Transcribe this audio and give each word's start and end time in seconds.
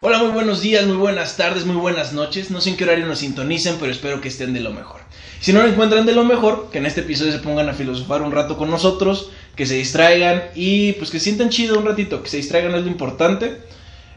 Hola, 0.00 0.18
muy 0.18 0.30
buenos 0.30 0.60
días, 0.60 0.86
muy 0.86 0.96
buenas 0.96 1.36
tardes, 1.36 1.66
muy 1.66 1.74
buenas 1.74 2.12
noches. 2.12 2.52
No 2.52 2.60
sé 2.60 2.70
en 2.70 2.76
qué 2.76 2.84
horario 2.84 3.04
nos 3.04 3.18
sintonicen, 3.18 3.78
pero 3.80 3.90
espero 3.90 4.20
que 4.20 4.28
estén 4.28 4.54
de 4.54 4.60
lo 4.60 4.70
mejor. 4.70 5.00
Si 5.40 5.52
no 5.52 5.60
lo 5.60 5.66
encuentran 5.66 6.06
de 6.06 6.12
lo 6.12 6.22
mejor, 6.22 6.70
que 6.70 6.78
en 6.78 6.86
este 6.86 7.00
episodio 7.00 7.32
se 7.32 7.40
pongan 7.40 7.68
a 7.68 7.74
filosofar 7.74 8.22
un 8.22 8.30
rato 8.30 8.56
con 8.56 8.70
nosotros, 8.70 9.30
que 9.56 9.66
se 9.66 9.74
distraigan 9.74 10.44
y 10.54 10.92
pues 10.92 11.10
que 11.10 11.18
sientan 11.18 11.48
chido 11.48 11.80
un 11.80 11.84
ratito, 11.84 12.22
que 12.22 12.28
se 12.28 12.36
distraigan 12.36 12.76
es 12.76 12.82
lo 12.82 12.86
importante. 12.86 13.56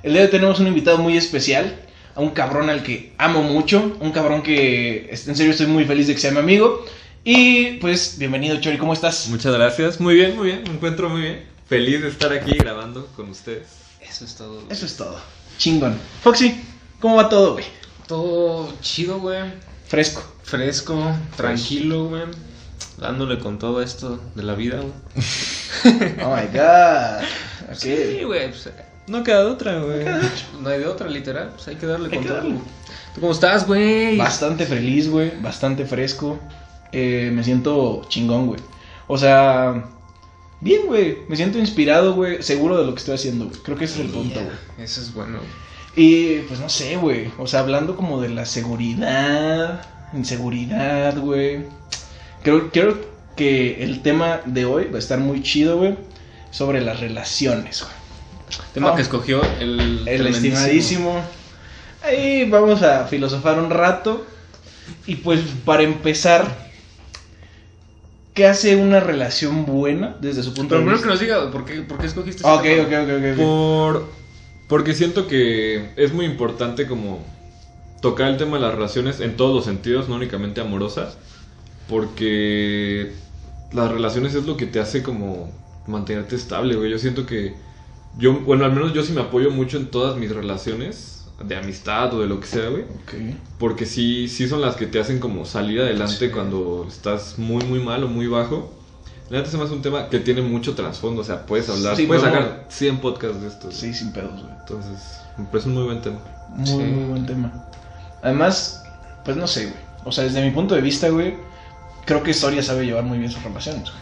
El 0.03 0.11
día 0.13 0.21
de 0.21 0.27
hoy 0.27 0.31
tenemos 0.31 0.59
un 0.59 0.67
invitado 0.67 0.99
muy 0.99 1.17
especial, 1.17 1.81
a 2.13 2.21
un 2.21 2.29
cabrón 2.29 2.69
al 2.69 2.83
que 2.83 3.13
amo 3.17 3.41
mucho, 3.41 3.97
un 4.01 4.11
cabrón 4.11 4.43
que 4.43 5.09
en 5.09 5.35
serio 5.35 5.49
estoy 5.49 5.65
muy 5.65 5.85
feliz 5.85 6.05
de 6.05 6.13
que 6.13 6.19
sea 6.19 6.29
mi 6.29 6.37
amigo. 6.37 6.85
Y 7.23 7.77
pues 7.77 8.19
bienvenido 8.19 8.61
Chori, 8.61 8.77
¿cómo 8.77 8.93
estás? 8.93 9.29
Muchas 9.29 9.51
gracias, 9.51 9.99
muy 9.99 10.13
bien, 10.13 10.37
muy 10.37 10.49
bien, 10.49 10.61
me 10.63 10.75
encuentro 10.75 11.09
muy 11.09 11.21
bien. 11.21 11.43
Feliz 11.67 12.03
de 12.03 12.09
estar 12.09 12.31
aquí 12.33 12.51
grabando 12.51 13.07
con 13.15 13.31
ustedes. 13.31 13.65
Eso 13.99 14.25
es 14.25 14.35
todo. 14.35 14.61
Eso 14.69 14.85
es 14.85 14.95
todo. 14.95 15.40
Chingón. 15.57 15.97
Foxy, 16.23 16.59
¿cómo 16.99 17.15
va 17.15 17.29
todo, 17.29 17.53
güey? 17.53 17.65
Todo 18.07 18.73
chido, 18.81 19.19
güey. 19.19 19.53
Fresco. 19.87 20.23
Fresco, 20.43 20.99
tranquilo, 21.35 22.05
güey. 22.09 22.23
Dándole 22.97 23.39
con 23.39 23.57
todo 23.57 23.81
esto 23.81 24.19
de 24.35 24.43
la 24.43 24.53
vida, 24.55 24.77
güey. 24.77 24.93
Oh 26.23 26.35
my 26.35 26.45
god. 26.53 27.25
Sí, 27.73 28.21
güey. 28.25 28.49
pues, 28.49 28.69
No 29.07 29.23
queda 29.23 29.39
de 29.45 29.49
otra, 29.51 29.79
güey. 29.79 30.05
no 30.61 30.69
hay 30.69 30.79
de 30.79 30.87
otra, 30.87 31.07
literal. 31.09 31.49
Pues 31.55 31.67
hay 31.67 31.75
que 31.75 31.85
darle 31.87 32.09
Hay 32.11 32.15
con 32.15 32.21
que 32.23 32.27
todo. 32.27 32.37
darle. 32.37 32.55
¿Tú 33.15 33.21
cómo 33.21 33.31
estás, 33.33 33.65
güey? 33.65 34.17
Bastante 34.17 34.65
feliz, 34.65 35.09
güey. 35.09 35.31
Bastante 35.41 35.85
fresco. 35.85 36.39
Eh, 36.91 37.31
me 37.33 37.43
siento 37.43 38.03
chingón, 38.09 38.47
güey. 38.47 38.59
O 39.07 39.17
sea, 39.17 39.83
bien, 40.61 40.85
güey. 40.85 41.17
Me 41.27 41.35
siento 41.35 41.59
inspirado, 41.59 42.13
güey. 42.13 42.41
Seguro 42.41 42.77
de 42.77 42.85
lo 42.85 42.93
que 42.93 42.99
estoy 42.99 43.15
haciendo, 43.15 43.45
güey. 43.45 43.57
Creo 43.61 43.77
que 43.77 43.85
ese 43.85 43.95
es 43.95 43.99
el 44.01 44.11
punto, 44.11 44.39
güey. 44.39 44.55
Eso 44.77 45.01
es 45.01 45.13
bueno. 45.13 45.39
Y 45.95 46.39
pues 46.41 46.59
no 46.59 46.69
sé, 46.69 46.95
güey. 46.95 47.29
O 47.37 47.47
sea, 47.47 47.61
hablando 47.61 47.95
como 47.95 48.21
de 48.21 48.29
la 48.29 48.45
seguridad, 48.45 49.85
inseguridad, 50.13 51.17
güey. 51.17 51.65
Creo, 52.43 52.71
creo 52.71 52.97
que 53.35 53.83
el 53.83 54.01
tema 54.01 54.41
de 54.45 54.65
hoy 54.65 54.85
va 54.85 54.95
a 54.95 54.99
estar 54.99 55.19
muy 55.19 55.43
chido, 55.43 55.77
güey. 55.77 55.97
Sobre 56.51 56.81
las 56.81 56.99
relaciones, 56.99 57.81
güey. 57.81 58.01
Tema 58.73 58.95
que 58.95 59.01
escogió 59.01 59.41
el, 59.59 60.07
El 60.07 60.27
estimadísimo. 60.27 61.21
Ahí 62.03 62.49
vamos 62.49 62.81
a 62.83 63.05
filosofar 63.05 63.59
un 63.59 63.69
rato. 63.69 64.25
Y 65.05 65.15
pues 65.15 65.41
para 65.65 65.83
empezar, 65.83 66.70
¿qué 68.33 68.45
hace 68.47 68.75
una 68.75 68.99
relación 68.99 69.65
buena 69.65 70.17
desde 70.21 70.43
su 70.43 70.53
punto 70.53 70.75
Pero 70.75 70.79
de 70.79 70.85
primero 70.85 71.01
que 71.01 71.07
vista? 71.07 71.09
nos 71.09 71.19
diga, 71.19 71.51
¿por 71.51 71.65
qué, 71.65 71.81
por 71.81 71.99
qué 71.99 72.07
escogiste 72.07 72.43
Ok, 72.43 72.65
este 72.65 72.69
ok, 72.81 72.89
tema? 72.89 73.03
ok, 73.03 73.09
ok. 73.09 73.23
ok. 73.33 73.35
Por... 73.35 74.15
Porque 74.67 74.93
siento 74.93 75.27
que 75.27 75.91
es 75.97 76.13
muy 76.13 76.25
importante 76.25 76.87
como 76.87 77.25
tocar 78.01 78.29
el 78.29 78.37
tema 78.37 78.57
de 78.57 78.63
las 78.63 78.73
relaciones 78.73 79.19
en 79.19 79.35
todos 79.37 79.53
los 79.55 79.65
sentidos, 79.65 80.07
no 80.09 80.15
únicamente 80.15 80.61
amorosas, 80.61 81.17
porque 81.87 83.13
las 83.71 83.91
relaciones 83.91 84.35
es 84.35 84.45
lo 84.45 84.57
que 84.57 84.65
te 84.67 84.79
hace 84.79 85.03
como 85.03 85.51
mantenerte 85.87 86.35
estable, 86.35 86.75
güey. 86.75 86.91
Yo 86.91 86.99
siento 86.99 87.25
que 87.25 87.55
yo, 88.17 88.33
bueno, 88.41 88.65
al 88.65 88.73
menos 88.73 88.93
yo 88.93 89.03
sí 89.03 89.13
me 89.13 89.21
apoyo 89.21 89.51
mucho 89.51 89.77
en 89.77 89.87
todas 89.91 90.17
mis 90.17 90.31
relaciones 90.31 91.20
de 91.43 91.57
amistad 91.57 92.13
o 92.13 92.21
de 92.21 92.27
lo 92.27 92.39
que 92.39 92.47
sea, 92.47 92.69
güey. 92.69 92.83
Ok. 92.83 93.35
Porque 93.57 93.85
sí, 93.85 94.27
sí 94.27 94.47
son 94.47 94.61
las 94.61 94.75
que 94.75 94.85
te 94.85 94.99
hacen 94.99 95.19
como 95.19 95.45
salir 95.45 95.81
adelante 95.81 96.31
cuando 96.31 96.85
estás 96.87 97.37
muy, 97.39 97.63
muy 97.65 97.79
mal 97.79 98.03
o 98.03 98.07
muy 98.07 98.27
bajo. 98.27 98.71
La 99.29 99.37
neta 99.39 99.49
se 99.49 99.57
me 99.57 99.63
hace 99.63 99.73
un 99.73 99.81
tema 99.81 100.09
que 100.09 100.19
tiene 100.19 100.41
mucho 100.41 100.75
trasfondo, 100.75 101.21
o 101.21 101.23
sea, 101.23 101.45
puedes 101.45 101.69
hablar, 101.69 101.95
Sí, 101.95 102.05
puedes 102.05 102.21
sacar 102.23 102.65
100 102.69 102.97
podcasts 102.99 103.41
de 103.41 103.47
esto. 103.47 103.67
güey. 103.67 103.77
Sí, 103.77 103.93
sin 103.93 104.11
pedos, 104.11 104.33
güey. 104.41 104.53
Entonces, 104.59 105.21
me 105.37 105.45
parece 105.45 105.69
un 105.69 105.75
muy 105.75 105.83
buen 105.85 106.01
tema. 106.01 106.19
Muy, 106.49 106.67
Sí. 106.67 106.73
muy 106.75 107.05
buen 107.05 107.25
tema. 107.25 107.51
Además, 108.21 108.83
pues 109.23 109.37
no 109.37 109.47
sé, 109.47 109.63
güey. 109.67 109.77
O 110.03 110.11
sea, 110.11 110.25
desde 110.25 110.43
mi 110.43 110.51
punto 110.51 110.75
de 110.75 110.81
vista, 110.81 111.07
güey, 111.09 111.35
creo 112.05 112.23
que 112.23 112.33
Soria 112.33 112.61
sabe 112.61 112.85
llevar 112.85 113.03
muy 113.05 113.17
bien 113.19 113.31
sus 113.31 113.41
relaciones, 113.41 113.83
güey. 113.83 114.01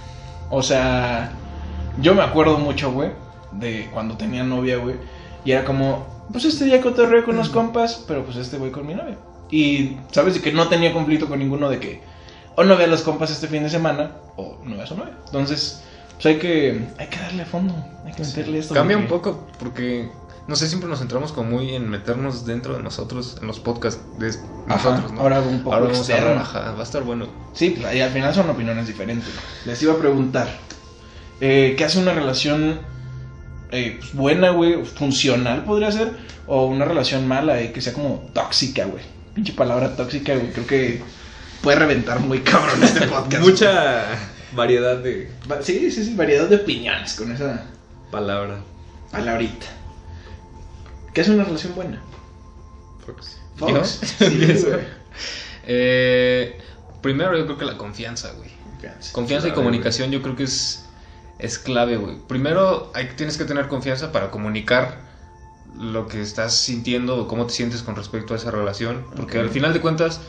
O 0.50 0.64
sea, 0.64 1.32
yo 2.02 2.16
me 2.16 2.24
acuerdo 2.24 2.58
mucho, 2.58 2.92
güey, 2.92 3.12
de 3.52 3.88
cuando 3.94 4.18
tenía 4.18 4.44
novia, 4.44 4.78
güey. 4.78 4.96
Y 5.46 5.52
era 5.52 5.64
como, 5.64 6.08
pues 6.32 6.46
este 6.46 6.66
día 6.66 6.82
cotorreo 6.82 7.26
con 7.26 7.36
los 7.38 7.50
compas, 7.50 8.04
pero 8.08 8.24
pues 8.24 8.38
este 8.38 8.58
voy 8.58 8.72
con 8.72 8.86
mi 8.88 8.94
novia. 8.96 9.18
Y, 9.52 9.98
¿sabes? 10.12 10.36
De 10.36 10.42
que 10.42 10.52
no 10.52 10.68
tenía 10.68 10.94
conflicto 10.94 11.28
con 11.28 11.40
ninguno 11.40 11.70
de 11.70 11.80
que 11.80 12.02
o 12.56 12.64
no 12.64 12.76
vea 12.78 12.88
a 12.88 12.90
los 12.90 13.02
compas 13.02 13.32
este 13.32 13.48
fin 13.48 13.64
de 13.64 13.70
semana 13.70 14.12
o 14.36 14.58
no 14.64 14.76
vea 14.76 14.84
a 14.84 14.88
su 14.88 14.96
novia. 14.96 15.14
Entonces, 15.26 15.82
pues 16.16 16.26
hay 16.28 16.38
que, 16.38 16.86
hay 16.98 17.08
que 17.08 17.18
darle 17.18 17.44
a 17.44 17.46
fondo, 17.46 17.74
hay 18.06 18.14
que 18.14 18.24
meterle 18.24 18.60
esto. 18.60 18.74
Cambia 18.74 18.98
un 18.98 19.08
poco 19.08 19.48
porque, 19.60 20.10
no 20.48 20.56
sé, 20.56 20.68
siempre 20.68 20.90
nos 20.90 21.00
centramos 21.00 21.32
como 21.32 21.50
muy 21.52 21.74
en 21.74 21.90
meternos 21.90 22.46
dentro 22.46 22.76
de 22.76 22.84
nosotros, 22.84 23.38
en 23.42 23.48
los 23.48 23.60
podcasts 23.60 24.02
de 24.20 24.30
Ajá, 24.68 24.90
nosotros, 24.92 25.14
¿no? 25.14 25.22
ahora 25.22 25.40
un 25.42 25.60
poco 25.64 25.74
Ahora 25.76 25.88
vamos 25.88 26.10
a 26.10 26.14
externo. 26.14 26.42
ajá, 26.42 26.72
va 26.74 26.80
a 26.80 26.84
estar 26.84 27.04
bueno. 27.04 27.26
Sí, 27.54 27.76
pues, 27.80 27.96
y 27.96 28.02
al 28.02 28.12
final 28.12 28.34
son 28.36 28.50
opiniones 28.50 28.86
diferentes. 28.88 29.30
Les 29.66 29.82
iba 29.82 29.94
a 29.94 29.98
preguntar, 29.98 30.50
eh, 31.42 31.76
¿qué 31.78 31.86
hace 31.86 31.98
una 32.00 32.14
relación 32.14 32.82
eh, 33.72 33.98
pues, 34.00 34.14
buena, 34.14 34.52
güey? 34.52 34.84
¿Funcional 34.86 35.64
podría 35.64 35.92
ser? 35.92 36.12
¿O 36.48 36.66
una 36.66 36.86
relación 36.86 37.28
mala, 37.28 37.62
eh, 37.62 37.72
que 37.72 37.82
sea 37.82 37.94
como 37.94 38.30
tóxica, 38.34 38.86
güey? 38.86 39.04
Pinche 39.36 39.54
palabra 39.54 39.96
tóxica, 39.96 40.36
güey. 40.36 40.52
Creo 40.52 40.68
que 40.68 41.02
puede 41.62 41.78
reventar 41.78 42.20
muy 42.20 42.40
cabrón 42.40 42.84
este 42.84 43.02
podcast. 43.08 43.44
Mucha 43.44 44.06
variedad 44.54 44.98
de 44.98 45.30
Sí, 45.62 45.92
sí, 45.92 46.04
sí, 46.06 46.16
variedad 46.16 46.48
de 46.48 46.56
opiniones 46.58 47.14
con 47.14 47.32
esa 47.32 47.66
palabra. 48.12 48.60
palabrita. 49.12 49.68
¿Qué 51.14 51.22
hace 51.22 51.32
una 51.32 51.44
relación 51.44 51.76
buena? 51.76 52.02
Fox. 53.06 53.40
Fox. 53.58 54.00
Sí. 54.18 54.48
Eh, 55.72 56.58
primero 57.02 57.38
yo 57.38 57.46
creo 57.46 57.58
que 57.60 57.66
la 57.66 57.78
confianza, 57.78 58.32
güey. 58.32 58.50
Confianza. 58.72 59.14
Confianza 59.14 59.48
y 59.50 59.52
comunicación 59.52 60.10
yo 60.10 60.20
creo 60.24 60.36
que 60.36 60.46
es, 60.46 60.89
es 61.40 61.58
clave, 61.58 61.98
güey. 61.98 62.18
Primero 62.28 62.92
hay, 62.94 63.10
tienes 63.16 63.38
que 63.38 63.46
tener 63.46 63.68
confianza 63.68 64.12
para 64.12 64.30
comunicar 64.30 65.10
lo 65.80 66.08
que 66.08 66.22
estás 66.22 66.56
sintiendo 66.56 67.18
o 67.18 67.28
cómo 67.28 67.48
te 67.48 67.54
sientes 67.54 67.82
con 67.82 67.96
respecto 67.96 68.34
a 68.34 68.38
esa 68.38 68.52
relación. 68.52 69.06
Porque 69.16 69.40
al 69.40 69.50
final 69.50 69.74
de 69.74 69.80
cuentas, 69.80 70.20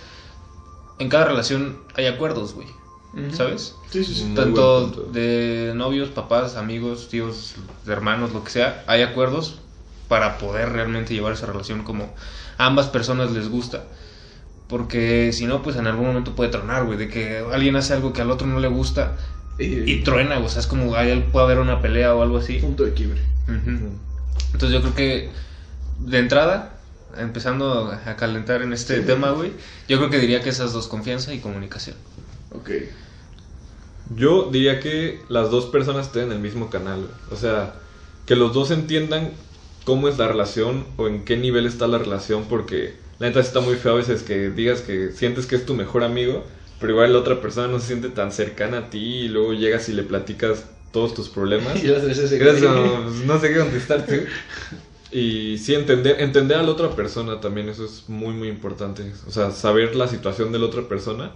en 0.99 1.09
cada 1.09 1.25
relación 1.25 1.79
hay 1.97 2.07
acuerdos, 2.07 2.55
güey. 2.55 2.69
¿Sabes? 3.33 3.75
Sí, 3.91 4.05
sí, 4.05 4.15
sí. 4.15 4.35
Tanto 4.37 4.87
de 4.87 5.73
novios, 5.75 6.11
papás, 6.11 6.55
amigos, 6.55 7.09
tíos, 7.09 7.57
hermanos, 7.89 8.33
lo 8.33 8.45
que 8.45 8.51
sea, 8.51 8.85
hay 8.87 9.03
acuerdos 9.03 9.59
para 10.07 10.39
poder 10.39 10.71
realmente 10.71 11.13
llevar 11.13 11.33
esa 11.33 11.47
relación 11.47 11.83
como 11.83 12.15
a 12.57 12.67
ambas 12.67 12.87
personas 12.87 13.33
les 13.33 13.49
gusta. 13.49 13.83
Porque 14.69 15.33
si 15.33 15.47
no, 15.47 15.61
pues 15.63 15.75
en 15.75 15.89
algún 15.89 16.07
momento 16.07 16.37
puede 16.37 16.51
tronar, 16.51 16.85
güey, 16.85 16.97
de 16.97 17.09
que 17.09 17.45
alguien 17.53 17.75
hace 17.75 17.95
algo 17.95 18.13
que 18.13 18.23
al 18.23 18.31
otro 18.31 18.47
no 18.47 18.61
le 18.61 18.69
gusta 18.69 19.17
Y, 19.61 19.91
y 19.93 20.03
truena, 20.03 20.39
o 20.39 20.49
sea, 20.49 20.61
es 20.61 20.67
como 20.67 20.95
ahí 20.95 21.29
puede 21.33 21.45
haber 21.47 21.59
una 21.59 21.81
pelea 21.83 22.15
o 22.15 22.23
algo 22.23 22.39
así. 22.39 22.59
punto 22.59 22.85
de 22.85 22.93
quiebre. 22.95 23.21
Entonces 24.53 24.71
yo 24.71 24.81
creo 24.81 24.95
que 24.95 25.29
de 26.01 26.19
entrada, 26.19 26.79
empezando 27.19 27.93
a 28.07 28.17
calentar 28.17 28.63
en 28.63 28.73
este 28.73 29.01
Sí. 29.01 29.07
tema, 29.07 29.31
güey, 29.33 29.53
yo 29.89 29.99
creo 29.99 30.11
que 30.11 30.19
diría 30.19 30.41
que 30.43 30.51
esas 30.51 30.73
dos, 30.73 30.89
confianza 30.89 31.35
y 31.35 31.41
comunicación. 31.41 31.97
Ok. 32.53 32.71
Yo 34.17 34.49
diría 34.51 34.81
que 34.81 35.21
las 35.29 35.51
dos 35.51 35.67
personas 35.67 36.07
estén 36.07 36.25
en 36.25 36.33
el 36.33 36.39
mismo 36.41 36.69
canal. 36.71 37.01
güey. 37.01 37.13
O 37.31 37.37
sea, 37.37 37.75
que 38.27 38.35
los 38.37 38.53
dos 38.53 38.71
entiendan 38.71 39.31
cómo 39.85 40.09
es 40.09 40.19
la 40.19 40.27
relación 40.29 40.85
o 40.97 41.07
en 41.09 41.25
qué 41.25 41.37
nivel 41.37 41.67
está 41.67 41.87
la 41.87 41.99
relación, 41.99 42.45
porque 42.49 42.95
la 43.19 43.29
neta 43.29 43.41
está 43.41 43.61
muy 43.61 43.77
feo 43.77 43.93
a 43.93 43.97
veces 43.97 44.23
que 44.23 44.51
digas 44.51 44.81
que 44.81 45.13
sientes 45.13 45.47
que 45.47 45.57
es 45.57 45.67
tu 45.67 45.75
mejor 45.75 46.03
amigo, 46.05 46.45
pero 46.81 46.95
igual 46.95 47.13
la 47.13 47.19
otra 47.19 47.41
persona 47.41 47.69
no 47.69 47.79
se 47.79 47.89
siente 47.89 48.09
tan 48.09 48.33
cercana 48.33 48.79
a 48.79 48.91
ti 48.91 48.99
y 48.99 49.29
luego 49.29 49.53
llegas 49.53 49.89
y 49.89 49.93
le 49.93 50.03
platicas 50.03 50.65
todos 50.93 51.15
tus 51.15 51.29
problemas. 51.29 51.81
Y 51.85 51.89
las 51.89 52.05
veces 52.05 52.33
Gracias, 52.33 52.63
no, 52.63 53.05
pues, 53.05 53.25
no 53.27 53.41
sé 53.41 53.53
qué 53.53 53.59
contestarte. 53.59 54.27
Y 55.13 55.59
sí, 55.59 55.75
entender, 55.75 56.21
entender 56.21 56.57
a 56.57 56.63
la 56.63 56.71
otra 56.71 56.95
persona 56.95 57.41
también, 57.41 57.69
eso 57.69 57.85
es 57.85 58.09
muy, 58.09 58.33
muy 58.33 58.47
importante. 58.47 59.13
O 59.27 59.33
sea, 59.33 59.51
saber 59.51 59.97
la 59.97 60.07
situación 60.07 60.53
de 60.53 60.61
la 60.61 60.67
otra 60.67 60.83
persona. 60.83 61.33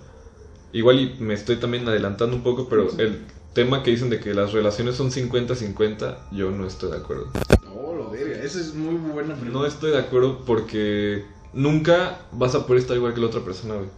Igual 0.73 1.01
y 1.01 1.17
me 1.19 1.35
estoy 1.35 1.57
también 1.57 1.89
adelantando 1.89 2.37
un 2.37 2.45
poco, 2.45 2.69
pero 2.69 2.89
el 2.99 3.23
tema 3.53 3.83
que 3.83 3.91
dicen 3.91 4.11
de 4.11 4.21
que 4.21 4.33
las 4.33 4.53
relaciones 4.53 4.95
son 4.95 5.11
50-50, 5.11 6.19
yo 6.31 6.53
no 6.53 6.69
estoy 6.69 6.93
de 6.93 6.99
acuerdo. 6.99 7.31
No, 7.65 7.95
lo 7.95 8.11
verga. 8.11 8.45
Esa 8.45 8.61
es 8.61 8.75
muy 8.75 8.95
buena 8.95 9.35
pregunta. 9.35 9.59
No 9.59 9.67
estoy 9.67 9.91
de 9.91 9.99
acuerdo 9.99 10.45
porque 10.47 11.25
nunca 11.53 12.21
vas 12.31 12.55
a 12.55 12.67
poder 12.67 12.83
estar 12.83 12.97
igual 12.97 13.13
que 13.15 13.21
la 13.21 13.27
otra 13.27 13.41
persona, 13.41 13.75
güey. 13.75 13.89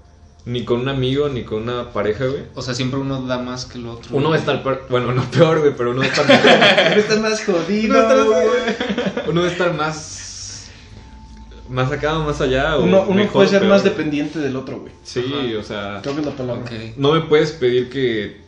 Ni 0.47 0.65
con 0.65 0.81
un 0.81 0.89
amigo, 0.89 1.29
ni 1.29 1.43
con 1.43 1.65
una 1.65 1.91
pareja, 1.93 2.25
güey. 2.27 2.45
O 2.55 2.63
sea, 2.63 2.73
siempre 2.73 2.99
uno 3.01 3.21
da 3.27 3.39
más 3.39 3.67
que 3.67 3.79
el 3.79 3.87
otro. 3.89 4.17
Uno 4.17 4.31
va 4.31 4.37
a 4.37 4.39
estar, 4.39 4.63
bueno, 4.89 5.13
no 5.13 5.29
peor, 5.31 5.59
güey, 5.61 5.73
pero 5.77 5.91
uno 5.91 5.99
va 6.01 6.05
a 6.07 6.09
estar 6.09 6.25
Pero 6.89 7.01
está 7.01 7.17
más 7.17 7.45
jodido, 7.45 7.95
No, 8.01 8.15
no, 8.17 8.25
güey. 8.27 8.47
uno 9.29 9.41
debe 9.43 9.53
estar 9.53 9.75
más 9.75 10.23
más 11.69 11.91
acá 11.91 12.17
o 12.17 12.23
más 12.25 12.41
allá 12.41 12.77
Uno, 12.79 13.03
uno 13.03 13.15
mejor, 13.17 13.33
puede 13.33 13.49
ser 13.49 13.59
peor. 13.61 13.73
más 13.73 13.83
dependiente 13.83 14.39
del 14.39 14.55
otro, 14.55 14.79
güey. 14.83 14.93
sí 15.03 15.25
Ajá. 15.35 15.59
o 15.59 15.63
sea 15.65 15.99
Creo 16.01 16.15
que 16.15 16.21
es 16.21 16.27
la 16.29 16.33
palabra. 16.37 16.63
Ok. 16.63 16.71
no 16.97 17.13
me 17.13 17.23
puedes 17.23 17.51
pedir 17.51 17.91
que 17.91 18.41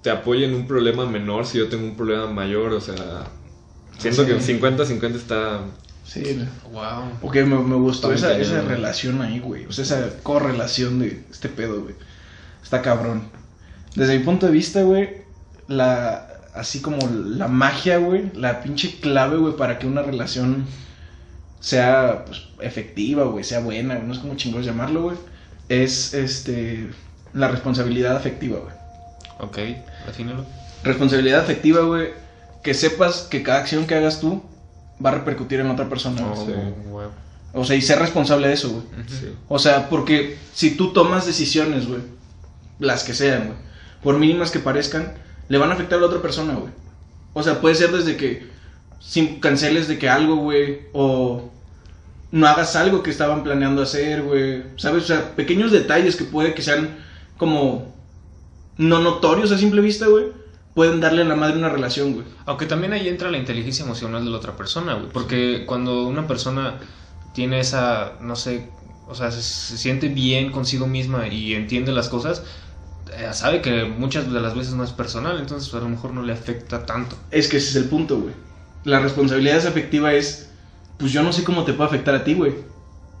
te 0.00 0.08
apoye 0.08 0.46
en 0.46 0.54
un 0.54 0.66
problema 0.66 1.04
menor 1.04 1.44
si 1.44 1.58
yo 1.58 1.68
tengo 1.68 1.84
un 1.84 1.94
problema 1.96 2.26
mayor 2.28 2.72
o 2.72 2.80
sea 2.80 3.26
siento 3.98 4.22
Sí. 4.24 4.28
que 4.28 4.60
50-50 4.60 5.14
está 5.16 5.60
Sí, 6.12 6.46
Wow. 6.72 7.18
porque 7.22 7.42
me, 7.44 7.56
me 7.58 7.76
gustó 7.76 8.12
esa, 8.12 8.36
esa 8.36 8.60
relación 8.60 9.22
ahí, 9.22 9.38
güey. 9.40 9.64
O 9.66 9.72
sea, 9.72 9.84
esa 9.84 10.10
correlación 10.22 10.98
de 10.98 11.24
este 11.30 11.48
pedo, 11.48 11.82
güey. 11.82 11.94
Está 12.62 12.82
cabrón. 12.82 13.22
Desde 13.94 14.18
mi 14.18 14.24
punto 14.24 14.46
de 14.46 14.52
vista, 14.52 14.82
güey, 14.82 15.22
la. 15.68 16.28
Así 16.54 16.82
como 16.82 16.98
la 17.08 17.48
magia, 17.48 17.96
güey, 17.96 18.30
la 18.34 18.62
pinche 18.62 19.00
clave, 19.00 19.38
güey, 19.38 19.56
para 19.56 19.78
que 19.78 19.86
una 19.86 20.02
relación 20.02 20.66
sea 21.60 22.24
pues, 22.26 22.42
efectiva, 22.60 23.24
güey, 23.24 23.42
sea 23.42 23.60
buena, 23.60 23.98
no 23.98 24.12
es 24.12 24.18
como 24.18 24.34
chingados 24.34 24.66
llamarlo, 24.66 25.02
güey, 25.02 25.16
es 25.70 26.12
este 26.12 26.90
la 27.32 27.48
responsabilidad 27.48 28.16
afectiva, 28.16 28.58
güey. 28.58 28.74
Ok, 29.40 29.78
defínelo. 30.06 30.44
Responsabilidad 30.84 31.40
afectiva, 31.40 31.80
güey, 31.80 32.10
que 32.62 32.74
sepas 32.74 33.22
que 33.30 33.42
cada 33.42 33.60
acción 33.60 33.86
que 33.86 33.94
hagas 33.94 34.20
tú 34.20 34.42
va 35.04 35.10
a 35.10 35.14
repercutir 35.14 35.60
en 35.60 35.70
otra 35.70 35.88
persona. 35.88 36.22
Oh, 36.24 36.46
sí. 36.46 36.52
wow. 36.90 37.10
O 37.54 37.64
sea, 37.64 37.76
y 37.76 37.82
ser 37.82 37.98
responsable 37.98 38.48
de 38.48 38.54
eso, 38.54 38.70
güey. 38.70 38.84
Sí. 39.06 39.28
O 39.48 39.58
sea, 39.58 39.88
porque 39.88 40.38
si 40.54 40.74
tú 40.76 40.92
tomas 40.92 41.26
decisiones, 41.26 41.86
güey, 41.86 42.00
las 42.78 43.04
que 43.04 43.14
sean, 43.14 43.46
güey, 43.46 43.58
por 44.02 44.18
mínimas 44.18 44.50
que 44.50 44.58
parezcan, 44.58 45.14
le 45.48 45.58
van 45.58 45.70
a 45.70 45.74
afectar 45.74 45.98
a 45.98 46.00
la 46.02 46.06
otra 46.06 46.22
persona, 46.22 46.54
güey. 46.54 46.72
O 47.34 47.42
sea, 47.42 47.60
puede 47.60 47.74
ser 47.74 47.92
desde 47.92 48.16
que 48.16 48.46
sin 49.00 49.40
canceles 49.40 49.88
de 49.88 49.98
que 49.98 50.08
algo, 50.08 50.36
güey, 50.36 50.82
o 50.92 51.50
no 52.30 52.46
hagas 52.46 52.76
algo 52.76 53.02
que 53.02 53.10
estaban 53.10 53.42
planeando 53.42 53.82
hacer, 53.82 54.22
güey. 54.22 54.62
¿Sabes? 54.76 55.04
O 55.04 55.06
sea, 55.06 55.36
pequeños 55.36 55.72
detalles 55.72 56.16
que 56.16 56.24
puede 56.24 56.54
que 56.54 56.62
sean 56.62 56.96
como 57.36 57.92
no 58.78 59.00
notorios 59.00 59.52
a 59.52 59.58
simple 59.58 59.82
vista, 59.82 60.06
güey, 60.06 60.26
pueden 60.74 61.00
darle 61.00 61.22
a 61.22 61.24
la 61.24 61.36
madre 61.36 61.58
una 61.58 61.68
relación, 61.68 62.14
güey. 62.14 62.26
Aunque 62.46 62.66
también 62.66 62.92
ahí 62.92 63.08
entra 63.08 63.30
la 63.30 63.38
inteligencia 63.38 63.84
emocional 63.84 64.24
de 64.24 64.30
la 64.30 64.36
otra 64.38 64.56
persona, 64.56 64.94
güey. 64.94 65.08
Porque 65.10 65.64
cuando 65.66 66.06
una 66.06 66.26
persona 66.26 66.78
tiene 67.34 67.60
esa, 67.60 68.14
no 68.20 68.36
sé, 68.36 68.68
o 69.08 69.14
sea, 69.14 69.30
se, 69.30 69.42
se 69.42 69.76
siente 69.76 70.08
bien 70.08 70.50
consigo 70.50 70.86
misma 70.86 71.28
y 71.28 71.54
entiende 71.54 71.92
las 71.92 72.08
cosas, 72.08 72.42
eh, 73.18 73.28
sabe 73.32 73.60
que 73.60 73.84
muchas 73.84 74.32
de 74.32 74.40
las 74.40 74.54
veces 74.54 74.74
no 74.74 74.84
es 74.84 74.90
personal, 74.90 75.38
entonces 75.38 75.72
a 75.74 75.78
lo 75.78 75.88
mejor 75.88 76.12
no 76.12 76.22
le 76.22 76.32
afecta 76.32 76.86
tanto. 76.86 77.16
Es 77.30 77.48
que 77.48 77.58
ese 77.58 77.70
es 77.70 77.76
el 77.76 77.84
punto, 77.84 78.18
güey. 78.18 78.34
La 78.84 79.00
responsabilidad 79.00 79.66
afectiva 79.66 80.14
es, 80.14 80.50
pues 80.98 81.12
yo 81.12 81.22
no 81.22 81.32
sé 81.32 81.44
cómo 81.44 81.64
te 81.64 81.72
puede 81.74 81.88
afectar 81.88 82.14
a 82.14 82.24
ti, 82.24 82.34
güey. 82.34 82.54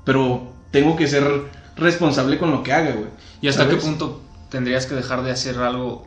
Pero 0.04 0.52
tengo 0.70 0.96
que 0.96 1.06
ser 1.06 1.24
responsable 1.76 2.38
con 2.38 2.50
lo 2.50 2.62
que 2.62 2.72
haga, 2.72 2.92
güey. 2.92 3.08
¿Y 3.40 3.48
hasta 3.48 3.64
¿Sabes? 3.64 3.76
qué 3.76 3.82
punto 3.82 4.22
tendrías 4.48 4.86
que 4.86 4.94
dejar 4.94 5.22
de 5.22 5.30
hacer 5.30 5.58
algo 5.58 6.06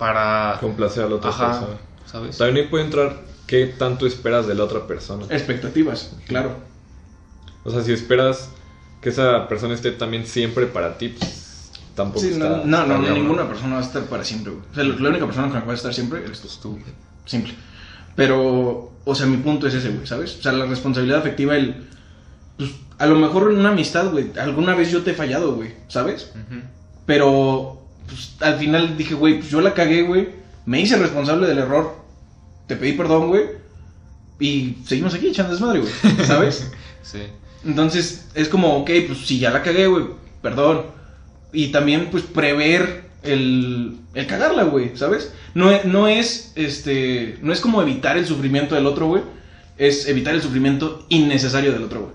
para... 0.00 0.56
Complacer 0.60 1.04
a 1.04 1.08
la 1.08 1.14
otra 1.14 1.30
Ajá, 1.30 1.50
persona. 1.50 1.76
¿sabes? 2.06 2.38
También 2.38 2.64
ahí 2.64 2.70
puede 2.70 2.84
entrar 2.84 3.20
qué 3.46 3.66
tanto 3.66 4.06
esperas 4.06 4.48
de 4.48 4.56
la 4.56 4.64
otra 4.64 4.86
persona. 4.88 5.26
Expectativas, 5.30 6.16
claro. 6.26 6.56
O 7.62 7.70
sea, 7.70 7.82
si 7.82 7.92
esperas 7.92 8.50
que 9.00 9.10
esa 9.10 9.46
persona 9.48 9.74
esté 9.74 9.92
también 9.92 10.26
siempre 10.26 10.66
para 10.66 10.98
ti, 10.98 11.10
pues 11.10 11.70
tampoco 11.94 12.20
Sí, 12.20 12.30
está. 12.32 12.62
no, 12.64 12.86
no, 12.86 12.98
no, 12.98 13.10
ninguna 13.14 13.46
persona 13.46 13.74
va 13.74 13.80
a 13.80 13.84
estar 13.84 14.02
para 14.04 14.24
siempre, 14.24 14.52
güey. 14.52 14.64
O 14.70 14.74
sea, 14.74 14.84
la 14.84 15.08
única 15.10 15.26
persona 15.26 15.46
con 15.48 15.54
la 15.56 15.60
que 15.60 15.66
va 15.66 15.72
a 15.72 15.76
estar 15.76 15.94
siempre 15.94 16.24
eres 16.24 16.40
tú. 16.62 16.78
Pues. 16.78 16.94
Simple. 17.26 17.54
Pero, 18.16 18.92
o 19.04 19.14
sea, 19.14 19.26
mi 19.26 19.36
punto 19.36 19.66
es 19.66 19.74
ese, 19.74 19.90
güey, 19.90 20.06
¿sabes? 20.06 20.36
O 20.38 20.42
sea, 20.42 20.52
la 20.52 20.66
responsabilidad 20.66 21.18
afectiva, 21.20 21.56
el. 21.56 21.86
Pues, 22.56 22.70
a 22.98 23.06
lo 23.06 23.16
mejor 23.16 23.50
en 23.52 23.58
una 23.58 23.70
amistad, 23.70 24.10
güey, 24.10 24.30
alguna 24.38 24.74
vez 24.74 24.90
yo 24.90 25.02
te 25.02 25.12
he 25.12 25.14
fallado, 25.14 25.54
güey, 25.54 25.74
¿sabes? 25.88 26.32
Pero, 27.06 27.79
pues, 28.10 28.34
al 28.40 28.58
final 28.58 28.96
dije, 28.96 29.14
güey, 29.14 29.38
pues 29.38 29.50
yo 29.50 29.60
la 29.60 29.74
cagué, 29.74 30.02
güey. 30.02 30.28
Me 30.66 30.80
hice 30.80 30.96
responsable 30.96 31.46
del 31.46 31.58
error. 31.58 31.94
Te 32.66 32.76
pedí 32.76 32.92
perdón, 32.92 33.28
güey. 33.28 33.44
Y 34.38 34.76
seguimos 34.86 35.14
aquí 35.14 35.28
echando 35.28 35.52
desmadre, 35.52 35.80
güey, 35.80 35.92
¿sabes? 36.26 36.70
Sí. 37.02 37.20
Entonces, 37.64 38.26
es 38.34 38.48
como, 38.48 38.76
ok, 38.78 38.90
pues 39.06 39.20
si 39.26 39.38
ya 39.38 39.50
la 39.50 39.62
cagué, 39.62 39.86
güey, 39.86 40.04
perdón. 40.42 40.82
Y 41.52 41.68
también, 41.68 42.08
pues, 42.10 42.22
prever 42.24 43.04
el, 43.22 43.96
el 44.14 44.26
cagarla, 44.26 44.64
güey, 44.64 44.96
¿sabes? 44.96 45.32
No, 45.54 45.70
e- 45.72 45.82
no 45.84 46.08
es, 46.08 46.52
este, 46.56 47.38
no 47.42 47.52
es 47.54 47.60
como 47.60 47.80
evitar 47.82 48.16
el 48.18 48.26
sufrimiento 48.26 48.74
del 48.74 48.86
otro, 48.86 49.06
güey. 49.06 49.22
Es 49.78 50.06
evitar 50.08 50.34
el 50.34 50.42
sufrimiento 50.42 51.06
innecesario 51.08 51.72
del 51.72 51.82
otro, 51.84 52.00
güey. 52.02 52.12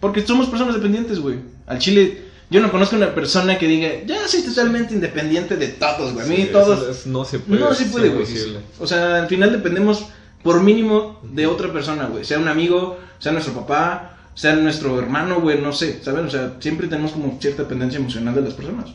Porque 0.00 0.26
somos 0.26 0.48
personas 0.48 0.74
dependientes, 0.74 1.20
güey. 1.20 1.36
Al 1.66 1.78
chile, 1.78 2.22
yo 2.50 2.60
no 2.60 2.70
conozco 2.70 2.96
una 2.96 3.14
persona 3.14 3.58
que 3.58 3.66
diga, 3.68 3.88
ya 4.06 4.26
soy 4.28 4.42
totalmente 4.42 4.94
independiente 4.94 5.56
de 5.56 5.68
todos, 5.68 6.14
güey. 6.14 6.24
A 6.26 6.28
mí 6.28 6.36
Sí, 6.36 6.48
todos... 6.52 6.88
es- 6.88 7.06
no 7.06 7.24
se 7.24 7.38
puede. 7.40 7.60
No 7.60 7.74
se 7.74 7.86
puede, 7.86 8.06
es 8.08 8.12
güey. 8.14 8.24
imposible. 8.26 8.60
O 8.80 8.86
sea, 8.86 9.16
al 9.22 9.28
final 9.28 9.52
dependemos 9.52 10.06
por 10.42 10.62
mínimo 10.62 11.20
de 11.22 11.46
otra 11.46 11.72
persona, 11.72 12.06
güey. 12.06 12.24
Sea 12.24 12.38
un 12.38 12.48
amigo, 12.48 12.98
sea 13.18 13.32
nuestro 13.32 13.52
papá, 13.54 14.16
sea 14.34 14.54
nuestro 14.56 14.98
hermano, 14.98 15.40
güey, 15.40 15.60
no 15.60 15.72
sé, 15.72 16.00
¿saben? 16.02 16.26
O 16.26 16.30
sea, 16.30 16.56
siempre 16.60 16.86
tenemos 16.86 17.12
como 17.12 17.38
cierta 17.40 17.64
dependencia 17.64 17.98
emocional 17.98 18.34
de 18.34 18.42
las 18.42 18.54
personas. 18.54 18.90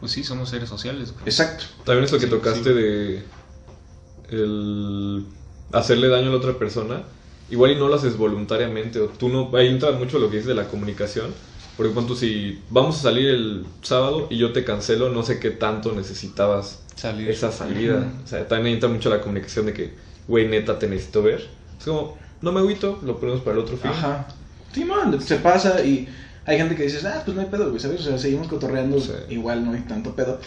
Pues 0.00 0.12
sí, 0.12 0.22
somos 0.22 0.48
seres 0.50 0.68
sociales, 0.68 1.12
güey. 1.12 1.24
Exacto. 1.26 1.64
También 1.84 2.04
esto 2.04 2.18
que 2.18 2.26
Sí, 2.26 2.30
tocaste 2.30 2.62
sí. 2.64 2.74
de 2.74 3.22
el 4.30 5.24
hacerle 5.72 6.08
daño 6.08 6.28
a 6.28 6.30
la 6.32 6.36
otra 6.36 6.58
persona, 6.58 7.02
igual 7.50 7.72
y 7.72 7.76
no 7.76 7.88
lo 7.88 7.94
haces 7.94 8.16
voluntariamente, 8.16 9.00
o 9.00 9.06
tú 9.08 9.28
no, 9.28 9.50
ahí 9.56 9.68
entra 9.68 9.92
mucho 9.92 10.18
lo 10.18 10.28
que 10.30 10.36
dices 10.36 10.48
de 10.48 10.54
la 10.54 10.68
comunicación, 10.68 11.32
porque 11.76 11.92
cuando 11.92 12.14
si 12.16 12.62
vamos 12.70 12.98
a 12.98 13.02
salir 13.02 13.28
el 13.28 13.66
sábado 13.82 14.26
y 14.30 14.38
yo 14.38 14.52
te 14.52 14.64
cancelo, 14.64 15.10
no 15.10 15.22
sé 15.22 15.38
qué 15.40 15.50
tanto 15.50 15.92
necesitabas 15.92 16.80
Salir. 16.96 17.28
esa 17.28 17.52
salida, 17.52 17.98
Ujú. 17.98 18.24
o 18.24 18.26
sea, 18.26 18.48
también 18.48 18.74
entra 18.74 18.88
mucho 18.88 19.10
la 19.10 19.20
comunicación 19.20 19.66
de 19.66 19.72
que, 19.74 19.94
güey, 20.26 20.48
neta, 20.48 20.78
te 20.78 20.88
necesito 20.88 21.22
ver, 21.22 21.46
es 21.78 21.84
como, 21.84 22.16
no 22.40 22.52
me 22.52 22.60
agüito, 22.60 22.98
lo 23.02 23.18
ponemos 23.18 23.42
para 23.42 23.56
el 23.56 23.62
otro 23.62 23.76
fin. 23.76 23.90
Ajá. 23.90 24.26
Sí, 24.72 24.84
man, 24.84 25.20
se 25.20 25.36
pasa 25.36 25.82
y 25.84 26.08
hay 26.44 26.58
gente 26.58 26.74
que 26.76 26.84
dices, 26.84 27.04
ah, 27.04 27.22
pues 27.24 27.34
no 27.34 27.42
hay 27.42 27.48
pedo, 27.48 27.68
güey, 27.68 27.80
¿sabes? 27.80 28.00
O 28.00 28.04
sea, 28.04 28.18
seguimos 28.18 28.48
cotorreando, 28.48 29.00
Sí. 29.00 29.12
igual 29.30 29.64
no 29.64 29.72
hay 29.72 29.80
tanto 29.80 30.14
pedo. 30.14 30.40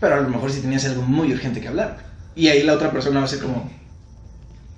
Pero 0.00 0.16
a 0.16 0.20
lo 0.20 0.28
mejor 0.28 0.50
si 0.50 0.60
tenías 0.60 0.84
algo 0.86 1.02
muy 1.02 1.32
urgente 1.32 1.60
que 1.60 1.68
hablar. 1.68 2.04
Y 2.34 2.48
ahí 2.48 2.62
la 2.64 2.74
otra 2.74 2.90
persona 2.90 3.20
va 3.20 3.26
a 3.26 3.28
ser 3.28 3.40
como, 3.40 3.70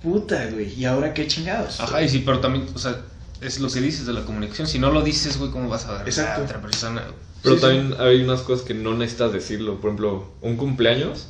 puta, 0.02 0.48
güey, 0.52 0.72
¿y 0.74 0.84
ahora 0.84 1.12
qué 1.14 1.26
chingados? 1.26 1.80
Ajá, 1.80 2.02
y 2.02 2.08
sí, 2.08 2.22
pero 2.24 2.40
también, 2.40 2.66
o 2.74 2.78
sea, 2.78 2.96
es 3.40 3.60
lo 3.60 3.68
que 3.70 3.80
dices 3.80 4.06
de 4.06 4.12
la 4.12 4.24
comunicación. 4.24 4.66
Si 4.66 4.78
no 4.78 4.90
lo 4.92 5.02
dices, 5.02 5.38
güey, 5.38 5.50
¿cómo 5.50 5.68
vas 5.68 5.86
a 5.86 5.98
ver 5.98 6.08
Exacto. 6.08 6.42
a 6.42 6.44
otra 6.44 6.60
persona? 6.60 7.02
Pero 7.42 7.56
Sí, 7.56 7.60
también 7.60 7.94
hay 7.98 8.22
unas 8.22 8.40
cosas 8.40 8.66
que 8.66 8.74
no 8.74 8.94
necesitas 8.94 9.32
decirlo. 9.32 9.76
Por 9.80 9.90
ejemplo, 9.90 10.32
un 10.40 10.56
cumpleaños, 10.56 11.28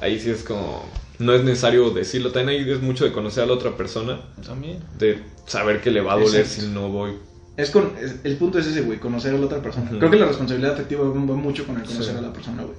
ahí 0.00 0.18
sí 0.20 0.30
es 0.30 0.42
como. 0.42 0.88
No 1.18 1.34
es 1.34 1.44
necesario 1.44 1.90
decirlo. 1.90 2.32
También 2.32 2.62
ahí 2.64 2.70
es 2.70 2.80
mucho 2.80 3.04
de 3.04 3.12
conocer 3.12 3.42
a 3.42 3.46
la 3.46 3.52
otra 3.52 3.76
persona, 3.76 4.20
También. 4.46 4.78
de 4.98 5.22
saber 5.46 5.82
que 5.82 5.90
le 5.90 6.00
va 6.00 6.14
a 6.14 6.16
doler 6.16 6.40
Exacto. 6.42 6.62
si 6.62 6.68
no 6.68 6.88
voy. 6.88 7.12
Es 7.58 7.70
con, 7.70 7.92
es- 8.00 8.16
el 8.24 8.36
punto 8.38 8.58
es 8.58 8.66
ese, 8.66 8.80
güey, 8.82 8.98
conocer 8.98 9.34
a 9.34 9.38
la 9.38 9.44
otra 9.44 9.60
persona. 9.60 9.90
Creo 9.90 10.10
que 10.10 10.16
la 10.18 10.26
responsabilidad 10.26 10.72
afectiva 10.74 11.02
va 11.02 11.10
va 11.10 11.34
mucho 11.36 11.66
con 11.66 11.76
el 11.76 11.82
conocer 11.82 12.12
Sí. 12.14 12.18
a 12.18 12.22
la 12.22 12.32
persona, 12.32 12.62
güey. 12.62 12.76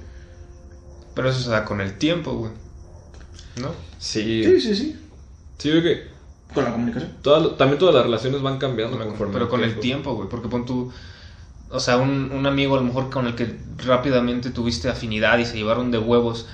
Pero 1.14 1.30
eso 1.30 1.40
se 1.42 1.50
da 1.52 1.66
con 1.66 1.82
el 1.82 1.98
tiempo, 2.00 2.34
güey. 2.34 2.52
¿No? 3.62 3.74
Sí. 4.00 4.44
Sí, 4.46 4.62
sí, 4.62 4.76
sí. 4.76 4.96
Sí, 5.60 5.68
yo 5.70 5.82
creo 5.82 5.84
que 5.84 6.11
Con 6.54 6.64
la 6.66 6.72
comunicación. 6.72 7.12
también 7.58 7.78
todas 7.80 7.96
las 7.96 8.04
relaciones 8.04 8.42
van 8.42 8.58
cambiando 8.58 8.98
Pero, 8.98 9.10
conforme. 9.10 9.34
pero 9.34 9.50
con 9.50 9.64
el 9.64 9.80
tiempo, 9.80 10.16
güey. 10.16 10.28
Porque 10.30 10.48
pon 10.50 10.66
tú. 10.66 10.92
O 11.70 11.80
sea, 11.80 11.98
un, 11.98 12.32
un 12.34 12.46
amigo 12.46 12.76
a 12.76 12.80
lo 12.82 12.84
mejor 12.86 13.10
con 13.10 13.28
el 13.28 13.36
que 13.36 13.56
rápidamente 13.86 14.50
tuviste 14.50 14.90
afinidad 14.90 15.38
y 15.40 15.46
se 15.46 15.56
llevaron 15.56 15.92
de 15.92 15.98
huevos. 16.00 16.48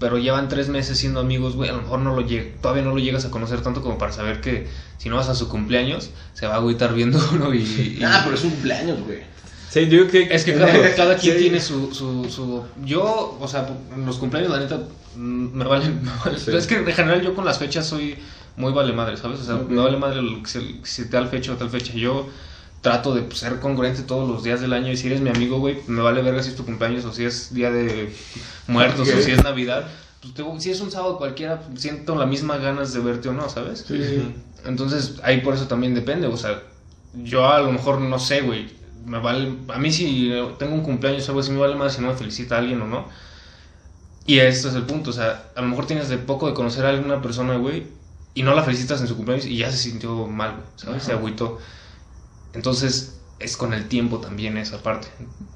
Pero 0.00 0.18
llevan 0.18 0.48
tres 0.48 0.68
meses 0.68 0.98
siendo 0.98 1.20
amigos, 1.20 1.54
güey. 1.54 1.70
A 1.70 1.74
lo 1.74 1.82
mejor 1.82 2.00
no 2.00 2.16
lo 2.16 2.26
todavía 2.60 2.82
no 2.82 2.90
lo 2.90 2.98
llegas 2.98 3.24
a 3.24 3.30
conocer 3.30 3.60
tanto 3.62 3.80
como 3.80 3.96
para 3.96 4.10
saber 4.12 4.40
que 4.40 4.66
si 4.98 5.08
no 5.08 5.16
vas 5.16 5.28
a 5.28 5.34
su 5.36 5.48
cumpleaños, 5.48 6.10
se 6.34 6.46
va 6.48 6.54
a 6.54 6.56
agüitar 6.56 6.92
viendo 6.94 7.18
uno 7.32 7.54
y. 7.54 7.58
y- 7.58 8.00
Ah, 8.04 8.22
pero 8.24 8.34
es 8.36 8.42
un 8.44 8.50
cumpleaños, 8.50 8.98
güey. 9.06 9.20
Sí, 9.70 9.82
yo 9.88 10.06
creo 10.06 10.08
que. 10.08 10.34
Es 10.34 10.44
que 10.44 10.54
cada, 10.54 10.94
cada 10.96 11.16
quien 11.16 11.36
Sí. 11.36 11.42
tiene 11.42 11.60
su, 11.60 11.94
su, 11.94 12.28
su- 12.28 12.64
Yo, 12.84 13.38
o 13.40 13.46
sea, 13.48 13.68
en 13.94 14.04
los 14.04 14.18
cumpleaños, 14.18 14.50
la 14.50 14.58
neta, 14.58 14.80
mm, 15.16 15.56
me 15.56 15.64
vale. 15.64 15.86
me 16.24 16.38
Sí. 16.38 16.50
Es 16.56 16.66
que 16.66 16.76
en 16.76 16.86
general 16.86 17.22
yo 17.22 17.34
con 17.34 17.44
las 17.44 17.58
fechas 17.60 17.86
soy 17.86 18.16
muy 18.56 18.72
vale 18.72 18.92
madre, 18.92 19.16
¿sabes? 19.16 19.40
O 19.40 19.44
sea, 19.44 19.56
Ok. 19.56 19.70
me 19.70 19.80
vale 19.82 19.96
madre 19.96 20.22
lo 20.22 20.42
que 20.42 20.48
se, 20.48 20.60
si 20.84 21.08
tal 21.10 21.28
fecha 21.28 21.52
o 21.52 21.56
tal 21.56 21.70
fecha. 21.70 21.92
Yo 21.94 22.28
trato 22.80 23.14
de 23.14 23.22
pues, 23.22 23.38
ser 23.38 23.60
congruente 23.60 24.02
todos 24.02 24.28
los 24.28 24.42
días 24.44 24.60
del 24.60 24.72
año 24.72 24.92
y 24.92 24.96
si 24.96 25.06
eres 25.06 25.20
mi 25.20 25.30
amigo, 25.30 25.58
güey, 25.58 25.78
me 25.86 26.02
vale 26.02 26.22
verga 26.22 26.42
si 26.42 26.50
es 26.50 26.56
tu 26.56 26.64
cumpleaños 26.64 27.04
o 27.04 27.12
si 27.12 27.24
es 27.24 27.52
día 27.54 27.70
de 27.70 28.14
muertos 28.68 29.08
o 29.12 29.20
si 29.20 29.32
es 29.32 29.42
Navidad. 29.42 29.88
Pues, 30.20 30.34
te- 30.34 30.60
si 30.60 30.70
es 30.70 30.80
un 30.80 30.90
sábado 30.90 31.18
cualquiera, 31.18 31.62
siento 31.76 32.14
las 32.16 32.28
mismas 32.28 32.60
ganas 32.60 32.92
de 32.92 33.00
verte 33.00 33.28
o 33.28 33.32
no, 33.32 33.48
¿sabes? 33.48 33.84
Sí, 33.86 34.02
sí. 34.02 34.34
Entonces, 34.64 35.16
ahí 35.22 35.40
por 35.40 35.54
eso 35.54 35.66
también 35.66 35.94
depende, 35.94 36.26
o 36.26 36.36
sea, 36.36 36.62
yo 37.12 37.46
a 37.46 37.60
lo 37.60 37.70
mejor 37.70 38.00
no 38.00 38.18
sé, 38.18 38.40
güey, 38.40 38.70
me 39.04 39.18
vale, 39.18 39.52
a 39.68 39.78
mí 39.78 39.92
si 39.92 40.32
tengo 40.58 40.74
un 40.74 40.82
cumpleaños 40.82 41.28
o 41.28 41.32
algo 41.32 41.40
así, 41.40 41.50
me 41.50 41.58
vale 41.58 41.74
más 41.74 41.94
si 41.94 42.00
no 42.00 42.08
me 42.08 42.14
felicita 42.14 42.56
alguien 42.56 42.80
o 42.80 42.86
no. 42.86 43.06
Y 44.26 44.38
este 44.38 44.68
es 44.68 44.74
el 44.74 44.84
punto, 44.84 45.10
o 45.10 45.12
sea, 45.12 45.50
a 45.54 45.60
lo 45.60 45.68
mejor 45.68 45.86
tienes 45.86 46.08
de 46.08 46.16
poco 46.16 46.46
de 46.48 46.54
conocer 46.54 46.86
a 46.86 46.90
alguna 46.90 47.20
persona, 47.20 47.56
güey, 47.56 47.84
y 48.34 48.42
no 48.42 48.54
la 48.54 48.62
felicitas 48.62 49.00
en 49.00 49.06
su 49.08 49.16
cumpleaños 49.16 49.46
y 49.46 49.56
ya 49.58 49.70
se 49.70 49.78
sintió 49.78 50.26
mal, 50.26 50.52
güey, 50.52 50.66
¿sabes? 50.76 51.02
Se 51.04 51.12
agüitó. 51.12 51.58
Entonces, 52.52 53.20
es 53.38 53.56
con 53.56 53.74
el 53.74 53.88
tiempo 53.88 54.18
también 54.18 54.56
esa 54.56 54.82
parte. 54.82 55.08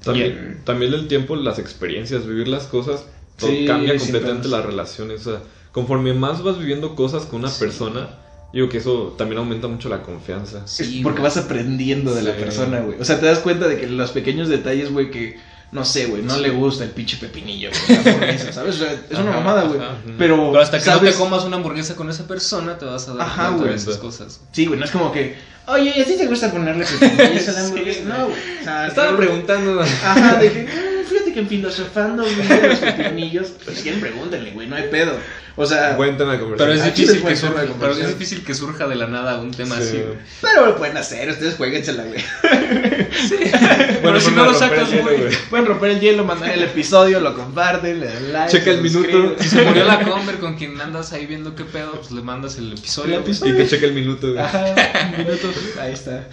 También, 0.03 0.61
también 0.65 0.93
el 0.93 1.07
tiempo, 1.07 1.35
las 1.35 1.59
experiencias, 1.59 2.25
vivir 2.25 2.47
las 2.47 2.65
cosas, 2.67 3.05
todo 3.37 3.49
Sí, 3.49 3.65
cambia 3.65 3.97
completamente 3.97 4.47
las 4.47 4.65
relaciones. 4.65 5.25
O 5.27 5.31
sea, 5.31 5.41
conforme 5.71 6.13
más 6.13 6.43
vas 6.43 6.57
viviendo 6.59 6.95
cosas 6.95 7.25
con 7.25 7.39
una 7.41 7.49
Sí. 7.49 7.59
persona, 7.59 8.09
Digo 8.51 8.67
que 8.67 8.79
eso 8.79 9.13
también 9.15 9.37
aumenta 9.37 9.67
mucho 9.67 9.89
la 9.89 10.01
confianza. 10.01 10.65
Sí, 10.65 11.01
porque 11.03 11.19
güey. 11.19 11.29
vas 11.29 11.37
aprendiendo 11.37 12.15
de 12.15 12.23
la 12.23 12.35
persona, 12.35 12.79
güey. 12.79 12.99
O 12.99 13.05
sea, 13.05 13.19
te 13.19 13.27
das 13.27 13.37
cuenta 13.37 13.67
de 13.67 13.79
que 13.79 13.85
los 13.85 14.09
pequeños 14.09 14.49
detalles, 14.49 14.91
güey, 14.91 15.11
que 15.11 15.37
no 15.71 15.85
sé, 15.85 16.07
güey, 16.07 16.21
no 16.23 16.37
le 16.37 16.49
gusta 16.49 16.83
el 16.83 16.89
pinche 16.91 17.17
pepinillo, 17.17 17.69
güey, 17.69 18.03
la 18.03 18.11
hamburguesa, 18.11 18.51
¿sabes? 18.53 18.75
O 18.75 18.79
sea, 18.79 18.93
es 19.09 19.17
una 19.19 19.31
mamada, 19.31 19.63
güey. 19.63 19.79
Pero, 20.17 20.49
Pero 20.51 20.59
hasta 20.59 20.79
que 20.79 20.85
no 20.89 20.93
¿sabes? 20.97 21.13
te 21.13 21.19
comas 21.19 21.43
una 21.43 21.57
hamburguesa 21.57 21.95
con 21.95 22.09
esa 22.09 22.25
persona, 22.27 22.77
te 22.77 22.85
vas 22.85 23.07
a 23.07 23.13
dar 23.13 23.27
Ajá, 23.27 23.47
cuenta 23.49 23.69
de 23.69 23.75
esas 23.75 23.97
cosas. 23.97 24.39
Sí, 24.51 24.65
güey, 24.65 24.79
no 24.79 24.85
es 24.85 24.91
como 24.91 25.11
que, 25.11 25.35
oye, 25.67 25.93
¿y 25.95 26.01
a 26.01 26.05
ti 26.05 26.17
te 26.17 26.25
gusta 26.27 26.51
ponerle 26.51 26.85
pepinillos 26.85 27.47
a 27.49 27.51
la 27.51 27.59
hamburguesa? 27.65 27.99
Sí, 27.99 28.05
no, 28.07 28.25
güey. 28.25 28.37
O 28.61 28.63
sea, 28.63 28.87
Estaba 28.87 29.15
preguntando. 29.17 29.81
Ajá, 29.81 30.35
de 30.39 30.51
que, 30.51 30.63
"Mm, 30.63 30.88
fíjate 31.09 31.33
que 31.33 31.39
en 31.39 31.47
filosofando, 31.47 32.23
güey, 32.23 32.35
de 32.47 32.67
los 32.69 32.79
pepinillos, 32.79 33.47
pues 33.63 33.77
si 33.77 33.83
quieren 33.83 33.99
pregúntenle, 34.01 34.51
güey, 34.51 34.67
no 34.67 34.75
hay 34.75 34.83
pedo. 34.89 35.13
O 35.55 35.65
sea, 35.65 35.95
Buen 35.97 36.15
tema 36.15 36.33
de 36.33 36.37
Pero 36.37 36.49
conversación. 36.57 36.87
es, 36.87 36.93
Aquí 36.93 37.01
difícil 37.01 37.27
que 37.27 37.35
surja, 37.35 37.63
pero 37.81 37.91
es 37.91 38.07
difícil 38.07 38.43
que 38.45 38.53
surja 38.55 38.87
de 38.87 38.95
la 38.95 39.07
nada 39.07 39.41
un 39.41 39.51
tema 39.51 39.75
Sí. 39.75 39.81
así, 39.81 39.97
güey. 39.97 40.17
pero 40.41 40.65
lo 40.67 40.77
pueden 40.77 40.95
hacer, 40.95 41.29
ustedes 41.29 41.55
jueguensela, 41.55 42.03
güey. 42.05 42.23
Pero 42.41 43.09
si 44.21 44.25
pues 44.25 44.31
no 44.35 44.45
lo 44.45 44.53
sacas, 44.53 44.89
hielo, 44.89 45.03
güey. 45.03 45.19
Pueden 45.49 45.65
romper 45.65 45.91
el 45.91 45.99
hielo, 45.99 46.23
mandar 46.23 46.51
el 46.51 46.63
episodio, 46.63 47.19
lo 47.19 47.35
comparten, 47.35 47.99
le 47.99 48.05
dan 48.07 48.31
like. 48.33 48.51
Checa 48.57 48.71
el 48.71 48.81
minuto. 48.81 49.35
Si 49.39 49.49
se 49.49 49.61
murió 49.63 49.83
la 49.83 49.99
Conver 50.01 50.37
con 50.37 50.55
quien 50.55 50.79
andas 50.79 51.11
ahí 51.11 51.25
viendo 51.25 51.55
qué 51.55 51.65
pedo, 51.65 51.91
pues 51.91 52.11
le 52.11 52.21
mandas 52.21 52.57
el 52.57 52.71
episodio. 52.71 53.15
El 53.15 53.21
episodio. 53.23 53.53
Y 53.53 53.57
que 53.57 53.67
cheque 53.67 53.85
el 53.87 53.93
minuto. 53.93 54.27
güey. 54.27 54.39
Ajá, 54.39 54.65
un 55.11 55.25
minuto. 55.25 55.47
Ahí 55.81 55.91
está. 55.91 56.25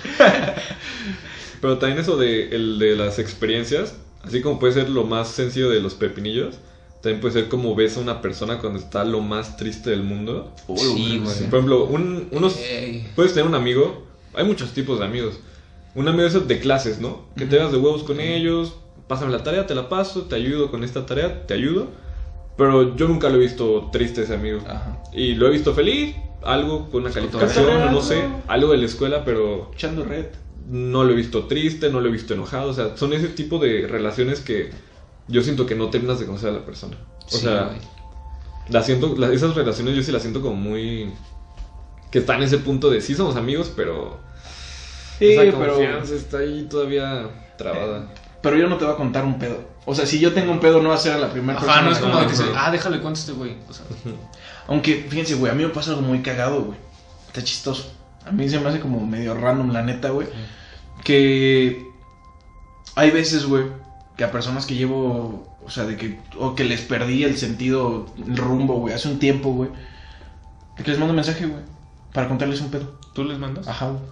Pero 1.61 1.79
también 1.79 2.01
eso 2.01 2.17
de, 2.17 2.51
el 2.51 2.79
de 2.79 2.95
las 2.95 3.19
experiencias, 3.19 3.95
así 4.27 4.43
como 4.43 4.59
puede 4.59 4.73
ser 4.73 4.91
lo 4.91 5.05
más 5.05 5.29
sencillo 5.29 5.71
de 5.71 5.81
los 5.81 5.95
pepinillos, 5.95 6.57
también 7.01 7.21
puede 7.21 7.35
ser 7.35 7.49
como 7.49 7.75
ves 7.75 7.97
a 7.97 8.01
una 8.01 8.21
persona 8.21 8.59
cuando 8.59 8.79
está 8.79 9.05
lo 9.05 9.21
más 9.21 9.57
triste 9.57 9.91
del 9.91 10.03
mundo. 10.03 10.53
Sí, 10.77 11.21
güey. 11.23 11.37
Por 11.51 11.59
ejemplo, 11.59 11.85
un, 11.85 12.29
unos, 12.33 12.57
Ey. 12.59 13.07
puedes 13.15 13.33
tener 13.33 13.49
un 13.49 13.55
amigo, 13.55 14.05
hay 14.35 14.45
muchos 14.45 14.73
tipos 14.73 14.99
de 14.99 15.05
amigos. 15.05 15.39
Un 15.95 16.09
amigo 16.09 16.27
esos 16.27 16.47
de 16.49 16.59
clases, 16.59 17.01
¿no? 17.01 17.23
Que 17.37 17.47
te 17.47 17.57
das 17.57 17.73
de 17.73 17.79
huevos 17.79 18.03
con 18.03 18.21
ellos, 18.21 18.75
pásame 19.07 19.33
la 19.33 19.43
tarea, 19.43 19.67
te 19.67 19.75
la 19.75 19.89
paso, 19.89 20.23
te 20.23 20.35
ayudo 20.35 20.71
con 20.71 20.85
esta 20.85 21.07
tarea, 21.07 21.47
te 21.47 21.55
ayudo. 21.55 21.87
Pero 22.57 22.97
yo 22.97 23.07
nunca 23.07 23.29
lo 23.29 23.37
he 23.37 23.41
visto 23.41 23.91
triste 23.93 24.23
ese 24.23 24.35
amigo. 24.35 24.61
Ajá. 24.67 25.03
Y 25.13 25.35
lo 25.35 25.47
he 25.47 25.51
visto 25.51 25.75
feliz, 25.75 26.17
algo 26.43 26.89
con 26.91 27.03
una 27.03 27.13
calificación, 27.13 27.93
no 27.93 28.01
sé, 28.01 28.23
algo 28.47 28.73
de 28.73 28.79
la 28.79 28.87
escuela, 28.87 29.25
pero 29.25 29.71
Echando 29.75 30.05
red. 30.05 30.27
No 30.69 31.05
lo 31.05 31.13
he 31.13 31.17
visto 31.17 31.47
triste, 31.47 31.91
no 31.91 32.01
lo 32.01 32.09
he 32.09 32.13
visto 32.13 32.35
enojado. 32.35 32.71
O 32.71 32.75
sea, 32.75 32.97
son 32.97 33.13
ese 33.13 33.29
tipo 33.29 33.59
de 33.59 33.87
relaciones 33.87 34.41
que 34.41 34.71
yo 35.29 35.43
siento 35.43 35.67
que 35.67 35.75
no 35.75 35.91
terminas 35.91 36.19
de 36.21 36.27
conocer 36.27 36.51
a 36.51 36.53
la 36.53 36.65
persona. 36.65 36.97
O 37.27 37.29
Sí, 37.29 37.39
sea, 37.39 37.65
güey. 37.65 37.79
la 38.69 38.83
siento, 38.83 39.15
la- 39.17 39.33
esas 39.33 39.55
relaciones 39.55 39.95
yo 39.97 40.03
sí 40.03 40.13
las 40.13 40.23
siento 40.23 40.41
como 40.43 40.55
muy. 40.57 41.13
que 42.11 42.19
están 42.21 42.37
en 42.39 42.45
ese 42.45 42.59
punto 42.59 42.89
de 42.91 43.01
sí 43.01 43.15
somos 43.15 43.37
amigos, 43.37 43.73
pero. 43.77 44.19
Sí, 45.19 45.33
esa 45.33 45.59
pero. 45.59 45.75
confianza 45.75 46.15
está 46.15 46.39
ahí 46.39 46.67
todavía 46.71 47.29
trabada. 47.59 48.13
Pero 48.43 48.57
yo 48.59 48.69
no 48.69 48.77
te 48.77 48.85
voy 48.85 48.95
a 48.95 48.97
contar 48.97 49.25
un 49.25 49.39
pedo. 49.39 49.59
O 49.87 49.95
sea, 49.95 50.05
si 50.07 50.19
yo 50.21 50.33
tengo 50.33 50.53
un 50.53 50.61
pedo, 50.61 50.83
no 50.83 50.91
va 50.91 50.97
a 50.97 50.99
ser 50.99 51.13
a 51.13 51.19
la 51.19 51.31
primera 51.31 51.59
persona. 51.59 51.83
No 51.83 51.91
es 51.93 51.99
como 51.99 52.19
de 52.21 52.27
que 52.27 52.35
se, 52.37 52.45
ah, 52.57 52.71
déjale 52.71 53.01
cuento 53.01 53.19
a 53.19 53.21
este 53.21 53.33
güey. 53.33 53.57
O 53.69 53.73
sea, 53.73 53.85
Aunque, 54.69 55.07
fíjense, 55.09 55.35
güey, 55.37 55.51
a 55.51 55.55
mí 55.55 55.63
me 55.65 55.71
pasa 55.71 55.91
algo 55.93 56.03
muy 56.03 56.21
cagado, 56.23 56.63
güey. 56.65 56.79
Está 57.29 57.43
chistoso. 57.43 57.93
A 58.27 58.33
mí 58.33 58.49
se 58.49 58.59
me 58.59 58.69
hace 58.69 58.81
como 58.81 59.05
medio 59.07 59.35
random, 59.35 59.71
la 59.71 59.83
neta, 59.83 60.11
güey. 60.11 60.29
Que 61.05 61.87
hay 62.97 63.11
veces, 63.11 63.47
güey, 63.47 63.67
que 64.17 64.25
a 64.25 64.33
personas 64.33 64.67
que 64.67 64.75
llevo, 64.75 65.57
o 65.65 65.71
sea, 65.71 65.85
de 65.85 65.97
que, 65.97 66.19
o 66.39 66.55
que 66.55 66.65
les 66.65 66.81
perdí 66.81 67.25
el 67.25 67.37
sentido, 67.37 68.07
el 68.27 68.37
rumbo, 68.37 68.81
güey, 68.81 68.95
hace 68.95 69.09
un 69.09 69.19
tiempo, 69.19 69.53
güey. 69.53 69.71
Que 70.77 70.91
les 70.91 70.99
mando 70.99 71.13
un 71.13 71.17
mensaje, 71.17 71.47
güey, 71.47 71.63
para 72.13 72.29
contarles 72.29 72.61
un 72.61 72.71
pedo. 72.71 72.99
¿tú 73.17 73.25
les 73.25 73.39
mandas? 73.39 73.67
Ajá, 73.67 73.89
güey. 73.89 74.03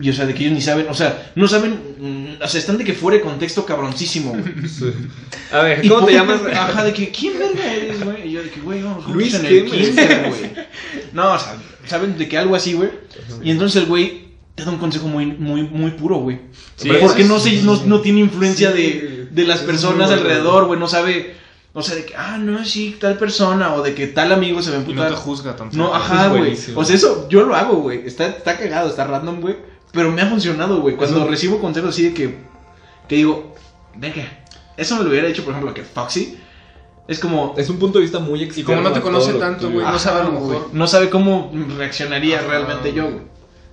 Y 0.00 0.08
o 0.10 0.12
sea, 0.12 0.26
de 0.26 0.34
que 0.34 0.42
ellos 0.44 0.54
ni 0.54 0.60
saben, 0.62 0.86
o 0.88 0.94
sea, 0.94 1.30
no 1.34 1.46
saben, 1.48 1.78
mm, 1.98 2.42
o 2.42 2.48
sea, 2.48 2.58
están 2.60 2.78
de 2.78 2.84
que 2.84 2.94
fuera 2.94 3.18
de 3.18 3.22
contexto 3.24 3.66
cabroncísimo, 3.66 4.30
güey. 4.30 4.44
A 5.52 5.62
ver, 5.62 5.84
Y 5.84 5.88
¿cómo 5.88 6.06
te 6.06 6.12
llamas? 6.12 6.40
Ajá, 6.54 6.84
de 6.84 6.92
que, 6.92 7.10
¿quién 7.10 7.38
verga 7.38 7.72
eres, 7.72 8.04
güey? 8.04 8.28
Y 8.28 8.32
yo 8.32 8.42
de 8.42 8.50
que, 8.50 8.60
güey, 8.60 8.82
vamos 8.82 9.04
juntos 9.04 9.14
Luis 9.14 9.34
en 9.34 9.46
el 9.46 9.64
kinder, 9.66 10.28
güey. 10.28 10.52
No, 11.12 11.32
o 11.34 11.38
sea, 11.38 11.56
saben 11.86 12.16
de 12.16 12.28
que 12.28 12.38
algo 12.38 12.54
así, 12.54 12.74
güey. 12.74 12.90
Y 13.42 13.50
entonces 13.50 13.82
el 13.82 13.88
güey 13.88 14.30
te 14.54 14.64
da 14.64 14.70
un 14.70 14.78
consejo 14.78 15.08
muy, 15.08 15.26
muy, 15.26 15.62
muy 15.62 15.90
puro, 15.92 16.16
güey. 16.18 16.40
Sí, 16.76 16.90
Porque 17.00 17.24
no, 17.24 17.38
sí. 17.40 17.58
se, 17.58 17.64
no, 17.64 17.76
no 17.84 18.00
tiene 18.00 18.20
influencia 18.20 18.72
Sí, 18.72 18.76
de, 18.78 19.28
de 19.30 19.44
las 19.44 19.60
personas 19.60 20.10
alrededor, 20.10 20.66
güey. 20.66 20.78
No 20.78 20.86
sabe, 20.88 21.34
o 21.72 21.82
sea, 21.82 21.96
de 21.96 22.04
que, 22.04 22.14
ah, 22.16 22.38
no, 22.38 22.64
sí, 22.64 22.96
tal 23.00 23.18
persona, 23.18 23.74
o 23.74 23.82
de 23.82 23.94
que 23.94 24.06
tal 24.06 24.32
amigo 24.32 24.62
se 24.62 24.70
va 24.70 24.76
a 24.76 24.80
Y 24.80 24.82
no 24.84 24.90
emputar. 24.90 25.10
te 25.10 25.16
juzga 25.16 25.56
tanto. 25.56 25.76
No, 25.76 25.94
ajá, 25.94 26.28
güey. 26.28 26.56
O 26.74 26.84
sea, 26.84 26.94
eso 26.96 27.26
yo 27.28 27.42
lo 27.42 27.54
hago, 27.54 27.76
güey. 27.76 28.02
Está, 28.06 28.28
está 28.28 28.56
cagado, 28.56 28.88
está 28.88 29.04
random, 29.06 29.40
güey. 29.40 29.56
Pero 29.92 30.10
me 30.12 30.22
ha 30.22 30.26
funcionado, 30.26 30.80
güey. 30.80 30.96
Cuando 30.96 31.18
Eso- 31.18 31.28
recibo 31.28 31.60
consejos 31.60 31.90
así 31.90 32.04
de 32.04 32.14
que, 32.14 32.38
que 33.08 33.16
digo, 33.16 33.54
venga, 33.96 34.22
eso 34.76 34.96
me 34.96 35.02
lo 35.04 35.10
hubiera 35.10 35.26
hecho, 35.28 35.42
por 35.44 35.52
ejemplo, 35.52 35.74
que 35.74 35.82
Foxy. 35.82 36.38
Es 37.08 37.18
como, 37.18 37.54
Es 37.58 37.68
un 37.68 37.78
punto 37.78 37.98
de 37.98 38.02
vista 38.02 38.20
muy 38.20 38.40
Y 38.40 38.44
externo. 38.44 38.68
como 38.76 38.82
no 38.88 38.92
te 38.92 39.00
conoce 39.00 39.32
tanto, 39.34 39.68
güey, 39.70 39.84
no 39.84 39.98
sabe 39.98 40.20
a 40.20 40.24
lo 40.24 40.32
mejor. 40.32 40.70
no 40.72 40.86
sabe 40.86 41.10
cómo 41.10 41.52
reaccionaría 41.76 42.38
Ajá. 42.38 42.46
realmente 42.48 42.92
yo, 42.92 43.04
güey. 43.04 43.22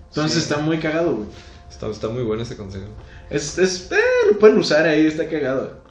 Entonces 0.07 0.33
Sí. 0.43 0.49
está 0.49 0.57
muy 0.57 0.79
cagado, 0.79 1.13
güey. 1.15 1.27
Está, 1.69 1.87
está 1.87 2.07
muy 2.09 2.23
bueno 2.23 2.41
ese 2.41 2.57
consejo. 2.57 2.85
Es, 3.29 3.59
es, 3.59 3.91
eh, 3.91 3.95
lo 4.31 4.39
pueden 4.39 4.57
usar 4.57 4.87
ahí, 4.87 5.05
está 5.05 5.27
cagado. 5.29 5.83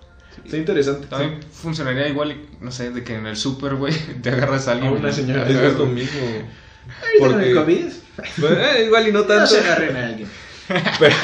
Está 0.44 0.56
interesante. 0.56 1.06
También 1.06 1.40
funcionaría 1.52 2.08
igual, 2.08 2.36
no 2.60 2.72
sé, 2.72 2.90
de 2.90 3.04
que 3.04 3.14
en 3.14 3.26
el 3.26 3.36
súper, 3.36 3.76
güey, 3.76 3.94
te 4.22 4.30
agarras 4.30 4.66
a 4.66 4.72
alguien. 4.72 4.94
A 4.94 4.96
una 4.96 5.10
y- 5.10 5.12
señora. 5.12 5.48
Es, 5.48 5.54
es 5.56 5.74
lo 5.78 5.86
mismo. 5.86 6.20
Ay, 6.88 7.18
¿con 7.18 7.32
Porque- 7.32 7.50
eh, 8.42 8.84
igual 8.86 9.08
y 9.08 9.12
no 9.12 9.20
No 9.20 9.24
tanto. 9.26 9.46
se 9.46 9.58
agarren 9.60 9.96
a 9.96 10.06
alguien. 10.06 10.28
Pero- 10.98 11.14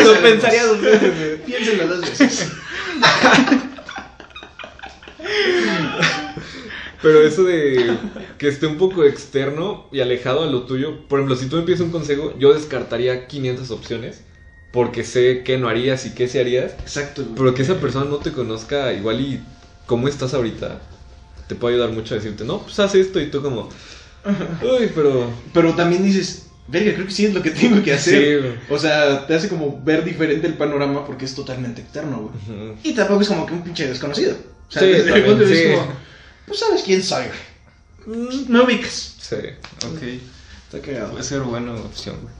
Lo 0.00 0.20
pensaría 0.20 0.66
dos 0.66 0.80
veces. 0.80 1.40
Piénsenlo 1.46 1.86
dos 1.88 2.00
veces. 2.00 2.48
Pero 7.02 7.22
eso 7.26 7.44
de 7.44 7.96
que 8.38 8.48
esté 8.48 8.66
un 8.66 8.78
poco 8.78 9.04
externo 9.04 9.86
y 9.92 10.00
alejado 10.00 10.42
a 10.44 10.46
lo 10.46 10.62
tuyo. 10.64 11.06
Por 11.06 11.18
ejemplo, 11.20 11.36
si 11.36 11.46
tú 11.46 11.56
me 11.56 11.62
pides 11.62 11.80
un 11.80 11.90
consejo, 11.90 12.34
yo 12.38 12.54
descartaría 12.54 13.26
500 13.26 13.70
opciones. 13.70 14.22
Porque 14.72 15.04
sé 15.04 15.42
qué 15.44 15.56
no 15.56 15.68
harías 15.68 16.04
y 16.06 16.14
qué 16.14 16.26
sí 16.26 16.38
harías. 16.40 16.72
Exacto. 16.80 17.24
Pero 17.36 17.54
que 17.54 17.62
esa 17.62 17.74
persona 17.78 18.06
no 18.10 18.16
te 18.16 18.32
conozca 18.32 18.92
igual 18.92 19.20
y 19.20 19.40
cómo 19.86 20.08
estás 20.08 20.34
ahorita. 20.34 20.80
Te 21.48 21.54
puede 21.54 21.74
ayudar 21.74 21.90
mucho 21.92 22.14
a 22.14 22.18
decirte, 22.18 22.44
no, 22.44 22.62
pues 22.62 22.78
haz 22.78 22.94
esto 22.94 23.20
y 23.20 23.30
tú 23.30 23.42
como... 23.42 23.68
Uy, 24.62 24.90
pero... 24.94 25.30
Pero 25.52 25.74
también 25.74 26.02
dices, 26.02 26.46
verga, 26.68 26.94
creo 26.94 27.06
que 27.06 27.12
sí 27.12 27.26
es 27.26 27.34
lo 27.34 27.42
que 27.42 27.50
tengo 27.52 27.82
que 27.82 27.92
hacer. 27.92 28.20
Sí, 28.42 28.46
güey. 28.48 28.58
O 28.70 28.78
sea, 28.78 29.26
te 29.26 29.34
hace 29.34 29.48
como 29.48 29.82
ver 29.84 30.04
diferente 30.04 30.46
el 30.46 30.54
panorama 30.54 31.04
porque 31.06 31.24
es 31.26 31.34
totalmente 31.34 31.82
externo, 31.82 32.30
güey. 32.46 32.72
Y 32.82 32.94
tampoco 32.94 33.20
es 33.22 33.28
como 33.28 33.44
que 33.46 33.52
un 33.52 33.62
pinche 33.62 33.86
desconocido. 33.86 34.34
O 34.68 34.72
sea, 34.72 34.82
Sí, 34.82 34.88
desde 34.88 35.04
también, 35.10 35.26
punto 35.26 35.44
de 35.44 35.50
vista 35.50 35.64
sí. 35.66 35.72
es 35.72 35.78
como, 35.78 35.92
pues 36.46 36.60
sabes 36.60 36.82
quién 36.82 37.02
soy, 37.02 37.24
güey. 38.06 38.18
Mm, 38.18 38.52
Me 38.52 38.60
ubicas. 38.60 39.16
Sí. 39.20 39.36
Ok, 39.86 40.02
Está 40.72 40.80
cagado. 40.86 41.10
puede 41.12 41.24
ser 41.24 41.40
buena 41.40 41.72
opción, 41.74 42.16
güey. 42.22 42.34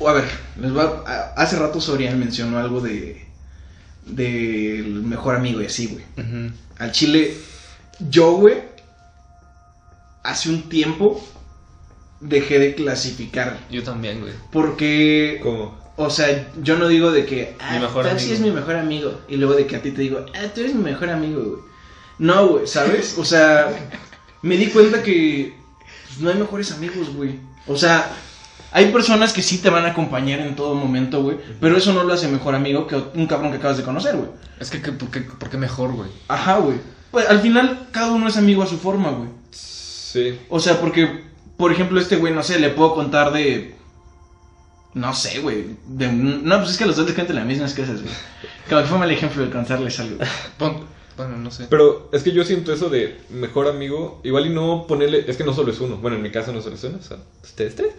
O 0.00 0.08
a 0.08 0.12
ver, 0.12 0.24
les 0.60 0.76
va 0.76 1.02
a- 1.06 1.34
hace 1.42 1.56
rato 1.56 1.80
Sorian 1.80 2.18
mencionó 2.20 2.58
algo 2.58 2.80
de 2.80 3.26
del 4.06 5.02
mejor 5.02 5.34
amigo 5.34 5.60
y 5.60 5.66
así, 5.66 5.86
güey. 5.88 6.04
Al 6.78 6.92
chile, 6.92 7.34
yo, 8.00 8.32
güey, 8.32 8.62
hace 10.22 10.50
un 10.50 10.68
tiempo 10.68 11.24
dejé 12.20 12.58
de 12.58 12.74
clasificar. 12.74 13.58
Yo 13.70 13.82
también, 13.82 14.20
güey. 14.20 14.32
Porque, 14.50 15.40
¿Cómo? 15.42 15.76
o 15.96 16.10
sea, 16.10 16.50
yo 16.62 16.76
no 16.78 16.88
digo 16.88 17.10
de 17.10 17.24
que, 17.26 17.56
ah, 17.60 17.78
Mi 17.78 17.86
sí 17.86 18.26
amigo. 18.26 18.34
es 18.34 18.40
mi 18.40 18.50
mejor 18.50 18.76
amigo. 18.76 19.20
Y 19.28 19.36
luego 19.36 19.54
de 19.54 19.66
que 19.66 19.76
a 19.76 19.82
ti 19.82 19.90
te 19.92 20.02
digo, 20.02 20.24
ah, 20.34 20.46
tú 20.54 20.60
eres 20.60 20.74
mi 20.74 20.82
mejor 20.82 21.10
amigo, 21.10 21.42
güey. 21.42 21.62
No, 22.18 22.48
güey, 22.48 22.66
¿sabes? 22.66 23.16
O 23.18 23.24
sea, 23.24 23.70
me 24.42 24.56
di 24.56 24.66
cuenta 24.68 25.02
que 25.02 25.56
pues, 26.08 26.20
no 26.20 26.30
hay 26.30 26.36
mejores 26.36 26.72
amigos, 26.72 27.14
güey. 27.14 27.38
O 27.66 27.76
sea, 27.76 28.10
hay 28.72 28.90
personas 28.90 29.32
que 29.32 29.42
sí 29.42 29.58
te 29.58 29.70
van 29.70 29.84
a 29.84 29.90
acompañar 29.90 30.40
en 30.40 30.56
todo 30.56 30.74
momento, 30.74 31.22
güey. 31.22 31.38
Pero 31.60 31.76
eso 31.76 31.92
no 31.92 32.02
lo 32.02 32.12
hace 32.14 32.26
mejor 32.28 32.54
amigo 32.56 32.86
que 32.88 32.96
un 32.96 33.26
cabrón 33.26 33.52
que 33.52 33.58
acabas 33.58 33.76
de 33.76 33.84
conocer, 33.84 34.16
güey. 34.16 34.30
Es 34.58 34.70
que, 34.70 34.82
que- 34.82 34.90
¿por, 34.92 35.10
qué, 35.10 35.20
por 35.20 35.48
qué 35.48 35.56
mejor, 35.56 35.92
güey? 35.92 36.10
Ajá, 36.26 36.58
güey. 36.58 36.78
Pues 37.10 37.28
al 37.28 37.40
final, 37.40 37.86
cada 37.90 38.12
uno 38.12 38.28
es 38.28 38.36
amigo 38.36 38.62
a 38.62 38.66
su 38.66 38.78
forma, 38.78 39.10
güey. 39.10 39.28
Sí. 39.50 40.38
O 40.48 40.60
sea, 40.60 40.80
porque, 40.80 41.24
por 41.56 41.72
ejemplo, 41.72 42.00
este 42.00 42.16
güey, 42.16 42.32
no 42.34 42.42
sé, 42.42 42.58
le 42.58 42.70
puedo 42.70 42.94
contar 42.94 43.32
de. 43.32 43.74
No 44.94 45.14
sé, 45.14 45.40
güey. 45.40 45.76
De... 45.86 46.10
No, 46.10 46.58
pues 46.58 46.70
es 46.72 46.78
que 46.78 46.86
los 46.86 46.96
dos 46.96 47.06
les 47.06 47.14
cuentan 47.14 47.36
las 47.36 47.46
mismas 47.46 47.74
cosas, 47.74 48.02
güey. 48.02 48.14
Como 48.68 48.80
que 48.82 48.86
fue 48.88 48.98
mal 48.98 49.10
ejemplo 49.10 49.44
de 49.44 49.50
contarles 49.50 50.00
algo. 50.00 50.18
Pon- 50.58 50.84
bueno, 51.18 51.36
no 51.36 51.50
sé. 51.50 51.66
Pero 51.68 52.08
es 52.12 52.22
que 52.22 52.32
yo 52.32 52.44
siento 52.44 52.72
eso 52.72 52.88
de 52.88 53.18
mejor 53.28 53.68
amigo. 53.68 54.20
Igual 54.24 54.46
y 54.46 54.50
no 54.50 54.86
ponerle. 54.88 55.24
Es 55.28 55.36
que 55.36 55.44
no 55.44 55.52
solo 55.52 55.70
es 55.72 55.80
uno. 55.80 55.96
Bueno, 55.98 56.16
en 56.16 56.22
mi 56.22 56.30
caso 56.30 56.52
no 56.52 56.62
solo 56.62 56.76
es 56.76 56.84
uno. 56.84 56.96
O 56.98 57.02
sea, 57.02 57.18
ustedes 57.44 57.74
tres. 57.76 57.92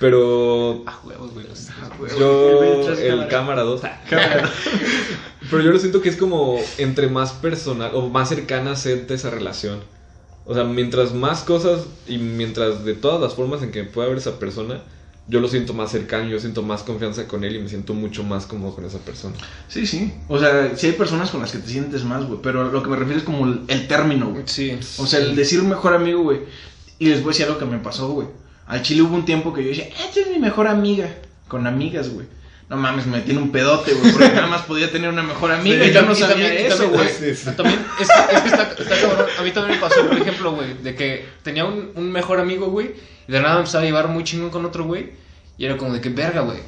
Pero 0.00 0.82
Ah, 0.86 1.00
huevos, 1.04 1.32
güey. 1.32 1.46
los- 1.46 1.68
yo. 2.18 2.90
El 2.92 3.28
cámara. 3.28 3.28
cámara 3.30 3.62
2. 3.62 3.80
Pero 5.50 5.62
yo 5.62 5.70
lo 5.70 5.78
siento 5.78 6.00
que 6.00 6.08
es 6.08 6.16
como 6.16 6.58
entre 6.78 7.08
más 7.08 7.32
personal 7.32 7.90
o 7.94 8.08
más 8.08 8.28
cercana 8.28 8.76
siente 8.76 9.14
esa 9.14 9.30
relación. 9.30 9.80
O 10.46 10.54
sea, 10.54 10.64
mientras 10.64 11.14
más 11.14 11.42
cosas 11.42 11.84
y 12.06 12.18
mientras 12.18 12.84
de 12.84 12.94
todas 12.94 13.20
las 13.20 13.34
formas 13.34 13.62
en 13.62 13.70
que 13.70 13.84
pueda 13.84 14.06
haber 14.06 14.18
esa 14.18 14.38
persona, 14.38 14.82
yo 15.26 15.40
lo 15.40 15.48
siento 15.48 15.72
más 15.72 15.90
cercano, 15.90 16.28
yo 16.28 16.38
siento 16.38 16.62
más 16.62 16.82
confianza 16.82 17.26
con 17.26 17.44
él 17.44 17.56
y 17.56 17.58
me 17.58 17.68
siento 17.68 17.94
mucho 17.94 18.24
más 18.24 18.46
cómodo 18.46 18.74
con 18.74 18.84
esa 18.84 18.98
persona. 18.98 19.34
Sí, 19.68 19.86
sí. 19.86 20.12
O 20.28 20.38
sea, 20.38 20.76
sí 20.76 20.88
hay 20.88 20.92
personas 20.92 21.30
con 21.30 21.40
las 21.40 21.52
que 21.52 21.58
te 21.58 21.68
sientes 21.68 22.04
más, 22.04 22.26
güey. 22.26 22.40
Pero 22.42 22.70
lo 22.70 22.82
que 22.82 22.90
me 22.90 22.96
refiero 22.96 23.18
es 23.18 23.24
como 23.24 23.46
el, 23.46 23.62
el 23.68 23.88
término, 23.88 24.30
güey. 24.30 24.42
Sí. 24.46 24.78
O 24.98 25.06
sea, 25.06 25.20
el 25.20 25.34
decir 25.34 25.60
un 25.60 25.70
mejor 25.70 25.94
amigo, 25.94 26.22
güey. 26.22 26.40
Y 26.98 27.06
les 27.06 27.22
voy 27.22 27.30
a 27.30 27.32
decir 27.32 27.46
algo 27.46 27.58
que 27.58 27.64
me 27.64 27.78
pasó, 27.78 28.08
güey. 28.08 28.28
Al 28.66 28.82
chile 28.82 29.02
hubo 29.02 29.14
un 29.14 29.24
tiempo 29.24 29.52
que 29.54 29.62
yo 29.62 29.68
decía, 29.70 29.88
esta 29.88 30.20
es 30.20 30.30
mi 30.30 30.38
mejor 30.38 30.66
amiga. 30.66 31.14
Con 31.48 31.66
amigas, 31.66 32.10
güey. 32.10 32.26
No 32.68 32.76
mames, 32.78 33.06
me 33.06 33.20
tiene 33.20 33.40
un 33.40 33.50
pedote, 33.52 33.92
güey. 33.92 34.12
Porque 34.12 34.28
nada 34.30 34.46
más 34.46 34.62
podía 34.62 34.90
tener 34.90 35.10
una 35.10 35.22
mejor 35.22 35.52
amiga. 35.52 35.84
Sí, 35.84 35.90
y 35.90 35.92
yo 35.92 36.02
no 36.02 36.14
sabía 36.14 36.46
también- 36.48 36.66
eso, 36.72 36.88
güey. 36.88 37.08
Sí, 37.08 37.34
sí. 37.34 37.50
También 37.56 37.84
es, 38.00 38.08
es 38.08 38.40
que 38.40 38.48
está, 38.48 38.62
está 38.78 39.00
cabrón. 39.00 39.26
A 39.38 39.42
mí 39.42 39.50
también 39.50 39.78
me 39.78 39.86
pasó, 39.86 40.06
por 40.06 40.16
ejemplo, 40.18 40.52
güey, 40.52 40.74
de 40.82 40.94
que 40.94 41.26
tenía 41.42 41.64
un, 41.66 41.92
un 41.94 42.10
mejor 42.10 42.40
amigo, 42.40 42.66
güey, 42.68 42.94
y 43.28 43.32
de 43.32 43.40
nada 43.40 43.54
me 43.54 43.60
empezaba 43.60 43.82
a 43.82 43.86
llevar 43.86 44.08
muy 44.08 44.24
chingón 44.24 44.50
con 44.50 44.64
otro, 44.64 44.84
güey, 44.84 45.10
y 45.58 45.66
era 45.66 45.76
como 45.76 45.92
de 45.92 46.00
que, 46.00 46.08
verga, 46.08 46.40
güey. 46.40 46.58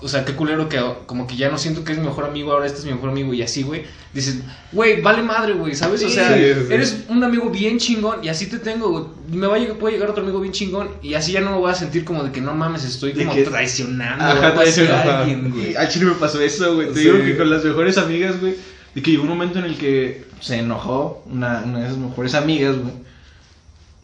O 0.00 0.08
sea, 0.08 0.24
qué 0.24 0.32
culero 0.34 0.68
que 0.68 0.80
como 1.06 1.26
que 1.26 1.36
ya 1.36 1.50
no 1.50 1.58
siento 1.58 1.84
que 1.84 1.92
es 1.92 1.98
mi 1.98 2.04
mejor 2.06 2.24
amigo, 2.24 2.52
ahora 2.52 2.66
este 2.66 2.78
es 2.78 2.84
mi 2.86 2.92
mejor 2.92 3.10
amigo, 3.10 3.34
y 3.34 3.42
así, 3.42 3.62
güey. 3.62 3.84
Dices, 4.14 4.38
güey, 4.72 5.00
vale 5.02 5.22
madre, 5.22 5.52
güey, 5.52 5.74
¿sabes? 5.74 6.02
O 6.02 6.08
sea, 6.08 6.28
sí, 6.34 6.42
sí. 6.42 6.72
eres 6.72 7.04
un 7.08 7.22
amigo 7.22 7.50
bien 7.50 7.78
chingón, 7.78 8.24
y 8.24 8.28
así 8.28 8.46
te 8.46 8.58
tengo, 8.58 8.88
güey. 8.90 9.04
Me 9.30 9.46
va 9.46 9.56
a 9.56 9.58
llegar, 9.58 9.76
puede 9.76 9.94
llegar 9.94 10.08
otro 10.10 10.22
amigo 10.22 10.40
bien 10.40 10.52
chingón, 10.52 10.88
y 11.02 11.14
así 11.14 11.32
ya 11.32 11.40
no 11.42 11.52
me 11.52 11.58
voy 11.58 11.70
a 11.70 11.74
sentir 11.74 12.04
como 12.04 12.24
de 12.24 12.32
que 12.32 12.40
no 12.40 12.54
mames, 12.54 12.84
estoy 12.84 13.12
De 13.12 13.24
como 13.24 13.36
que- 13.36 13.44
traicionando 13.44 14.24
Ajá, 14.24 14.48
a 14.48 15.18
alguien, 15.20 15.50
güey. 15.50 15.72
Y 15.72 15.76
al 15.76 15.88
chile 15.88 16.06
me 16.06 16.12
pasó 16.14 16.40
eso, 16.40 16.74
güey. 16.76 16.88
Te 16.88 16.94
Sí. 17.00 17.00
digo 17.00 17.18
que 17.18 17.36
con 17.36 17.50
las 17.50 17.62
mejores 17.64 17.98
amigas, 17.98 18.40
güey. 18.40 18.56
De 18.94 19.02
que 19.02 19.10
llegó 19.10 19.24
un 19.24 19.28
momento 19.30 19.58
en 19.58 19.64
el 19.66 19.76
que 19.76 20.24
se 20.40 20.56
enojó 20.60 21.24
una, 21.26 21.62
una 21.64 21.80
de 21.80 21.86
esas 21.86 21.98
mejores 21.98 22.34
amigas, 22.34 22.76
güey. 22.78 22.94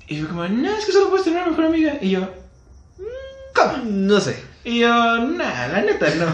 Y 0.08 0.16
yo 0.18 0.28
como, 0.28 0.46
no, 0.46 0.76
es 0.76 0.84
que 0.84 0.92
solo 0.92 1.08
puedes 1.08 1.24
tener 1.24 1.40
una 1.42 1.50
mejor 1.52 1.66
amiga. 1.66 1.94
Y 2.02 2.10
yo, 2.10 2.20
"Mm, 2.98 3.02
¿cómo? 3.54 3.72
No 3.84 4.20
sé. 4.20 4.49
Y 4.64 4.80
yo, 4.80 4.88
nah, 4.88 5.68
la 5.68 5.82
neta 5.82 6.06
no. 6.16 6.26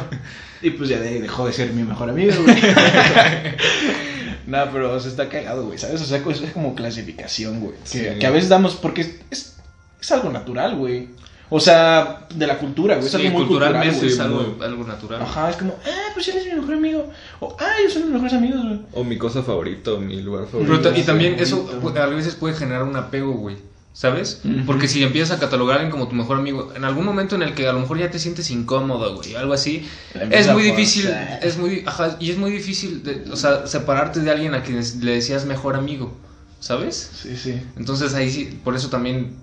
Y 0.63 0.71
pues 0.71 0.89
ya 0.89 0.99
de- 0.99 1.21
dejó 1.21 1.47
de 1.47 1.53
ser 1.53 1.73
mi 1.73 1.83
mejor 1.83 2.11
amigo, 2.11 2.33
güey. 2.43 2.57
nah, 4.47 4.67
pero 4.73 4.99
se 5.01 5.09
está 5.09 5.29
cagado, 5.29 5.65
güey, 5.67 5.79
¿sabes? 5.79 6.01
O 6.01 6.05
sea, 6.05 6.19
es 6.19 6.41
es 6.41 6.51
como 6.53 6.75
clasificación, 6.75 7.61
güey. 7.61 7.75
Que, 7.91 8.13
Sí. 8.15 8.19
que 8.19 8.27
a 8.27 8.31
veces 8.31 8.49
damos, 8.49 8.75
porque 8.77 9.03
es, 9.03 9.17
es, 9.31 9.57
es 10.01 10.13
algo 10.13 10.31
natural, 10.31 10.77
güey. 10.77 11.09
O 11.49 11.61
sea, 11.61 12.27
de 12.35 12.47
la 12.47 12.59
cultura, 12.59 12.97
güey. 12.97 13.07
Es 13.07 13.13
Sí, 13.13 13.19
algo 13.19 13.39
muy 13.39 13.47
cultural, 13.47 13.69
culturalmente 13.75 14.01
güey. 14.01 14.13
es 14.13 14.19
algo, 14.21 14.57
algo 14.65 14.85
natural. 14.85 15.23
Ajá, 15.23 15.51
es 15.51 15.57
como, 15.57 15.77
ah, 15.87 16.11
pues 16.15 16.27
él 16.29 16.39
es 16.39 16.47
mi 16.47 16.53
mejor 16.61 16.75
amigo. 16.75 17.11
O, 17.39 17.57
ah, 17.61 17.69
ellos 17.79 17.93
son 17.93 18.03
mis 18.03 18.13
mejores 18.13 18.33
amigos, 18.35 18.63
güey. 18.65 18.81
O 18.95 19.05
mi 19.05 19.17
cosa 19.17 19.43
favorita, 19.45 19.93
o 19.93 20.01
mi 20.01 20.21
lugar 20.23 20.47
favorito. 20.47 20.93
y 20.97 21.03
también 21.03 21.37
eso 21.39 21.71
a 21.97 22.07
veces 22.07 22.35
puede 22.35 22.55
generar 22.57 22.83
un 22.83 22.97
apego, 22.97 23.33
güey. 23.35 23.57
¿Sabes? 23.97 24.43
Porque 24.67 24.89
si 24.89 25.03
empiezas 25.03 25.39
a 25.39 25.41
catalogar 25.41 25.77
a 25.77 25.81
alguien 25.81 25.91
como 25.91 26.07
tu 26.07 26.15
mejor 26.15 26.37
amigo, 26.37 26.71
en 26.77 26.85
algún 26.85 27.07
momento 27.07 27.35
en 27.35 27.43
el 27.43 27.55
que 27.55 27.67
a 27.67 27.73
lo 27.73 27.81
mejor 27.81 27.97
ya 27.99 28.11
te 28.11 28.19
sientes 28.19 28.51
incómodo, 28.51 29.17
güey, 29.17 29.35
algo 29.37 29.55
así, 29.55 29.89
es 30.31 30.53
muy 30.53 30.65
difícil, 30.65 31.09
es 31.41 31.57
muy, 31.57 31.83
ajá, 31.87 32.19
y 32.21 32.31
es 32.31 32.37
muy 32.37 32.51
difícil, 32.51 33.03
de- 33.03 33.25
o 33.33 33.37
sea, 33.37 33.67
separarte 33.67 34.21
de 34.21 34.31
alguien 34.31 34.55
a 34.55 34.63
quien 34.63 34.79
le 35.03 35.13
decías 35.13 35.47
mejor 35.47 35.77
amigo, 35.77 36.15
¿sabes? 36.61 37.11
Sí, 37.23 37.39
sí. 37.39 37.59
Entonces 37.79 38.13
ahí 38.13 38.31
sí, 38.31 38.61
por 38.63 38.77
eso 38.77 38.91
también 38.91 39.35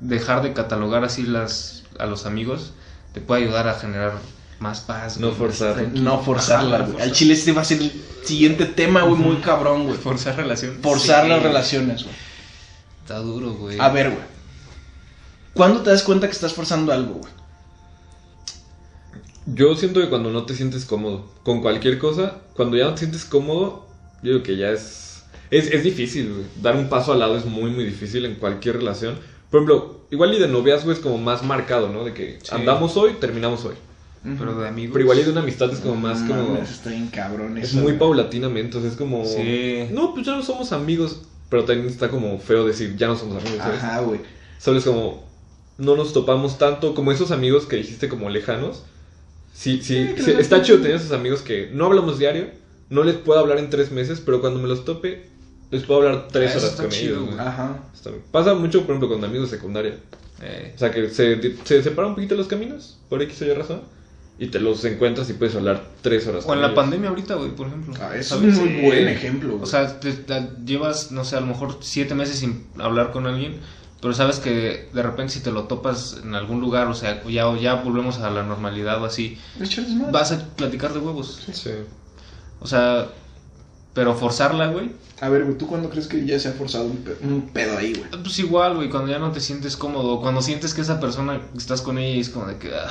dejar 0.00 0.42
de 0.42 0.54
catalogar 0.54 1.04
así 1.04 1.22
las 1.22 1.84
a 2.00 2.06
los 2.06 2.26
amigos 2.26 2.72
te 3.12 3.20
puede 3.20 3.44
ayudar 3.44 3.68
a 3.68 3.74
generar 3.74 4.14
más 4.58 4.80
paz. 4.80 5.18
No 5.18 5.28
güey, 5.28 5.38
forzar. 5.38 5.86
No 5.94 6.18
forzarla, 6.20 6.78
Ajá, 6.78 6.86
güey. 6.86 7.00
Al 7.04 7.12
chile 7.12 7.34
este 7.34 7.52
va 7.52 7.62
a 7.62 7.64
ser 7.64 7.80
el 7.80 7.92
siguiente 8.24 8.66
tema, 8.66 9.02
güey, 9.02 9.20
muy 9.22 9.36
cabrón, 9.36 9.84
güey. 9.84 9.96
Forzar 9.96 10.34
relaciones. 10.36 10.78
Forzar 10.82 11.22
Sí. 11.24 11.28
las 11.28 11.42
relaciones, 11.44 12.02
güey. 12.02 12.14
Está 13.10 13.22
duro, 13.22 13.54
güey. 13.54 13.76
A 13.80 13.88
ver, 13.88 14.08
güey. 14.10 14.22
¿Cuándo 15.52 15.80
te 15.82 15.90
das 15.90 16.04
cuenta 16.04 16.28
que 16.28 16.32
estás 16.32 16.52
forzando 16.54 16.92
algo, 16.92 17.14
güey? 17.14 17.32
Yo 19.46 19.74
siento 19.74 20.00
que 20.00 20.08
cuando 20.08 20.30
no 20.30 20.44
te 20.44 20.54
sientes 20.54 20.84
cómodo 20.84 21.28
con 21.42 21.60
cualquier 21.60 21.98
cosa, 21.98 22.36
cuando 22.54 22.76
ya 22.76 22.84
no 22.84 22.92
te 22.92 22.98
sientes 23.00 23.24
cómodo, 23.24 23.84
yo 24.22 24.34
digo 24.34 24.44
que 24.44 24.56
ya 24.56 24.70
es. 24.70 25.24
Es, 25.50 25.66
es 25.72 25.82
difícil, 25.82 26.32
güey. 26.32 26.44
Dar 26.62 26.76
un 26.76 26.88
paso 26.88 27.12
al 27.12 27.18
lado 27.18 27.36
es 27.36 27.44
muy, 27.46 27.72
muy 27.72 27.82
difícil 27.84 28.24
en 28.26 28.36
cualquier 28.36 28.76
relación. 28.76 29.18
Por 29.50 29.58
ejemplo, 29.58 30.02
igual 30.12 30.32
y 30.32 30.38
de 30.38 30.46
noviazgo 30.46 30.92
es 30.92 31.00
como 31.00 31.18
más 31.18 31.42
marcado, 31.42 31.88
¿no? 31.88 32.04
De 32.04 32.14
que 32.14 32.38
Sí. 32.44 32.50
andamos 32.54 32.96
hoy, 32.96 33.14
terminamos 33.14 33.64
hoy. 33.64 33.74
Pero 34.22 34.54
de 34.54 34.68
amigos. 34.68 34.92
Pero 34.92 35.02
igual 35.02 35.18
y 35.18 35.22
de 35.24 35.32
una 35.32 35.40
amistad 35.40 35.72
es 35.72 35.80
como 35.80 35.96
más 35.96 36.20
No 36.20 36.36
como. 36.44 36.58
está 36.58 36.90
bien 36.90 37.08
cabrón 37.08 37.58
Es 37.58 37.74
muy 37.74 37.82
güey. 37.84 37.98
paulatinamente, 37.98 38.78
o 38.78 38.80
sea, 38.80 38.88
es 38.88 38.96
como. 38.96 39.24
Sí. 39.24 39.88
No, 39.90 40.14
pues 40.14 40.24
ya 40.26 40.36
no 40.36 40.42
somos 40.44 40.70
amigos. 40.70 41.22
Pero 41.50 41.64
también 41.64 41.88
está 41.88 42.08
como 42.08 42.38
feo 42.38 42.64
decir, 42.66 42.96
ya 42.96 43.08
no 43.08 43.16
somos 43.16 43.42
amigos, 43.42 43.58
¿sabes? 43.58 43.82
Ajá, 43.82 44.00
güey. 44.00 44.20
Solo 44.58 44.78
es 44.78 44.84
como, 44.84 45.28
no 45.78 45.96
nos 45.96 46.12
topamos 46.12 46.58
tanto 46.58 46.94
como 46.94 47.12
esos 47.12 47.30
amigos 47.32 47.66
que 47.66 47.76
dijiste 47.76 48.08
como 48.08 48.30
lejanos. 48.30 48.84
Sí, 49.52 49.80
sí, 49.82 50.06
Sí, 50.08 50.14
que 50.14 50.22
sí, 50.22 50.30
los 50.32 50.40
está 50.40 50.62
chido 50.62 50.78
tener 50.78 50.96
esos 50.96 51.12
amigos 51.12 51.42
que 51.42 51.68
no 51.72 51.86
hablamos 51.86 52.18
diario, 52.18 52.48
no 52.88 53.02
les 53.04 53.16
puedo 53.16 53.40
hablar 53.40 53.58
en 53.58 53.68
tres 53.68 53.90
meses, 53.90 54.20
pero 54.24 54.40
cuando 54.40 54.60
me 54.60 54.68
los 54.68 54.84
tope, 54.84 55.26
les 55.70 55.82
puedo 55.82 56.00
hablar 56.02 56.28
tres 56.30 56.52
Ah, 56.54 56.58
horas 56.58 56.70
con 56.72 56.88
chido, 56.88 57.24
ellos. 57.24 57.38
Ajá. 57.38 57.84
Está. 57.92 58.10
Pasa 58.30 58.54
mucho, 58.54 58.82
por 58.86 58.90
ejemplo, 58.96 59.08
con 59.08 59.24
amigos 59.24 59.50
de 59.50 59.56
secundaria. 59.56 59.96
Eh, 60.42 60.72
O 60.74 60.78
sea, 60.78 60.90
que 60.90 61.10
se, 61.10 61.56
se 61.64 61.82
separan 61.82 62.10
un 62.10 62.14
poquito 62.14 62.34
los 62.36 62.46
caminos, 62.46 62.98
por 63.08 63.20
X 63.22 63.42
o 63.42 63.44
Y 63.46 63.52
razón, 63.54 63.82
y 64.40 64.46
te 64.48 64.58
los 64.58 64.84
encuentras 64.86 65.28
y 65.30 65.34
puedes 65.34 65.54
hablar 65.54 65.84
tres 66.02 66.26
horas 66.26 66.42
o 66.44 66.46
con 66.48 66.56
en 66.58 66.62
la 66.62 66.68
ellos. 66.68 66.76
pandemia 66.76 67.10
ahorita, 67.10 67.34
güey, 67.34 67.50
por 67.54 67.68
ejemplo. 67.68 67.94
Ah, 68.00 68.16
es 68.16 68.26
¿Sabes? 68.28 68.56
un 68.56 68.64
muy 68.72 68.82
buen 68.86 69.06
ejemplo, 69.08 69.50
güey. 69.52 69.62
O 69.62 69.66
sea, 69.66 70.00
te, 70.00 70.12
te 70.12 70.48
llevas, 70.64 71.12
no 71.12 71.24
sé, 71.24 71.36
a 71.36 71.40
lo 71.40 71.46
mejor 71.46 71.76
siete 71.80 72.14
meses 72.16 72.38
sin 72.38 72.64
hablar 72.78 73.12
con 73.12 73.26
alguien, 73.26 73.60
pero 74.00 74.14
sabes 74.14 74.38
que 74.38 74.88
de 74.94 75.02
repente 75.02 75.34
si 75.34 75.40
te 75.40 75.50
lo 75.52 75.64
topas 75.64 76.20
en 76.24 76.34
algún 76.34 76.60
lugar, 76.60 76.86
o 76.88 76.94
sea, 76.94 77.22
ya, 77.28 77.54
ya 77.58 77.74
volvemos 77.74 78.18
a 78.18 78.30
la 78.30 78.42
normalidad 78.42 79.00
o 79.02 79.04
así, 79.04 79.36
es 79.60 79.76
vas 80.10 80.32
a 80.32 80.42
platicar 80.56 80.94
de 80.94 81.00
huevos. 81.00 81.38
Sí. 81.52 81.70
O 82.60 82.66
sea, 82.66 83.08
pero 83.92 84.14
forzarla, 84.14 84.68
güey. 84.68 84.90
A 85.20 85.28
ver, 85.28 85.44
güey, 85.44 85.58
¿tú 85.58 85.66
cuándo 85.66 85.90
crees 85.90 86.06
que 86.06 86.24
ya 86.24 86.38
se 86.38 86.48
ha 86.48 86.52
forzado 86.52 86.84
un, 86.86 86.96
pe- 86.98 87.18
un 87.22 87.42
pedo 87.52 87.76
ahí, 87.76 87.92
güey? 87.92 88.08
Pues 88.22 88.38
igual, 88.38 88.76
güey, 88.76 88.88
cuando 88.88 89.10
ya 89.10 89.18
no 89.18 89.32
te 89.32 89.40
sientes 89.40 89.76
cómodo, 89.76 90.20
cuando 90.22 90.40
sientes 90.40 90.72
que 90.72 90.80
esa 90.80 90.98
persona 90.98 91.42
estás 91.56 91.82
con 91.82 91.98
ella 91.98 92.16
y 92.16 92.20
es 92.20 92.30
como 92.30 92.46
de 92.46 92.56
que, 92.56 92.70
ah, 92.74 92.90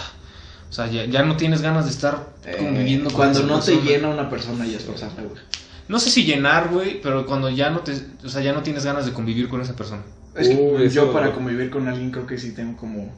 o 0.69 0.71
sea, 0.71 0.87
ya, 0.87 1.05
ya 1.05 1.23
no 1.23 1.35
tienes 1.35 1.61
ganas 1.61 1.85
de 1.85 1.91
estar 1.91 2.29
conviviendo 2.57 3.09
Eh, 3.09 3.13
con 3.13 3.21
cuando 3.21 3.43
no 3.43 3.59
te 3.59 3.75
llena 3.81 4.09
una 4.09 4.29
persona 4.29 4.65
ya 4.67 4.77
es 4.77 4.83
forzarla, 4.83 5.23
güey. 5.23 5.41
No 5.87 5.99
sé 5.99 6.11
si 6.11 6.23
llenar, 6.23 6.69
güey, 6.69 7.01
pero 7.01 7.25
cuando 7.25 7.49
ya 7.49 7.71
no 7.71 7.79
te, 7.79 7.93
o 8.23 8.29
sea, 8.29 8.41
ya 8.41 8.53
no 8.53 8.61
tienes 8.61 8.85
ganas 8.85 9.05
de 9.05 9.13
convivir 9.13 9.49
con 9.49 9.61
esa 9.61 9.75
persona. 9.75 10.03
Es 10.35 10.47
que 10.49 10.55
Uy, 10.55 10.89
yo 10.89 11.03
eso- 11.03 11.13
para 11.13 11.33
convivir 11.33 11.71
con 11.71 11.87
alguien 11.87 12.11
creo 12.11 12.27
que 12.27 12.37
sí 12.37 12.53
tengo 12.53 12.77
como... 12.77 13.11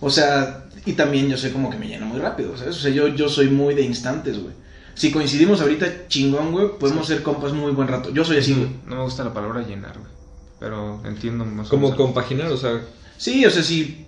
O 0.00 0.08
sea, 0.10 0.64
y 0.86 0.94
también 0.94 1.28
yo 1.28 1.36
soy 1.36 1.50
como 1.50 1.68
que 1.70 1.76
me 1.76 1.86
llena 1.86 2.06
muy 2.06 2.18
rápido, 2.18 2.56
¿sabes? 2.56 2.76
O 2.76 2.80
sea, 2.80 2.90
yo, 2.90 3.08
yo 3.08 3.28
soy 3.28 3.48
muy 3.48 3.74
de 3.74 3.82
instantes, 3.82 4.38
güey. 4.42 4.54
Si 4.94 5.12
coincidimos 5.12 5.60
ahorita 5.60 6.08
chingón, 6.08 6.52
güey, 6.52 6.70
podemos 6.78 7.06
ser 7.06 7.22
compas 7.22 7.52
muy 7.52 7.72
buen 7.72 7.88
rato. 7.88 8.10
Yo 8.10 8.24
soy 8.24 8.38
así, 8.38 8.54
güey. 8.54 8.68
No 8.86 8.96
me 8.96 9.02
gusta 9.02 9.22
la 9.24 9.32
palabra 9.32 9.62
llenar, 9.62 9.92
güey. 9.98 10.10
Pero 10.58 11.00
entiendo 11.06 11.44
más 11.44 11.66
o 11.68 11.70
Como 11.70 11.94
compaginar, 11.94 12.50
o 12.50 12.56
sea, 12.56 12.80
Sí, 13.18 13.44
o 13.44 13.50
sea, 13.50 13.62
sí... 13.62 14.06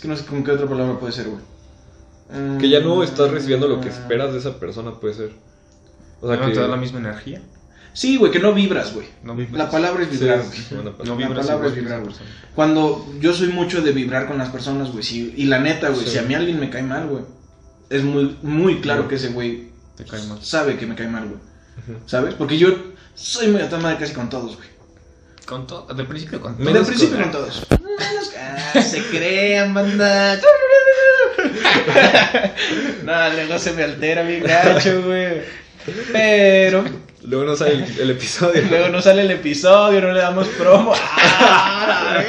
Es 0.00 0.02
que 0.02 0.08
no 0.08 0.16
sé 0.16 0.24
con 0.24 0.42
qué 0.42 0.52
otra 0.52 0.66
palabra 0.66 0.98
puede 0.98 1.12
ser, 1.12 1.26
güey. 1.28 2.58
que 2.58 2.70
ya 2.70 2.80
no 2.80 3.02
estás 3.02 3.30
recibiendo 3.30 3.68
lo 3.68 3.82
que 3.82 3.90
esperas 3.90 4.32
de 4.32 4.38
esa 4.38 4.58
persona, 4.58 4.92
puede 4.92 5.12
ser. 5.12 5.32
O 6.22 6.26
sea, 6.26 6.38
¿No 6.40 6.46
que... 6.46 6.52
te 6.54 6.60
da 6.60 6.68
la 6.68 6.78
misma 6.78 7.00
energía? 7.00 7.42
Sí, 7.92 8.16
güey, 8.16 8.32
que 8.32 8.38
no 8.38 8.54
vibras, 8.54 8.94
güey. 8.94 9.06
No 9.22 9.34
vibras. 9.34 9.58
La 9.58 9.70
palabra 9.70 10.02
es 10.04 10.10
vibrar, 10.10 10.38
güey. 10.38 10.58
No 10.84 10.96
palabra. 10.96 11.26
vibras 11.26 11.46
palabra 11.46 11.52
igual 11.66 11.66
es 11.66 11.74
vibrar, 11.74 12.00
güey. 12.00 12.14
Cuando 12.54 13.12
yo 13.20 13.34
soy 13.34 13.48
mucho 13.48 13.82
de 13.82 13.92
vibrar 13.92 14.26
con 14.26 14.38
las 14.38 14.48
personas, 14.48 14.90
güey, 14.90 15.02
sí, 15.04 15.34
y 15.36 15.44
la 15.44 15.58
neta, 15.58 15.90
güey, 15.90 16.02
Sí. 16.06 16.12
si 16.12 16.18
a 16.18 16.22
mí 16.22 16.32
alguien 16.32 16.58
me 16.58 16.70
cae 16.70 16.82
mal, 16.82 17.06
güey, 17.08 17.24
es 17.90 18.02
muy, 18.02 18.38
muy 18.40 18.80
claro 18.80 19.06
que 19.06 19.16
ese 19.16 19.28
güey 19.32 19.68
Te 19.98 20.04
cae 20.06 20.22
mal. 20.28 20.42
sabe 20.42 20.78
que 20.78 20.86
me 20.86 20.94
cae 20.94 21.08
mal, 21.08 21.28
güey. 21.28 21.98
¿Sabes? 22.06 22.32
Porque 22.36 22.56
yo 22.56 22.68
soy 23.14 23.48
muy 23.48 23.60
a 23.60 23.68
madre 23.76 23.98
casi 23.98 24.14
con 24.14 24.30
todos, 24.30 24.56
güey. 24.56 24.68
Con 25.44 25.66
todo, 25.66 25.92
de 25.92 26.04
principio 26.04 26.40
con 26.40 26.54
todo. 26.56 26.64
Menos 26.64 26.86
De 26.86 26.86
principio 26.86 27.16
con- 27.16 27.22
con 27.24 27.32
todos. 27.32 27.66
Menos- 28.00 28.32
Ah, 28.74 28.80
se 28.82 29.02
crean, 29.04 29.74
banda. 29.74 30.38
no, 33.04 33.30
luego 33.34 33.58
se 33.58 33.72
me 33.72 33.82
altera 33.84 34.22
mi 34.24 34.40
gacho, 34.40 35.02
güey. 35.02 35.42
Pero 36.12 36.84
Luego 37.22 37.44
no 37.44 37.56
sale 37.56 37.74
el, 37.74 38.00
el 38.00 38.10
episodio. 38.12 38.62
luego 38.70 38.88
no 38.88 39.02
sale 39.02 39.22
el 39.22 39.30
episodio, 39.30 40.00
no 40.00 40.12
le 40.12 40.20
damos 40.20 40.46
promo. 40.48 40.94
Ah, 41.22 42.22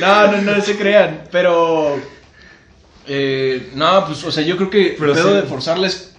no, 0.00 0.32
no, 0.32 0.42
no 0.56 0.60
se 0.62 0.76
crean. 0.76 1.24
Pero 1.30 1.98
eh, 3.08 3.70
no, 3.74 4.06
pues, 4.06 4.22
o 4.24 4.32
sea, 4.32 4.42
yo 4.44 4.56
creo 4.56 4.70
que 4.70 4.96
Pero 4.98 5.14
pedo 5.14 5.28
sí. 5.30 5.34
de 5.36 5.42
forzarles 5.42 6.12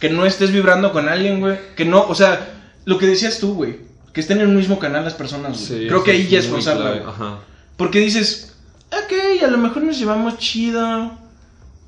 que 0.00 0.10
no 0.10 0.26
estés 0.26 0.52
vibrando 0.52 0.92
con 0.92 1.08
alguien, 1.08 1.40
güey. 1.40 1.58
Que 1.76 1.84
no, 1.84 2.02
o 2.02 2.14
sea, 2.14 2.48
lo 2.84 2.98
que 2.98 3.06
decías 3.06 3.38
tú, 3.38 3.54
güey. 3.54 3.78
Que 4.18 4.22
estén 4.22 4.40
en 4.40 4.48
un 4.48 4.56
mismo 4.56 4.80
canal 4.80 5.04
las 5.04 5.14
personas. 5.14 5.58
Sí, 5.60 5.84
creo 5.86 6.02
que 6.02 6.10
ahí 6.10 6.26
ya 6.26 6.40
es 6.40 6.48
forzarla. 6.48 7.04
Ajá. 7.06 7.38
Porque 7.76 8.00
dices, 8.00 8.52
ok, 8.90 9.44
a 9.44 9.46
lo 9.46 9.58
mejor 9.58 9.84
nos 9.84 9.96
llevamos 9.96 10.38
chido, 10.38 11.12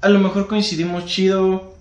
a 0.00 0.08
lo 0.08 0.18
mejor 0.20 0.46
coincidimos 0.46 1.06
chido, 1.06 1.74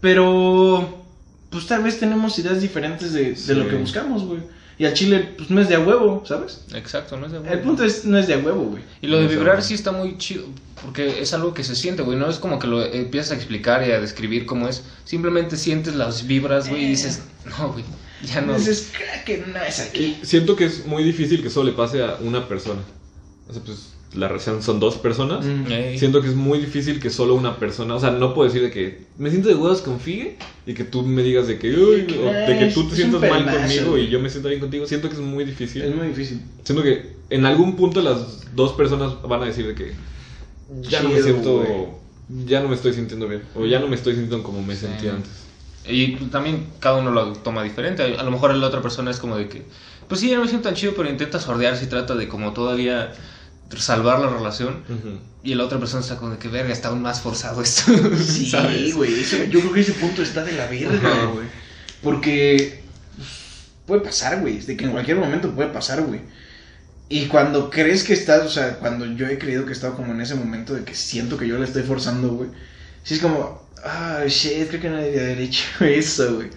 pero 0.00 1.04
pues 1.50 1.68
tal 1.68 1.84
vez 1.84 2.00
tenemos 2.00 2.36
ideas 2.40 2.60
diferentes 2.60 3.12
de, 3.12 3.30
de 3.30 3.36
Sí. 3.36 3.54
lo 3.54 3.68
que 3.68 3.76
buscamos, 3.76 4.24
güey. 4.24 4.40
Y 4.80 4.86
al 4.86 4.94
chile, 4.94 5.34
pues 5.36 5.50
no 5.50 5.60
es 5.60 5.68
de 5.68 5.74
a 5.74 5.80
huevo, 5.80 6.22
¿sabes? 6.24 6.62
Exacto, 6.72 7.18
no 7.18 7.26
es 7.26 7.32
de 7.32 7.52
El 7.52 7.60
punto 7.60 7.84
es, 7.84 8.06
no 8.06 8.16
es 8.16 8.26
de 8.26 8.32
a 8.32 8.38
huevo, 8.38 8.62
güey. 8.62 8.82
Y 9.02 9.08
lo 9.08 9.18
de 9.18 9.24
No 9.24 9.28
vibrar 9.28 9.62
sí 9.62 9.74
está 9.74 9.92
muy 9.92 10.16
chido, 10.16 10.46
porque 10.80 11.20
es 11.20 11.34
algo 11.34 11.52
que 11.52 11.64
se 11.64 11.76
siente, 11.76 12.02
güey. 12.02 12.16
No 12.16 12.30
es 12.30 12.38
como 12.38 12.58
que 12.58 12.66
lo 12.66 12.82
empiezas 12.82 13.32
a 13.32 13.34
explicar 13.34 13.86
y 13.86 13.92
a 13.92 14.00
describir 14.00 14.46
cómo 14.46 14.68
es. 14.68 14.82
Simplemente 15.04 15.58
sientes 15.58 15.96
las 15.96 16.26
vibras, 16.26 16.70
güey, 16.70 16.84
y 16.84 16.88
dices, 16.88 17.20
no, 17.44 17.74
güey, 17.74 17.84
ya 18.24 18.40
no. 18.40 18.54
Creo 18.54 19.24
que 19.26 19.44
no 19.52 19.60
es 19.60 19.80
aquí. 19.80 20.18
Siento 20.22 20.56
que 20.56 20.64
es 20.64 20.86
muy 20.86 21.04
difícil 21.04 21.42
que 21.42 21.50
solo 21.50 21.72
le 21.72 21.76
pase 21.76 22.02
a 22.02 22.16
una 22.22 22.48
persona. 22.48 22.80
O 23.50 23.52
sea, 23.52 23.62
pues 23.62 23.92
la 24.14 24.26
relación 24.28 24.62
son 24.62 24.80
dos 24.80 24.96
personas. 24.96 25.44
Mm. 25.46 25.96
Siento 25.96 26.20
que 26.20 26.28
es 26.28 26.34
muy 26.34 26.58
difícil 26.58 26.98
que 27.00 27.10
solo 27.10 27.34
una 27.34 27.58
persona, 27.58 27.94
o 27.94 28.00
sea, 28.00 28.10
no 28.10 28.34
puedo 28.34 28.48
decir 28.48 28.62
de 28.62 28.70
que 28.70 29.04
me 29.18 29.30
siento 29.30 29.48
de 29.48 29.54
huevos 29.54 29.82
con 29.82 30.00
Figue 30.00 30.36
y 30.66 30.74
que 30.74 30.84
tú 30.84 31.02
me 31.02 31.22
digas 31.22 31.46
de 31.46 31.58
que, 31.58 31.70
uy, 31.74 32.06
o 32.18 32.32
de 32.32 32.58
que 32.58 32.70
tú 32.74 32.88
te 32.88 32.96
sientas 32.96 33.20
mal 33.20 33.44
conmigo 33.44 33.96
y 33.96 34.08
yo 34.08 34.18
me 34.18 34.28
siento 34.28 34.48
bien 34.48 34.60
contigo. 34.60 34.86
Siento 34.86 35.08
que 35.08 35.14
es 35.14 35.20
muy 35.20 35.44
difícil. 35.44 35.82
Es 35.82 35.94
muy 35.94 36.08
difícil. 36.08 36.40
Siento 36.64 36.82
que 36.82 37.12
en 37.30 37.46
algún 37.46 37.76
punto 37.76 38.00
las 38.02 38.54
dos 38.56 38.72
personas 38.72 39.12
van 39.22 39.42
a 39.42 39.46
decir 39.46 39.66
de 39.66 39.74
que 39.74 39.92
ya 40.82 41.02
no 41.02 41.10
me 41.10 41.22
siento, 41.22 41.64
ya 42.46 42.60
no 42.60 42.68
me 42.68 42.74
estoy 42.74 42.92
sintiendo 42.92 43.28
bien 43.28 43.42
o 43.54 43.64
ya 43.64 43.78
no 43.78 43.86
me 43.88 43.94
estoy 43.94 44.14
sintiendo 44.14 44.44
como 44.44 44.62
me 44.62 44.74
Sí. 44.74 44.86
sentía 44.86 45.12
antes. 45.12 45.30
Y 45.88 46.16
también 46.26 46.66
cada 46.78 46.98
uno 46.98 47.10
lo 47.10 47.32
toma 47.34 47.62
diferente. 47.62 48.02
A 48.02 48.22
lo 48.22 48.30
mejor 48.30 48.54
la 48.54 48.66
otra 48.66 48.82
persona 48.82 49.10
es 49.10 49.18
como 49.18 49.36
de 49.36 49.48
que, 49.48 49.62
pues 50.08 50.20
sí, 50.20 50.28
ya 50.28 50.34
no 50.36 50.42
me 50.42 50.48
siento 50.48 50.68
tan 50.68 50.76
chido, 50.76 50.92
pero 50.96 51.08
intenta 51.08 51.40
sordearse 51.40 51.84
y 51.84 51.88
trata 51.88 52.14
de 52.16 52.28
como 52.28 52.52
todavía 52.52 53.12
salvar 53.76 54.18
la 54.20 54.28
relación. 54.28 54.82
Y 55.42 55.54
la 55.54 55.64
otra 55.64 55.78
persona 55.78 56.02
está 56.02 56.16
como 56.16 56.32
de 56.32 56.38
que, 56.38 56.48
verga, 56.48 56.72
está 56.72 56.88
aún 56.88 57.02
más 57.02 57.20
forzado 57.20 57.62
esto. 57.62 57.92
Sí, 58.18 58.92
güey. 58.92 59.20
eso- 59.20 59.44
Yo 59.44 59.60
creo 59.60 59.72
que 59.72 59.80
ese 59.80 59.92
punto 59.92 60.22
está 60.22 60.44
de 60.44 60.52
la 60.52 60.66
verga, 60.66 61.26
güey. 61.32 61.46
Porque 62.02 62.82
pues, 63.16 63.28
puede 63.86 64.00
pasar, 64.02 64.40
güey. 64.40 64.58
De 64.60 64.76
que 64.76 64.84
en 64.84 64.92
cualquier 64.92 65.16
momento 65.18 65.50
puede 65.54 65.68
pasar, 65.70 66.02
güey. 66.02 66.20
Y 67.08 67.26
cuando 67.26 67.70
crees 67.70 68.04
que 68.04 68.12
estás, 68.12 68.42
o 68.44 68.48
sea, 68.48 68.78
cuando 68.78 69.04
yo 69.06 69.26
he 69.26 69.38
creído 69.38 69.64
que 69.64 69.70
he 69.70 69.74
estado 69.74 69.96
como 69.96 70.12
en 70.12 70.20
ese 70.20 70.34
momento 70.36 70.74
de 70.74 70.84
que 70.84 70.94
siento 70.94 71.36
que 71.36 71.48
yo 71.48 71.58
le 71.58 71.64
estoy 71.64 71.82
forzando, 71.82 72.28
güey. 72.30 72.50
Sí 73.02 73.14
es 73.14 73.20
como, 73.20 73.66
ah, 73.84 74.20
shit, 74.28 74.68
creo 74.68 74.80
que 74.80 74.90
no 74.90 74.96
debía 74.96 75.22
haber 75.22 75.40
hecho 75.40 75.64
eso, 75.84 76.36
güey. 76.36 76.50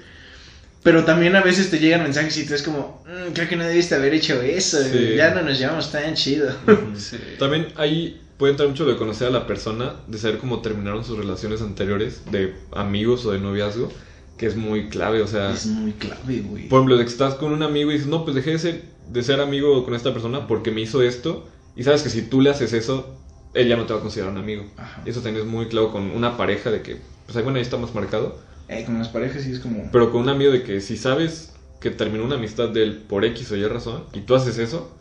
Pero 0.84 1.06
también 1.06 1.36
a 1.36 1.42
veces 1.42 1.70
te 1.72 1.80
llegan 1.80 2.04
mensajes 2.04 2.38
y 2.38 2.46
tú 2.46 2.54
es 2.54 2.62
como, 2.62 3.04
"Mm, 3.08 3.32
creo 3.34 3.48
que 3.48 3.56
no 3.56 3.64
debiste 3.64 3.96
haber 3.96 4.14
hecho 4.14 4.42
eso, 4.42 4.82
Sí. 4.84 5.16
Ya 5.16 5.34
no 5.34 5.42
nos 5.42 5.58
llevamos 5.58 5.92
tan 5.92 6.14
chido. 6.16 6.54
Sí. 6.98 7.18
También 7.40 7.68
ahí 7.78 8.22
puede 8.38 8.52
entrar 8.52 8.68
mucho 8.68 8.86
de 8.86 8.98
conocer 8.98 9.28
a 9.28 9.32
la 9.32 9.48
persona, 9.48 9.94
de 10.08 10.18
saber 10.18 10.38
cómo 10.40 10.62
terminaron 10.62 11.06
sus 11.06 11.18
relaciones 11.18 11.62
anteriores, 11.62 12.24
de 12.32 12.54
amigos 12.74 13.26
o 13.26 13.32
de 13.32 13.40
noviazgo, 13.40 13.90
que 14.38 14.46
es 14.48 14.56
muy 14.58 14.90
clave, 14.90 15.22
o 15.22 15.28
sea, 15.28 15.52
Es 15.54 15.68
muy 15.68 15.94
clave, 15.94 16.42
güey. 16.42 16.68
por 16.68 16.80
ejemplo, 16.80 16.98
de 16.98 17.04
que 17.06 17.10
estás 17.12 17.36
con 17.36 17.54
un 17.54 17.64
amigo 17.64 17.92
y 17.92 17.94
dices, 17.94 18.08
no, 18.10 18.24
pues 18.26 18.36
dejé 18.36 18.52
de 18.52 18.60
ser, 18.60 18.82
de 19.10 19.24
ser 19.24 19.40
amigo 19.40 19.86
con 19.86 19.94
esta 19.94 20.12
persona 20.12 20.48
porque 20.48 20.72
me 20.72 20.82
hizo 20.82 21.02
esto, 21.02 21.48
y 21.78 21.84
sabes 21.84 22.02
que 22.02 22.10
si 22.10 22.24
tú 22.24 22.42
le 22.42 22.50
haces 22.50 22.74
eso, 22.74 23.16
él 23.54 23.68
ya 23.70 23.78
no 23.78 23.86
te 23.86 23.94
va 23.94 24.00
a 24.00 24.02
considerar 24.02 24.32
un 24.34 24.40
amigo. 24.40 24.66
Ajá. 24.78 25.02
Y 25.06 25.12
eso 25.12 25.22
también 25.22 25.46
es 25.46 25.50
muy 25.52 25.68
claro 25.68 25.92
con 25.92 26.10
una 26.12 26.36
pareja 26.36 26.72
de 26.72 26.82
que, 26.82 26.98
pues 27.26 27.38
ahí 27.38 27.44
bueno, 27.44 27.58
ahí 27.58 27.64
está 27.64 27.78
más 27.78 27.94
marcado, 27.96 28.40
Eh, 28.70 28.84
con 28.86 28.98
las 28.98 29.10
parejas 29.10 29.44
sí 29.44 29.52
es 29.52 29.60
como... 29.60 29.90
pero 29.92 30.12
con 30.12 30.22
un 30.22 30.30
amigo 30.30 30.52
de 30.52 30.64
que 30.64 30.80
si 30.82 30.98
sabes 30.98 31.52
que 31.80 31.90
terminó 31.92 32.24
una 32.24 32.36
amistad 32.36 32.70
de 32.70 32.84
él 32.84 32.98
por 33.10 33.26
X 33.26 33.52
o 33.52 33.56
Y 33.58 33.66
razón, 33.68 34.06
y 34.14 34.22
tú 34.22 34.36
haces 34.36 34.58
eso, 34.58 34.96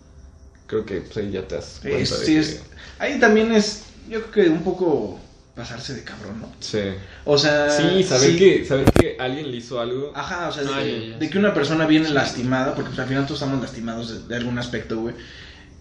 creo 0.66 0.85
que 0.85 1.01
pues, 1.01 1.16
ahí 1.18 1.31
ya 1.31 1.46
te 1.46 1.55
das 1.55 1.79
cuenta 1.81 1.98
Es- 2.01 2.11
de 2.20 2.27
sí, 2.27 2.33
que- 2.35 2.40
es, 2.40 2.62
ahí 2.98 3.20
también 3.20 3.53
es, 3.53 3.85
yo 4.09 4.22
creo 4.31 4.46
que 4.46 4.51
un 4.51 4.64
poco 4.64 5.20
pasarse 5.55 5.94
de 5.94 6.03
cabrón, 6.03 6.40
¿no? 6.40 6.53
Sí. 6.61 6.81
O 7.25 7.37
sea, 7.38 7.70
Sí, 7.70 8.03
saber, 8.03 8.31
sí. 8.31 8.37
Que, 8.38 8.64
saber 8.64 8.90
que 8.90 9.16
alguien 9.20 9.51
le 9.51 9.59
hizo 9.59 9.81
algo. 9.81 10.11
Ajá, 10.14 10.48
o 10.48 10.53
sea, 10.53 10.62
de, 10.64 10.70
Ah, 10.72 10.83
que- 10.83 11.01
ya, 11.01 11.07
ya, 11.12 11.18
de 11.18 11.27
sí. 11.27 11.31
que 11.31 11.38
una 11.38 11.55
persona 11.55 11.87
viene 11.87 12.09
lastimada, 12.09 12.75
porque 12.75 12.88
pues, 12.88 12.98
al 12.98 13.07
final 13.07 13.27
todos 13.27 13.40
estamos 13.42 13.62
lastimados 13.62 14.09
de, 14.22 14.29
de 14.29 14.37
algún 14.37 14.59
aspecto, 14.59 14.98
güey. 15.01 15.14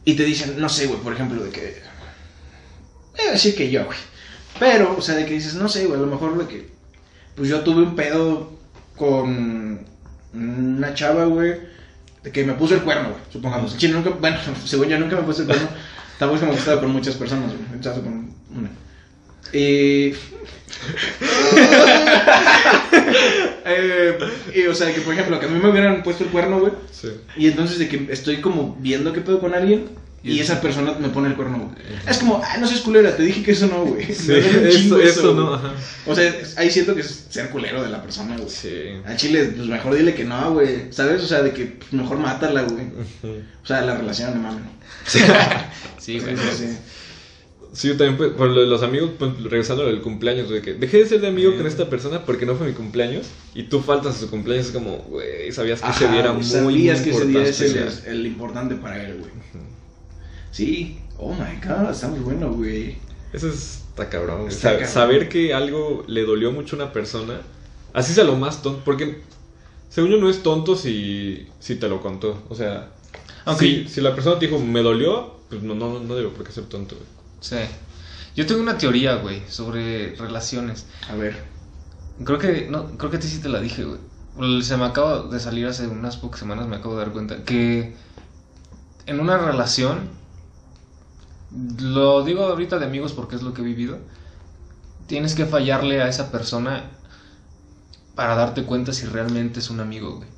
Y 0.05 0.15
te 0.15 0.23
dicen, 0.25 0.59
no 0.59 0.67
sé, 0.69 0.87
güey, 0.87 0.99
por 0.99 1.13
ejemplo, 1.13 1.41
de 1.43 1.49
que... 1.51 1.81
Eh, 3.17 3.37
sí 3.37 3.53
que 3.55 3.69
yo, 3.71 3.85
güey. 3.85 3.97
Pero, 4.59 4.95
o 4.97 5.01
sea, 5.01 5.15
de 5.15 5.25
que 5.25 5.33
dices, 5.33 5.55
no 5.55 5.67
sé, 5.69 5.85
güey, 5.85 5.97
a 5.99 6.03
lo 6.03 6.07
mejor 6.11 6.37
de 6.37 6.47
que... 6.47 6.69
Pues 7.35 7.49
yo 7.49 7.61
tuve 7.61 7.83
un 7.83 7.95
pedo 7.95 8.51
con 8.95 9.79
una 10.33 10.93
chava, 10.93 11.25
güey, 11.25 11.55
de 12.23 12.31
que 12.31 12.43
me 12.43 12.53
puso 12.53 12.75
el 12.75 12.81
cuerno, 12.81 13.09
güey, 13.09 13.21
supongamos. 13.31 13.77
Chile 13.77 13.93
nunca, 13.93 14.11
bueno, 14.11 14.37
según 14.65 14.87
yo 14.87 14.99
nunca 14.99 15.15
me 15.15 15.23
puse 15.23 15.41
el 15.41 15.47
cuerno. 15.47 15.67
Tampoco 16.19 16.35
es 16.35 16.41
como 16.41 16.53
que 16.53 16.59
estaba 16.59 16.81
con 16.81 16.91
muchas 16.91 17.15
personas, 17.15 17.51
güey. 17.51 17.79
Estaba 17.79 17.95
con 18.01 18.33
una. 18.55 18.69
Y... 19.53 20.13
Eh, 23.63 24.17
y, 24.55 24.65
o 24.65 24.73
sea, 24.73 24.93
que 24.93 25.01
por 25.01 25.13
ejemplo, 25.13 25.39
que 25.39 25.45
a 25.45 25.49
mí 25.49 25.59
me 25.59 25.69
hubieran 25.69 26.01
puesto 26.01 26.23
el 26.23 26.31
cuerno, 26.31 26.59
güey. 26.59 26.73
Sí. 26.91 27.09
Y 27.37 27.47
entonces 27.47 27.77
de 27.77 27.87
que 27.87 28.07
estoy 28.09 28.41
como 28.41 28.75
viendo 28.79 29.13
qué 29.13 29.21
pedo 29.21 29.39
con 29.39 29.53
alguien. 29.53 29.89
Y 30.23 30.39
esa 30.39 30.61
persona 30.61 30.93
me 30.99 31.09
pone 31.09 31.29
el 31.29 31.35
cuerno. 31.35 31.73
Es 32.07 32.19
como, 32.19 32.41
ah, 32.43 32.57
no 32.59 32.67
seas 32.67 32.81
culera, 32.81 33.15
te 33.15 33.23
dije 33.23 33.41
que 33.41 33.51
eso 33.51 33.67
no, 33.67 33.85
güey. 33.85 34.05
Sí, 34.13 34.33
eso, 34.65 34.99
eso 34.99 35.33
no, 35.33 35.55
ajá. 35.55 35.73
O 36.05 36.15
sea, 36.15 36.31
ahí 36.57 36.69
siento 36.69 36.93
que 36.93 37.01
es 37.01 37.25
ser 37.29 37.49
culero 37.49 37.81
de 37.81 37.89
la 37.89 38.03
persona, 38.03 38.37
güey. 38.37 38.49
Sí. 38.49 38.91
A 39.05 39.15
Chile, 39.15 39.45
pues 39.55 39.67
mejor 39.67 39.95
dile 39.95 40.13
que 40.13 40.23
no, 40.23 40.53
güey. 40.53 40.91
¿Sabes? 40.91 41.23
O 41.23 41.27
sea, 41.27 41.41
de 41.41 41.51
que 41.51 41.65
pues, 41.65 41.91
mejor 41.93 42.17
mátala, 42.19 42.61
güey. 42.61 42.85
O 43.63 43.65
sea, 43.65 43.81
la 43.81 43.97
relación, 43.97 44.35
no 44.35 44.41
mames. 44.41 44.63
Sí, 45.97 46.19
güey. 46.19 46.35
Sí, 46.35 46.43
sí. 46.57 46.77
Sí, 47.73 47.87
yo 47.87 47.95
también, 47.95 48.17
pues, 48.17 48.31
por 48.31 48.49
lo 48.49 48.61
de 48.61 48.67
los 48.67 48.83
amigos, 48.83 49.11
pues, 49.17 49.31
regresando 49.43 49.87
al 49.87 50.01
cumpleaños, 50.01 50.49
de 50.49 50.61
que 50.61 50.73
dejé 50.73 50.97
de 50.97 51.05
ser 51.05 51.21
de 51.21 51.27
amigo 51.27 51.55
con 51.55 51.65
esta 51.65 51.89
persona 51.89 52.25
porque 52.25 52.45
no 52.45 52.55
fue 52.55 52.67
mi 52.67 52.73
cumpleaños 52.73 53.27
y 53.55 53.63
tú 53.63 53.79
faltas 53.79 54.15
a 54.15 54.19
su 54.19 54.29
cumpleaños, 54.29 54.67
es 54.67 54.71
como, 54.73 54.97
güey, 54.97 55.51
sabías 55.53 55.79
que 55.79 55.89
ese 55.89 56.05
Ajá, 56.05 56.11
día 56.11 56.21
era 56.21 56.33
muy 56.33 56.43
sabías 56.43 57.01
que 57.01 57.11
ese 57.11 57.25
día 57.27 57.43
es 57.43 57.61
el, 57.61 57.67
importante. 57.69 58.11
el 58.11 58.25
importante 58.27 58.75
para 58.75 59.03
él, 59.03 59.19
güey. 59.19 59.31
Sí. 60.51 60.99
Oh 61.17 61.33
my 61.33 61.59
god, 61.65 61.91
está 61.91 62.07
muy 62.07 62.19
bueno, 62.19 62.51
güey. 62.51 62.97
Eso 63.33 63.47
es- 63.47 63.83
está 63.89 64.09
cabrón. 64.09 64.41
güey. 64.41 64.49
Está 64.53 64.61
Sa- 64.69 64.71
cabrón. 64.73 64.89
Saber 64.93 65.29
que 65.29 65.53
algo 65.53 66.03
le 66.07 66.23
dolió 66.23 66.51
mucho 66.51 66.75
a 66.75 66.83
una 66.83 66.93
persona, 66.93 67.41
así 67.93 68.13
sea 68.13 68.23
lo 68.23 68.35
más 68.35 68.61
tonto, 68.61 68.81
porque 68.83 69.21
según 69.89 70.11
yo 70.11 70.17
no 70.17 70.29
es 70.29 70.43
tonto 70.43 70.75
si, 70.75 71.47
si 71.59 71.75
te 71.75 71.87
lo 71.89 72.01
contó. 72.01 72.41
O 72.49 72.55
sea, 72.55 72.89
Aunque- 73.45 73.65
si, 73.65 73.87
si 73.87 74.01
la 74.01 74.13
persona 74.15 74.39
te 74.39 74.47
dijo, 74.47 74.59
me 74.59 74.81
dolió, 74.81 75.35
pues 75.49 75.61
no, 75.63 75.75
no, 75.75 75.99
no 75.99 76.15
debe 76.15 76.29
por 76.29 76.45
qué 76.45 76.51
ser 76.51 76.65
tonto. 76.65 76.95
güey. 76.95 77.07
Sí. 77.41 77.57
Yo 78.35 78.45
tengo 78.45 78.61
una 78.61 78.77
teoría, 78.77 79.15
güey, 79.15 79.41
sobre 79.49 80.15
relaciones. 80.15 80.85
A 81.09 81.15
ver. 81.15 81.35
Creo 82.23 82.37
que, 82.39 82.67
no, 82.69 82.97
creo 82.97 83.09
que 83.11 83.17
a 83.17 83.19
ti 83.19 83.27
sí 83.27 83.39
te 83.39 83.49
la 83.49 83.59
dije, 83.59 83.83
güey. 83.83 84.61
Se 84.63 84.77
me 84.77 84.85
acaba 84.85 85.23
de 85.23 85.39
salir 85.39 85.65
hace 85.67 85.87
unas 85.87 86.15
pocas 86.17 86.39
semanas, 86.39 86.67
me 86.67 86.77
acabo 86.77 86.95
de 86.95 87.01
dar 87.03 87.11
cuenta 87.11 87.43
que 87.43 87.93
en 89.05 89.19
una 89.19 89.37
relación, 89.37 90.09
lo 91.79 92.23
digo 92.23 92.43
ahorita 92.45 92.79
de 92.79 92.85
amigos 92.85 93.13
porque 93.13 93.35
es 93.35 93.41
lo 93.41 93.53
que 93.53 93.61
he 93.61 93.65
vivido, 93.65 93.97
tienes 95.07 95.35
que 95.35 95.45
fallarle 95.45 96.01
a 96.01 96.07
esa 96.07 96.31
persona 96.31 96.83
para 98.15 98.35
darte 98.35 98.63
cuenta 98.63 98.93
si 98.93 99.05
realmente 99.05 99.59
es 99.59 99.69
un 99.69 99.79
amigo, 99.79 100.15
güey. 100.17 100.29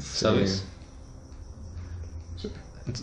¿Sabes? 0.00 0.64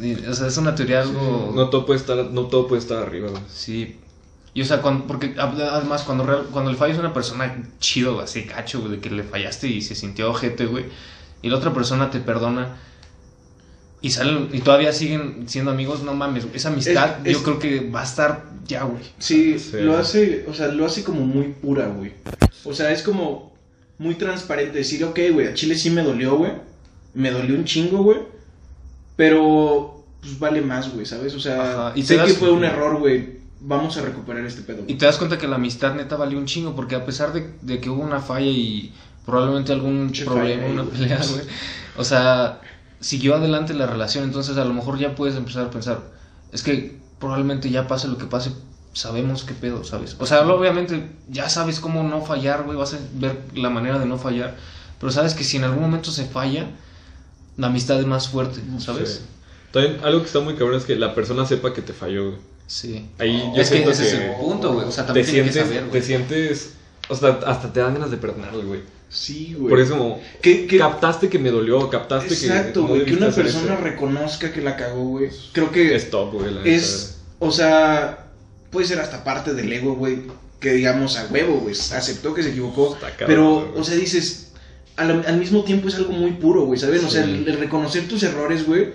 Y, 0.01 0.13
O 0.25 0.33
sea, 0.33 0.47
es 0.47 0.57
una 0.57 0.75
teoría 0.75 1.01
algo... 1.01 1.51
No 1.55 1.69
todo 1.69 1.85
puede 1.85 1.99
estar, 1.99 2.17
no 2.17 2.43
todo 2.47 2.67
puede 2.67 2.81
estar 2.81 2.97
arriba. 3.01 3.29
güey. 3.29 3.41
Sí. 3.49 3.99
Y 4.53 4.61
o 4.61 4.65
sea, 4.65 4.81
cuando, 4.81 5.05
porque 5.07 5.35
además 5.39 6.03
cuando, 6.03 6.25
real- 6.25 6.47
cuando 6.51 6.71
le 6.71 6.77
fallas 6.77 6.97
a 6.97 7.01
una 7.01 7.13
persona 7.13 7.69
chido, 7.79 8.19
así 8.19 8.45
cacho, 8.45 8.79
güey, 8.81 8.91
de 8.93 8.99
que 8.99 9.09
le 9.09 9.23
fallaste 9.23 9.67
y 9.67 9.81
se 9.81 9.95
sintió 9.95 10.29
ojete, 10.31 10.65
güey, 10.65 10.85
y 11.41 11.49
la 11.49 11.57
otra 11.57 11.73
persona 11.73 12.09
te 12.09 12.19
perdona 12.19 12.77
y 14.01 14.11
salen 14.11 14.49
y 14.53 14.59
todavía 14.61 14.93
siguen 14.93 15.43
siendo 15.47 15.71
amigos, 15.71 16.03
no 16.03 16.13
mames, 16.13 16.45
esa 16.53 16.69
amistad 16.69 17.17
Es- 17.25 17.27
es- 17.27 17.33
yo 17.33 17.43
creo 17.43 17.59
que 17.59 17.89
va 17.89 18.01
a 18.01 18.05
estar 18.05 18.45
ya, 18.65 18.83
güey. 18.83 19.03
Sí, 19.17 19.57
Sí. 19.59 19.77
lo 19.81 19.97
hace, 19.97 20.45
o 20.47 20.53
sea, 20.53 20.67
lo 20.69 20.85
hace 20.85 21.03
como 21.03 21.21
muy 21.25 21.47
pura, 21.61 21.87
güey. 21.87 22.13
O 22.63 22.73
sea, 22.73 22.91
es 22.91 23.01
como 23.03 23.53
muy 23.97 24.15
transparente 24.15 24.77
decir, 24.77 25.03
ok, 25.03 25.19
güey, 25.33 25.47
a 25.47 25.53
Chile 25.53 25.75
sí 25.77 25.89
me 25.89 26.03
dolió, 26.03 26.37
güey. 26.37 26.51
Me 27.13 27.31
dolió 27.31 27.55
un 27.55 27.65
chingo, 27.65 28.03
güey. 28.03 28.19
Pero, 29.15 30.03
pues 30.21 30.39
vale 30.39 30.61
más, 30.61 30.93
güey, 30.93 31.05
¿sabes? 31.05 31.33
O 31.35 31.39
sea, 31.39 31.89
Ajá, 31.89 31.93
y 31.95 32.03
sé 32.03 32.15
das- 32.15 32.27
que 32.27 32.33
fue 32.33 32.51
un 32.51 32.63
error, 32.63 32.97
güey. 32.99 33.39
Vamos 33.61 33.97
a 33.97 34.01
recuperar 34.01 34.45
este 34.45 34.61
pedo. 34.61 34.79
Y 34.81 34.83
güey. 34.83 34.97
te 34.97 35.05
das 35.05 35.17
cuenta 35.17 35.37
que 35.37 35.47
la 35.47 35.55
amistad 35.57 35.93
neta 35.95 36.15
valió 36.15 36.37
un 36.37 36.45
chingo, 36.45 36.75
porque 36.75 36.95
a 36.95 37.05
pesar 37.05 37.33
de, 37.33 37.49
de 37.61 37.79
que 37.81 37.89
hubo 37.89 38.01
una 38.01 38.21
falla 38.21 38.45
y 38.47 38.93
probablemente 39.25 39.73
algún 39.73 40.11
problema, 40.25 40.61
falla, 40.63 40.71
una 40.73 40.81
güey. 40.83 40.97
pelea, 40.97 41.17
güey, 41.29 41.41
o 41.97 42.03
sea, 42.05 42.61
siguió 42.99 43.35
adelante 43.35 43.73
la 43.73 43.85
relación, 43.85 44.23
entonces 44.23 44.57
a 44.57 44.65
lo 44.65 44.73
mejor 44.73 44.97
ya 44.97 45.15
puedes 45.15 45.35
empezar 45.35 45.65
a 45.65 45.69
pensar, 45.69 46.01
es 46.51 46.63
que 46.63 46.97
probablemente 47.19 47.69
ya 47.69 47.87
pase 47.87 48.07
lo 48.07 48.17
que 48.17 48.25
pase, 48.25 48.51
sabemos 48.93 49.43
qué 49.43 49.53
pedo, 49.53 49.83
¿sabes? 49.83 50.15
O 50.19 50.25
sea, 50.25 50.47
obviamente 50.47 51.09
ya 51.29 51.49
sabes 51.49 51.79
cómo 51.79 52.03
no 52.03 52.21
fallar, 52.21 52.63
güey, 52.63 52.77
vas 52.77 52.93
a 52.93 52.97
ver 53.13 53.37
la 53.53 53.69
manera 53.69 53.99
de 53.99 54.05
no 54.05 54.17
fallar, 54.17 54.55
pero 54.99 55.11
sabes 55.11 55.33
que 55.33 55.43
si 55.43 55.57
en 55.57 55.63
algún 55.63 55.81
momento 55.81 56.11
se 56.11 56.25
falla, 56.25 56.67
la 57.57 57.67
amistad 57.67 57.99
es 57.99 58.05
más 58.05 58.29
fuerte, 58.29 58.61
¿sabes? 58.79 59.15
Sí. 59.15 59.21
También 59.71 59.99
algo 60.03 60.21
que 60.21 60.27
está 60.27 60.39
muy 60.39 60.55
cabrón 60.55 60.77
es 60.77 60.85
que 60.85 60.95
la 60.95 61.13
persona 61.13 61.45
sepa 61.45 61.73
que 61.73 61.81
te 61.81 61.93
falló. 61.93 62.31
güey. 62.31 62.41
Sí. 62.67 63.09
Ahí 63.17 63.39
yo 63.55 63.61
Es 63.61 63.69
que 63.69 63.75
siento 63.75 63.91
ese 63.91 64.07
es 64.07 64.13
el 64.13 64.31
punto, 64.35 64.73
güey, 64.73 64.87
o 64.87 64.91
sea, 64.91 65.03
te 65.03 65.07
también 65.07 65.25
que 65.25 65.31
sientes, 65.31 65.55
saber, 65.55 65.91
te 65.91 66.01
sientes 66.01 66.73
hasta, 67.09 67.39
hasta 67.45 67.73
te 67.73 67.79
dan 67.79 67.93
ganas 67.93 68.11
de 68.11 68.17
perdonarle, 68.17 68.63
güey. 68.63 68.81
Sí, 69.09 69.55
güey. 69.57 69.69
Por 69.69 69.79
eso 69.79 69.97
como, 69.97 70.21
Que, 70.41 70.67
que- 70.67 70.77
captaste 70.77 71.29
que 71.29 71.39
me 71.39 71.49
dolió, 71.49 71.89
captaste 71.89 72.27
que... 72.29 72.33
Exacto, 72.45 72.81
no 72.81 72.87
güey. 72.89 73.05
Que 73.05 73.13
una 73.13 73.31
persona 73.31 73.73
eso. 73.73 73.83
reconozca 73.83 74.51
que 74.53 74.61
la 74.61 74.75
cagó, 74.75 75.03
güey. 75.03 75.29
Creo 75.51 75.71
que 75.71 75.95
Es 75.95 76.09
top, 76.11 76.33
güey, 76.33 76.53
la 76.53 76.63
es, 76.63 77.17
o 77.39 77.51
sea, 77.51 78.27
puede 78.69 78.85
ser 78.85 78.99
hasta 78.99 79.23
parte 79.23 79.53
del 79.55 79.71
ego, 79.73 79.95
güey, 79.95 80.19
que 80.59 80.73
digamos 80.73 81.17
a 81.17 81.25
huevo, 81.31 81.55
güey, 81.61 81.73
aceptó 81.73 82.33
que 82.35 82.43
se 82.43 82.49
equivocó, 82.49 82.95
cabrón, 82.99 83.15
pero, 83.25 83.73
o 83.75 83.83
sea, 83.83 83.95
dices, 83.95 84.51
al, 84.95 85.23
al 85.25 85.37
mismo 85.37 85.63
tiempo 85.63 85.87
es 85.87 85.95
algo 85.95 86.11
muy 86.11 86.31
puro, 86.33 86.65
güey, 86.65 86.79
¿saben? 86.79 87.03
O 87.03 87.09
sea, 87.09 87.23
el, 87.23 87.47
el 87.47 87.57
reconocer 87.57 88.07
tus 88.07 88.21
errores, 88.23 88.67
güey, 88.67 88.89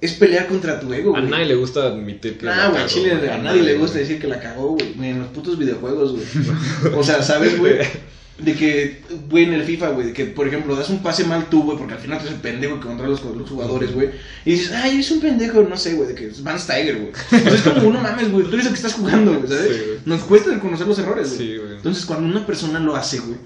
es 0.00 0.14
pelear 0.14 0.48
contra 0.48 0.80
tu 0.80 0.92
ego, 0.92 1.14
A 1.14 1.20
güey. 1.20 1.30
nadie 1.30 1.44
le 1.46 1.54
gusta 1.54 1.84
admitir 1.86 2.38
que 2.38 2.46
Nah, 2.46 2.56
la 2.56 2.66
güey, 2.70 2.76
cagó, 2.82 2.88
chile, 2.88 3.16
güey. 3.18 3.28
a 3.30 3.38
nadie 3.38 3.62
le 3.62 3.74
gusta 3.78 3.98
decir 3.98 4.18
que 4.20 4.26
la 4.26 4.40
cagó, 4.40 4.70
güey, 4.96 5.10
en 5.10 5.20
los 5.20 5.28
putos 5.28 5.56
videojuegos, 5.58 6.12
güey. 6.12 6.24
O 6.98 7.04
sea, 7.04 7.22
¿sabes, 7.22 7.56
güey? 7.58 7.74
De 8.36 8.52
que, 8.54 9.00
güey, 9.30 9.44
en 9.44 9.52
el 9.52 9.62
FIFA, 9.62 9.90
güey, 9.90 10.08
de 10.08 10.12
que, 10.12 10.24
por 10.24 10.48
ejemplo, 10.48 10.74
das 10.74 10.90
un 10.90 11.02
pase 11.04 11.22
mal 11.22 11.48
tú, 11.48 11.62
güey, 11.62 11.78
porque 11.78 11.94
al 11.94 12.00
final 12.00 12.18
tú 12.18 12.24
eres 12.24 12.34
el 12.34 12.40
pendejo 12.42 12.80
que 12.80 12.86
controla 12.88 13.10
los, 13.12 13.24
los 13.24 13.48
jugadores, 13.48 13.92
güey. 13.94 14.10
Y 14.44 14.52
dices, 14.52 14.72
ay, 14.72 14.94
eres 14.94 15.10
un 15.12 15.20
pendejo, 15.20 15.62
no 15.62 15.76
sé, 15.76 15.94
güey, 15.94 16.08
de 16.08 16.14
que 16.16 16.26
es 16.26 16.42
Van 16.42 16.58
Steiger, 16.58 16.98
güey. 16.98 17.12
Sea, 17.30 17.54
es 17.54 17.60
como, 17.60 17.92
no 17.92 18.00
mames, 18.00 18.32
güey, 18.32 18.44
tú 18.46 18.54
eres 18.54 18.66
el 18.66 18.72
que 18.72 18.76
estás 18.76 18.94
jugando, 18.94 19.34
güey, 19.34 19.46
¿sabes? 19.46 19.76
Sí, 19.76 19.82
güey. 19.86 19.98
Nos 20.04 20.22
cuesta 20.24 20.50
reconocer 20.52 20.86
los 20.88 20.98
errores, 20.98 21.28
güey. 21.36 21.38
Sí, 21.38 21.56
güey. 21.58 21.76
Entonces, 21.76 22.04
cuando 22.06 22.26
una 22.28 22.44
persona 22.44 22.80
lo 22.80 22.96
hace, 22.96 23.20
güey, 23.20 23.38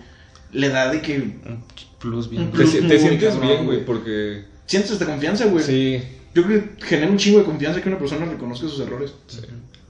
le 0.52 0.70
da 0.70 0.90
de 0.90 1.02
que 1.02 1.18
Un 1.18 1.62
plus 1.98 2.30
bien. 2.30 2.44
Un 2.44 2.50
Te, 2.52 2.56
plus 2.56 2.72
te 2.72 2.98
sientes 2.98 3.28
cabrón, 3.34 3.40
bien, 3.46 3.64
güey, 3.66 3.76
güey. 3.76 3.84
porque... 3.84 4.44
sientes 4.64 4.90
esta 4.92 5.04
confianza, 5.04 5.44
güey. 5.46 5.64
Sí, 5.64 6.00
Yo 6.34 6.44
creo 6.44 6.62
que 6.78 6.86
genera 6.86 7.10
un 7.10 7.18
chingo 7.18 7.40
de 7.40 7.44
confianza 7.44 7.82
que 7.82 7.88
una 7.90 7.98
persona 7.98 8.24
reconozca 8.24 8.66
sus 8.66 8.80
errores. 8.80 9.12
sí. 9.26 9.40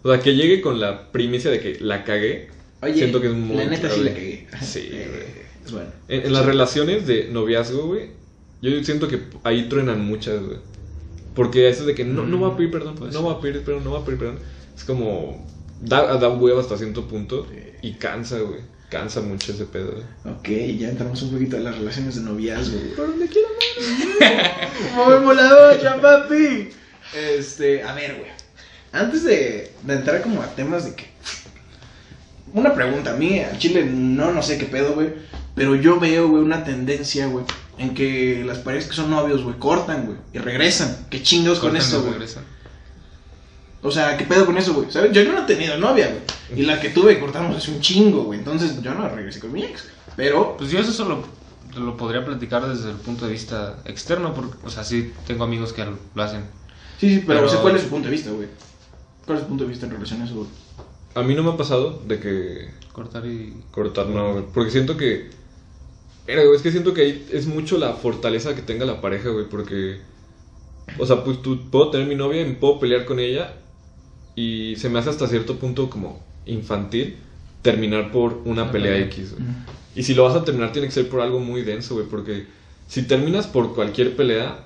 O 0.03 0.11
sea, 0.13 0.21
que 0.23 0.35
llegue 0.35 0.61
con 0.61 0.81
la 0.81 1.11
primicia 1.13 1.51
de 1.51 1.61
que 1.61 1.79
la 1.81 2.05
cagué. 2.05 2.49
Oye, 2.83 2.95
Siento 2.95 3.21
que 3.21 3.29
es 3.29 3.35
muy 3.35 3.57
la 3.57 3.64
neta 3.67 3.91
sí 3.91 4.01
la 4.03 4.11
cagué. 4.12 4.47
Sí, 4.62 4.88
Eh, 4.93 5.09
güey. 5.11 5.49
Es 5.64 5.73
bueno. 5.73 5.91
En, 6.09 6.27
en 6.27 6.33
las 6.33 6.47
relaciones 6.47 7.07
de 7.07 7.29
noviazgo, 7.29 7.87
güey, 7.87 8.11
yo 8.62 8.83
siento 8.85 9.09
que 9.09 9.21
ahí 9.45 9.69
truenan 9.69 10.05
muchas, 10.05 10.41
güey. 10.43 10.59
Porque 11.35 11.69
eso 11.69 11.85
de 11.87 11.95
que 11.95 12.05
no, 12.05 12.25
no 12.27 12.41
va 12.41 12.49
a 12.55 12.57
pedir 12.57 12.71
perdón, 12.71 12.97
Pues 12.97 13.12
no 13.14 13.23
va 13.25 13.35
a 13.35 13.41
pedir 13.41 13.62
perdón, 13.62 13.85
no 13.85 13.93
va 13.93 14.01
a 14.01 14.05
pedir 14.05 14.19
perdón. 14.19 14.38
Es 14.77 14.85
como. 14.85 15.47
Da, 15.81 16.17
da 16.19 16.29
huevo 16.29 16.59
hasta 16.59 16.77
cierto 16.77 17.07
punto. 17.07 17.47
Y 17.83 17.93
cansa, 17.95 18.41
güey. 18.41 18.61
Cansa 18.91 19.21
mucho 19.21 19.53
ese 19.53 19.64
pedo, 19.67 19.93
güey. 19.93 20.35
Ok, 20.35 20.79
ya 20.79 20.88
entramos 20.88 21.21
un 21.23 21.31
poquito 21.33 21.57
a 21.57 21.61
las 21.61 21.77
relaciones 21.79 22.17
de 22.17 22.23
noviazgo. 22.23 22.79
güey. 22.79 22.95
Por 22.95 23.07
donde 23.09 23.29
quiera, 23.29 23.49
¡Muy 24.97 25.25
volador, 25.25 26.01
papi! 26.01 26.71
Este, 27.14 27.83
a 27.83 27.95
ver, 27.95 28.17
güey. 28.17 28.31
Antes 28.93 29.25
de, 29.25 29.71
de 29.83 29.95
entrar 29.95 30.23
como 30.23 30.43
a 30.43 30.47
temas 30.57 30.87
de 30.87 30.95
que. 30.95 31.05
Una 32.55 32.75
pregunta 32.75 33.13
a 33.13 33.17
mí, 33.17 33.41
al 33.41 33.59
chile 33.59 33.85
no, 33.85 34.33
no 34.33 34.43
sé 34.43 34.59
qué 34.59 34.67
pedo, 34.67 34.95
güey. 34.95 35.11
Pero 35.55 35.75
yo 35.75 35.99
veo, 35.99 36.29
güey, 36.29 36.43
una 36.43 36.63
tendencia, 36.65 37.27
güey, 37.27 37.45
en 37.79 37.93
que 37.95 38.43
las 38.47 38.59
parejas 38.59 38.89
que 38.89 38.95
son 38.97 39.11
novios, 39.11 39.43
güey, 39.43 39.59
cortan, 39.59 40.07
güey, 40.07 40.19
y 40.33 40.39
regresan. 40.39 41.07
¿Qué 41.11 41.23
chingados 41.23 41.59
con 41.59 41.77
esto, 41.77 42.03
güey? 42.03 42.15
O 43.83 43.91
sea, 43.91 44.17
¿qué 44.17 44.25
pedo 44.25 44.45
con 44.47 44.57
eso, 44.59 44.75
güey? 44.75 44.91
¿Sabes? 44.91 45.13
Yo 45.13 45.25
no 45.25 45.39
he 45.43 45.47
tenido 45.47 45.77
novia, 45.79 46.09
güey. 46.09 46.61
Y 46.61 46.65
la 46.65 46.81
que 46.81 46.89
tuve 46.91 47.19
cortamos 47.21 47.57
hace 47.57 47.71
un 47.71 47.81
chingo, 47.81 48.25
güey. 48.25 48.39
Entonces 48.41 48.81
yo 48.83 48.93
no 48.95 49.09
regresé 49.09 49.41
con 49.41 49.53
mi 49.53 49.63
ex. 49.63 49.85
Pero, 50.17 50.57
Pues 50.57 50.71
yo 50.71 50.81
eso 50.81 50.93
solo 50.93 51.23
lo 51.77 51.97
podría 51.97 52.25
platicar 52.25 52.67
desde 52.69 52.91
el 52.91 52.97
punto 52.97 53.27
de 53.27 53.33
vista 53.33 53.79
externo, 53.85 54.35
porque, 54.35 54.57
o 54.65 54.71
sea, 54.71 54.83
sí 54.83 55.13
tengo 55.27 55.45
amigos 55.45 55.73
que 55.73 55.85
lo 55.85 56.23
hacen. 56.23 56.43
sí, 56.99 57.09
sí, 57.09 57.25
pero, 57.25 57.41
Pero- 57.41 57.47
o 57.47 57.51
sea, 57.51 57.61
¿cuál 57.61 57.77
es 57.77 57.83
su 57.83 57.89
punto 57.89 58.07
de 58.09 58.13
vista, 58.13 58.31
güey? 58.31 58.49
¿Cuál 59.25 59.39
es 59.39 59.43
su 59.45 59.49
punto 59.49 59.65
de 59.65 59.71
vista 59.71 59.87
en 59.87 59.93
relación 59.93 60.23
a 60.23 60.25
eso, 60.25 60.35
güey? 60.35 60.49
A 61.18 61.22
mí 61.22 61.35
no 61.35 61.42
me 61.42 61.50
ha 61.50 61.57
pasado 61.57 62.00
de 62.07 62.20
que 62.20 62.68
Cortar 62.98 63.26
y... 63.26 63.54
cortar, 63.70 64.09
no, 64.09 64.33
güey. 64.33 64.44
Porque 64.52 64.72
siento 64.72 64.96
que. 64.96 65.31
Era, 66.26 66.42
güey, 66.42 66.57
es 66.57 66.62
que 66.62 66.72
siento 66.72 66.94
que 66.94 67.02
ahí 67.02 67.28
es 67.33 67.46
mucho 67.46 67.78
la 67.78 67.92
fortaleza 67.92 68.57
que 68.57 68.62
tenga 68.62 68.85
la 68.85 69.00
pareja, 69.00 69.28
güey. 69.28 69.44
Porque. 69.48 69.98
O 70.98 71.07
sea, 71.07 71.22
pues 71.22 71.40
tú 71.40 71.70
puedo 71.70 71.90
tener 71.90 72.09
mi 72.09 72.16
novia 72.16 72.42
y 72.42 72.46
me 72.46 72.54
puedo 72.54 72.81
pelear 72.81 73.04
con 73.04 73.20
ella. 73.20 73.54
Y 74.35 74.74
se 74.76 74.88
me 74.88 74.98
hace 74.98 75.11
hasta 75.11 75.28
cierto 75.28 75.57
punto 75.57 75.90
como 75.90 76.24
infantil 76.44 77.16
terminar 77.62 78.11
por 78.11 78.40
una 78.44 78.72
pelea 78.72 78.94
pelea. 78.94 79.07
X, 79.07 79.35
güey. 79.35 79.44
Y 79.94 80.02
si 80.02 80.14
lo 80.14 80.24
vas 80.24 80.35
a 80.35 80.44
terminar, 80.44 80.72
tiene 80.72 80.88
que 80.88 80.94
ser 80.94 81.09
por 81.09 81.20
algo 81.20 81.38
muy 81.38 81.62
denso, 81.62 81.94
güey. 81.94 82.07
Porque 82.07 82.46
si 82.88 83.02
terminas 83.02 83.46
por 83.46 83.76
cualquier 83.76 84.16
pelea, 84.16 84.64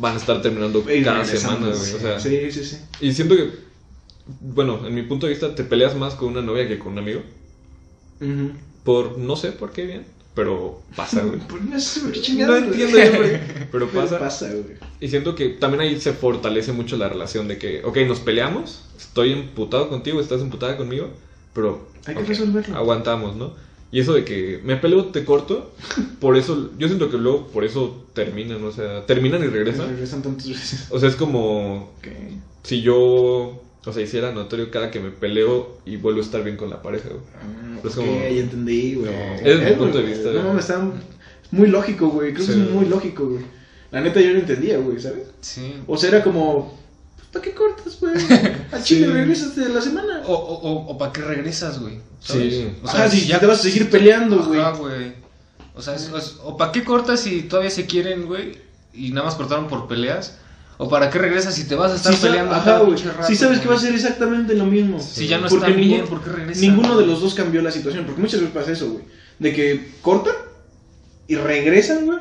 van 0.00 0.14
a 0.14 0.18
estar 0.18 0.42
terminando 0.42 0.84
Y 0.92 1.02
cada 1.02 1.24
semana, 1.24 1.68
güey. 1.68 1.94
O 1.94 1.98
sea, 1.98 2.18
sí, 2.18 2.50
sí, 2.50 2.64
sí. 2.64 2.78
y 3.00 3.12
siento 3.12 3.36
que, 3.36 3.50
bueno, 4.40 4.86
en 4.86 4.94
mi 4.94 5.02
punto 5.02 5.26
de 5.26 5.32
vista, 5.32 5.54
te 5.54 5.64
peleas 5.64 5.94
más 5.96 6.14
con 6.14 6.28
una 6.28 6.42
novia 6.42 6.66
que 6.68 6.78
con 6.78 6.92
un 6.92 6.98
amigo. 6.98 7.22
Por, 8.84 9.18
no 9.18 9.36
sé 9.36 9.52
por 9.52 9.72
qué 9.72 9.84
bien, 9.86 10.04
pero 10.34 10.82
pasa, 10.96 11.22
güey. 11.22 11.38
No 11.48 12.12
qué 12.12 12.32
no 12.34 12.46
güey. 12.52 12.64
entiendo 12.64 12.98
yo, 12.98 13.16
güey. 13.18 13.30
Pero 13.30 13.68
Pero 13.70 13.88
pasa. 13.88 14.18
pasa, 14.18 14.48
güey. 14.50 14.76
Y 15.00 15.08
siento 15.08 15.34
que 15.34 15.50
también 15.50 15.82
ahí 15.82 16.00
se 16.00 16.12
fortalece 16.12 16.72
mucho 16.72 16.96
la 16.96 17.08
relación 17.08 17.48
de 17.48 17.58
que, 17.58 17.84
ok, 17.84 17.96
nos 18.06 18.20
peleamos, 18.20 18.84
estoy 18.98 19.32
emputado 19.32 19.88
contigo, 19.88 20.20
estás 20.20 20.40
emputada 20.40 20.76
conmigo, 20.76 21.08
pero 21.54 21.88
Hay 22.06 22.14
que 22.16 22.24
resolverlo. 22.24 22.76
aguantamos, 22.76 23.36
¿no? 23.36 23.52
Y 23.90 24.00
eso 24.00 24.12
de 24.12 24.24
que 24.24 24.60
me 24.64 24.76
peleo, 24.76 25.06
te 25.06 25.24
corto, 25.24 25.72
por 26.20 26.36
eso, 26.36 26.70
yo 26.78 26.88
siento 26.88 27.10
que 27.10 27.16
luego 27.16 27.46
por 27.46 27.64
eso 27.64 28.04
terminan, 28.12 28.62
o 28.64 28.70
sea, 28.72 29.06
terminan 29.06 29.42
y 29.42 29.46
regresan. 29.46 29.88
Regresan 29.88 30.22
tantas 30.22 30.46
veces. 30.48 30.86
O 30.90 30.98
sea, 30.98 31.08
es 31.08 31.16
como 31.16 31.94
Ok. 31.98 32.08
si 32.64 32.82
yo, 32.82 33.62
o 33.84 33.92
sea, 33.92 34.02
hiciera 34.02 34.32
notorio 34.32 34.70
cada 34.70 34.90
que 34.90 35.00
me 35.00 35.10
peleo 35.10 35.78
y 35.86 35.96
vuelvo 35.96 36.20
a 36.20 36.24
estar 36.24 36.42
bien 36.44 36.56
con 36.56 36.68
la 36.70 36.82
pareja, 36.82 37.08
güey. 37.08 37.20
Ah, 37.36 37.78
Pues 37.82 37.96
ok, 37.96 38.04
como- 38.04 38.20
ya 38.20 38.28
entendí, 38.28 38.94
güey. 38.94 39.10
Es 39.44 39.60
mi 39.60 39.70
punto 39.76 39.98
de 39.98 40.02
güey, 40.04 40.14
vista, 40.14 40.30
No, 40.32 40.42
güey. 40.42 40.54
me 40.54 40.60
está 40.60 40.90
muy 41.50 41.68
lógico, 41.68 42.08
güey. 42.08 42.32
Creo 42.34 42.46
Sí. 42.46 42.52
que 42.52 42.58
es 42.62 42.70
muy 42.70 42.86
lógico, 42.86 43.26
güey. 43.26 43.44
La 43.90 44.00
neta 44.02 44.20
yo 44.20 44.32
no 44.32 44.40
entendía, 44.40 44.78
güey, 44.78 45.00
¿sabes? 45.00 45.28
Sí. 45.40 45.74
O 45.86 45.96
sea, 45.96 46.10
era 46.10 46.22
como, 46.22 46.78
¿para 47.32 47.42
qué 47.42 47.52
cortas, 47.54 47.98
güey? 48.00 48.14
A 48.72 48.82
Chile 48.82 49.06
Sí. 49.06 49.12
regresas 49.12 49.56
de 49.56 49.68
la 49.70 49.80
semana. 49.80 50.22
O, 50.26 50.34
o, 50.34 50.54
o, 50.60 50.90
o 50.92 50.98
para 50.98 51.12
qué 51.12 51.22
regresas, 51.22 51.80
güey. 51.80 52.00
Sí. 52.20 52.70
O 52.82 52.88
sea, 52.88 53.04
ah, 53.04 53.08
si 53.10 53.26
ya 53.26 53.38
te 53.40 53.46
vas 53.46 53.60
a 53.60 53.62
seguir 53.62 53.88
peleando, 53.88 54.44
güey. 54.44 54.60
Ajá, 54.60 54.72
güey. 54.72 55.12
O 55.74 55.80
sea, 55.80 55.94
es- 55.94 56.10
es- 56.14 56.36
o 56.42 56.56
para 56.56 56.72
qué 56.72 56.84
cortas 56.84 57.20
si 57.20 57.42
todavía 57.42 57.70
se 57.70 57.86
quieren, 57.86 58.26
güey, 58.26 58.58
y 58.92 59.12
nada 59.12 59.26
más 59.26 59.36
cortaron 59.36 59.68
por 59.68 59.86
peleas. 59.88 60.36
O 60.80 60.88
para 60.88 61.10
qué 61.10 61.18
regresas 61.18 61.54
si 61.54 61.64
te 61.66 61.74
vas 61.74 61.90
a 61.92 61.96
estar 61.96 62.14
Sí, 62.14 62.20
peleando 62.22 62.54
ajá, 62.54 62.78
güey. 62.78 62.96
Sí 63.26 63.34
sabes 63.34 63.58
que 63.58 63.68
va 63.68 63.74
a 63.74 63.78
ser 63.78 63.94
exactamente 63.94 64.54
lo 64.54 64.64
mismo. 64.64 65.00
Si 65.00 65.26
ya 65.26 65.38
no 65.38 65.48
Porque 65.48 65.66
están 65.66 65.76
bien, 65.76 65.90
ninguno- 66.02 66.08
¿por 66.08 66.22
qué 66.22 66.30
regresan? 66.30 66.60
Ninguno 66.62 66.98
de 66.98 67.06
los 67.06 67.20
dos 67.20 67.34
cambió 67.34 67.60
la 67.62 67.72
situación, 67.72 68.04
porque 68.06 68.20
muchas 68.20 68.40
veces 68.40 68.54
pasa 68.54 68.72
eso, 68.72 68.90
güey. 68.90 69.04
De 69.40 69.52
que 69.52 69.88
cortan 70.02 70.34
y 71.26 71.34
regresan, 71.34 72.06
güey. 72.06 72.18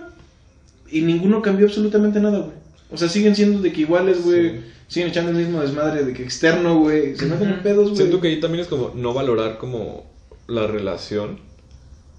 Y 0.89 1.01
ninguno 1.01 1.41
cambió 1.41 1.67
absolutamente 1.67 2.19
nada, 2.19 2.39
güey. 2.39 2.51
O 2.91 2.97
sea, 2.97 3.09
siguen 3.09 3.35
siendo 3.35 3.61
de 3.61 3.71
que 3.71 3.81
iguales, 3.81 4.23
güey. 4.23 4.49
Sí. 4.51 4.61
Siguen 4.87 5.09
echando 5.09 5.31
el 5.31 5.37
mismo 5.37 5.61
desmadre 5.61 6.03
de 6.05 6.13
que 6.13 6.23
externo, 6.23 6.79
güey. 6.79 7.15
Se 7.15 7.25
meten 7.25 7.49
en 7.49 7.61
pedos, 7.61 7.85
güey. 7.89 7.97
Siento 7.97 8.21
que 8.21 8.29
ahí 8.29 8.39
también 8.39 8.61
es 8.63 8.67
como 8.67 8.91
no 8.95 9.13
valorar 9.13 9.57
como 9.57 10.05
la 10.47 10.65
relación. 10.65 11.39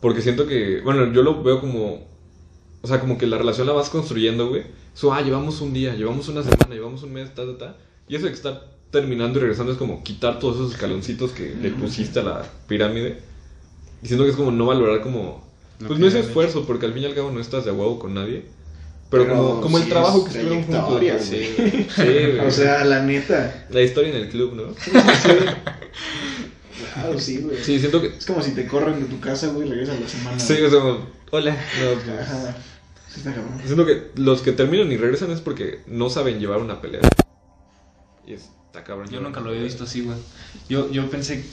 Porque 0.00 0.20
siento 0.22 0.46
que, 0.46 0.82
bueno, 0.82 1.12
yo 1.12 1.22
lo 1.22 1.42
veo 1.42 1.60
como, 1.60 2.06
o 2.82 2.86
sea, 2.86 3.00
como 3.00 3.18
que 3.18 3.26
la 3.26 3.38
relación 3.38 3.66
la 3.66 3.72
vas 3.72 3.90
construyendo, 3.90 4.48
güey. 4.48 4.62
Eso, 4.94 5.12
ah, 5.12 5.20
llevamos 5.20 5.60
un 5.60 5.72
día, 5.72 5.94
llevamos 5.94 6.28
una 6.28 6.42
semana, 6.42 6.74
llevamos 6.74 7.02
un 7.02 7.12
mes, 7.12 7.34
ta, 7.34 7.44
ta, 7.44 7.58
ta. 7.58 7.76
Y 8.08 8.16
eso 8.16 8.24
de 8.24 8.30
que 8.30 8.36
está 8.36 8.62
terminando 8.90 9.38
y 9.38 9.42
regresando 9.42 9.72
es 9.72 9.78
como 9.78 10.02
quitar 10.02 10.38
todos 10.38 10.56
esos 10.56 10.72
escaloncitos 10.72 11.32
que 11.32 11.54
le 11.54 11.70
pusiste 11.70 12.20
a 12.20 12.22
la 12.22 12.42
pirámide. 12.66 13.18
Y 14.02 14.06
siento 14.06 14.24
que 14.24 14.30
es 14.30 14.36
como 14.36 14.50
no 14.50 14.66
valorar 14.66 15.00
como, 15.02 15.44
pues 15.86 15.98
no 15.98 16.06
es 16.06 16.14
esfuerzo, 16.14 16.64
porque 16.66 16.86
al 16.86 16.92
fin 16.92 17.02
y 17.02 17.06
al 17.06 17.14
cabo 17.14 17.30
no 17.30 17.40
estás 17.40 17.64
de 17.64 17.72
huevo 17.72 17.98
con 17.98 18.14
nadie. 18.14 18.44
Pero, 19.10 19.24
Pero 19.24 19.36
como, 19.36 19.60
como 19.60 19.78
sí 19.78 19.84
el 19.84 19.88
trabajo 19.88 20.18
es 20.18 20.24
que 20.24 20.38
estuvieron 20.38 20.64
juntos. 20.64 21.22
Sí, 21.22 21.54
güey. 21.56 21.70
sí, 21.90 22.02
güey. 22.02 22.38
O 22.40 22.50
sea, 22.50 22.84
la 22.84 23.02
neta. 23.02 23.66
la 23.70 23.82
historia 23.82 24.10
en 24.10 24.16
el 24.16 24.28
club, 24.28 24.54
¿no? 24.54 24.64
Claro, 27.00 27.18
sí, 27.18 27.38
güey. 27.38 27.62
Sí, 27.62 27.78
siento 27.78 28.00
que 28.00 28.08
Es 28.16 28.26
como 28.26 28.42
si 28.42 28.52
te 28.52 28.66
corren 28.66 29.00
de 29.00 29.06
tu 29.06 29.20
casa, 29.20 29.48
güey, 29.48 29.68
regresas 29.68 29.96
a 29.96 30.00
la 30.00 30.08
semana. 30.08 30.38
Sí, 30.38 30.54
güey. 30.54 30.64
o 30.66 30.70
sea, 30.70 30.80
como, 30.80 31.06
hola. 31.30 31.52
No, 31.52 31.92
pues, 31.94 32.20
Ajá. 32.20 32.56
Sí, 33.08 33.20
está 33.20 33.34
cabrón. 33.34 33.60
Siento 33.64 33.86
que 33.86 34.10
los 34.16 34.42
que 34.42 34.52
terminan 34.52 34.90
y 34.92 34.96
regresan 34.96 35.30
es 35.30 35.40
porque 35.40 35.80
no 35.86 36.10
saben 36.10 36.38
llevar 36.40 36.58
una 36.58 36.80
pelea. 36.80 37.00
Y 38.26 38.34
está 38.34 38.84
cabrón. 38.84 39.08
Yo 39.10 39.20
nunca 39.20 39.40
lo 39.40 39.50
había 39.50 39.62
visto 39.62 39.84
así, 39.84 40.02
güey. 40.02 40.18
Yo, 40.68 40.90
yo 40.90 41.08
pensé 41.10 41.44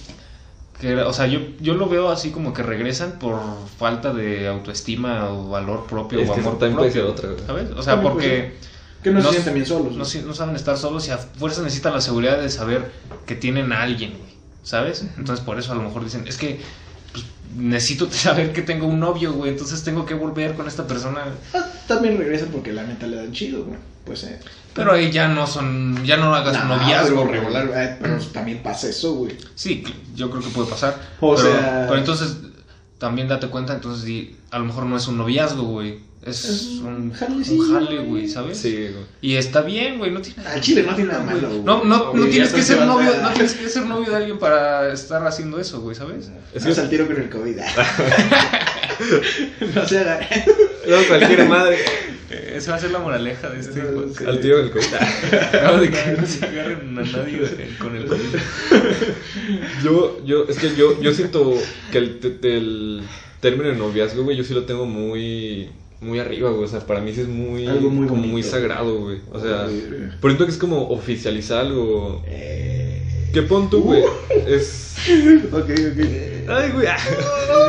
que 0.81 0.89
era, 0.89 1.07
o 1.07 1.13
sea, 1.13 1.27
yo, 1.27 1.39
yo 1.61 1.75
lo 1.75 1.87
veo 1.87 2.09
así 2.09 2.31
como 2.31 2.53
que 2.53 2.61
regresan 2.61 3.17
por 3.19 3.39
falta 3.77 4.13
de 4.13 4.47
autoestima 4.49 5.29
o 5.29 5.47
valor 5.49 5.85
propio 5.87 6.19
Es 6.19 6.29
o 6.29 6.33
que 6.33 6.41
amor 6.41 6.59
también 6.59 6.77
puede 6.77 6.91
propio. 6.91 7.15
ser 7.17 7.29
otra, 7.29 7.29
güey. 7.29 7.45
¿Sabes? 7.45 7.77
O 7.77 7.81
sea, 7.81 7.93
También 7.93 8.13
puede 8.13 8.27
porque 8.29 8.53
Que 9.01 9.11
no, 9.11 9.19
No 9.19 9.25
se 9.27 9.31
sienten 9.31 9.53
bien 9.53 9.65
solos. 9.65 9.93
no, 9.93 10.27
no 10.27 10.33
saben 10.33 10.55
estar 10.57 10.77
solos 10.77 11.07
y 11.07 11.11
a 11.11 11.17
fuerza 11.17 11.61
necesitan 11.61 11.93
la 11.93 12.01
seguridad 12.01 12.41
de 12.41 12.49
saber 12.49 12.91
que 13.25 13.35
tienen 13.35 13.71
a 13.71 13.83
alguien, 13.83 14.17
güey. 14.19 14.34
¿Sabes? 14.65 15.05
Entonces 15.17 15.45
por 15.45 15.57
eso 15.57 15.71
a 15.71 15.75
lo 15.75 15.83
mejor 15.83 16.03
dicen, 16.03 16.27
es 16.27 16.37
que 16.37 16.59
pues, 17.13 17.23
necesito 17.55 18.11
saber 18.11 18.51
que 18.51 18.61
tengo 18.63 18.87
un 18.87 18.99
novio, 18.99 19.31
güey, 19.31 19.51
entonces 19.51 19.83
tengo 19.83 20.05
que 20.05 20.15
volver 20.15 20.55
con 20.55 20.67
esta 20.67 20.85
persona. 20.87 21.23
Ah, 21.53 21.65
también 21.87 22.17
regresan 22.17 22.49
porque 22.49 22.73
la 22.73 22.83
neta 22.83 23.07
le 23.07 23.15
dan 23.15 23.31
chido, 23.31 23.63
güey. 23.63 23.79
Pues 24.03 24.23
eh. 24.25 24.39
Pero 24.73 24.91
ahí 24.91 25.09
ya 25.11 25.27
no 25.29 25.47
son, 25.47 26.03
ya 26.05 26.17
no 26.17 26.35
hagas 26.35 26.61
un 26.61 26.67
Nah, 26.67 26.77
noviazgo, 26.77 27.25
pero 27.27 27.31
regular, 27.41 27.71
eh, 27.73 27.97
pero 27.99 28.17
también 28.33 28.61
pasa 28.61 28.89
eso, 28.89 29.13
güey. 29.13 29.37
Sí, 29.55 29.83
yo 30.13 30.29
creo 30.29 30.43
que 30.43 30.49
puede 30.49 30.69
pasar. 30.69 30.99
O 31.21 31.33
pero, 31.35 31.47
sea- 31.47 31.85
pero 31.87 31.99
entonces, 31.99 32.37
también 32.97 33.27
date 33.27 33.47
cuenta, 33.47 33.73
entonces 33.73 34.29
a 34.51 34.59
lo 34.59 34.65
mejor 34.65 34.85
no 34.85 34.97
es 34.97 35.07
un 35.07 35.17
noviazgo, 35.17 35.63
güey. 35.63 35.99
Es, 36.25 36.45
Es 36.45 36.63
un, 36.79 37.13
jalecillo, 37.13 37.71
jale, 37.71 37.99
güey. 37.99 38.27
¿sabes? 38.27 38.57
Sí, 38.57 38.75
güey. 38.75 39.05
Y 39.21 39.35
está 39.35 39.61
bien, 39.61 39.99
güey, 39.99 40.09
no 40.09 40.21
tiene 40.21 40.43
Al 40.47 40.59
chile 40.59 40.81
no 40.81 40.95
tiene 40.95 41.11
nada 41.11 41.23
malo, 41.23 41.49
güey. 41.49 41.61
No, 41.61 41.83
no, 41.83 42.13
no 42.13 42.23
Oye, 42.23 42.31
tienes 42.31 42.51
que 42.51 42.63
ser 42.63 42.81
novio, 42.81 43.11
no 43.21 43.29
tienes 43.31 43.53
que 43.53 43.69
ser 43.69 43.85
novio 43.85 44.09
de 44.09 44.15
alguien 44.15 44.39
para 44.39 44.91
estar 44.91 45.25
haciendo 45.27 45.59
eso, 45.59 45.81
güey, 45.81 45.95
¿sabes? 45.95 46.31
Es 46.53 46.65
no 46.65 46.73
que 46.73 46.81
al 46.81 46.89
tiro 46.89 47.05
con 47.05 47.17
el 47.17 47.29
COVID. 47.29 47.57
no 49.75 49.87
se 49.87 49.99
haga. 49.99 50.27
no, 50.87 51.07
cualquier 51.07 51.47
madre. 51.47 51.77
Eh, 52.31 52.53
Esa 52.55 52.71
va 52.71 52.77
a 52.77 52.79
ser 52.79 52.89
la 52.89 52.99
moraleja 52.99 53.51
de 53.51 53.59
este 53.59 53.83
No, 53.83 54.11
sí. 54.11 54.25
Al 54.25 54.39
tío 54.39 54.57
del 54.57 54.71
COVID. 54.71 54.83
No, 55.63 55.77
de 55.77 55.91
que 55.91 56.17
no 56.19 56.25
se 56.25 56.43
agarren 56.43 56.97
a 56.97 57.03
nadie 57.03 57.69
con 57.77 57.95
el 57.95 58.07
COVID. 58.07 58.19
Yo, 59.83 60.25
yo, 60.25 60.45
es 60.49 60.57
que 60.57 60.75
yo, 60.75 60.99
yo 60.99 61.13
siento 61.13 61.53
que 61.91 61.99
el, 61.99 62.39
el 62.41 63.03
término 63.41 63.69
de 63.69 63.75
noviazgo, 63.75 64.23
güey, 64.23 64.35
yo 64.35 64.43
sí 64.43 64.55
lo 64.55 64.63
tengo 64.63 64.87
muy, 64.87 65.69
muy 66.05 66.19
arriba, 66.19 66.49
güey. 66.51 66.63
O 66.63 66.67
sea, 66.67 66.79
para 66.85 67.01
mí 67.01 67.13
sí 67.13 67.21
es 67.21 67.27
muy, 67.27 67.65
Algo 67.67 67.89
muy 67.89 68.07
como 68.07 68.21
bonito. 68.21 68.31
muy 68.33 68.43
sagrado, 68.43 68.99
güey. 68.99 69.19
O 69.31 69.39
sea, 69.39 69.67
por 70.21 70.29
ejemplo 70.29 70.45
que 70.45 70.51
es 70.51 70.57
como 70.57 70.89
oficializar 70.89 71.59
algo. 71.65 72.23
Eh, 72.27 73.01
¿Qué 73.33 73.41
punto, 73.41 73.81
güey? 73.81 74.03
Es. 74.47 74.95
ok, 75.51 75.69
ok. 75.69 76.05
Ay, 76.47 76.71
güey. 76.71 76.87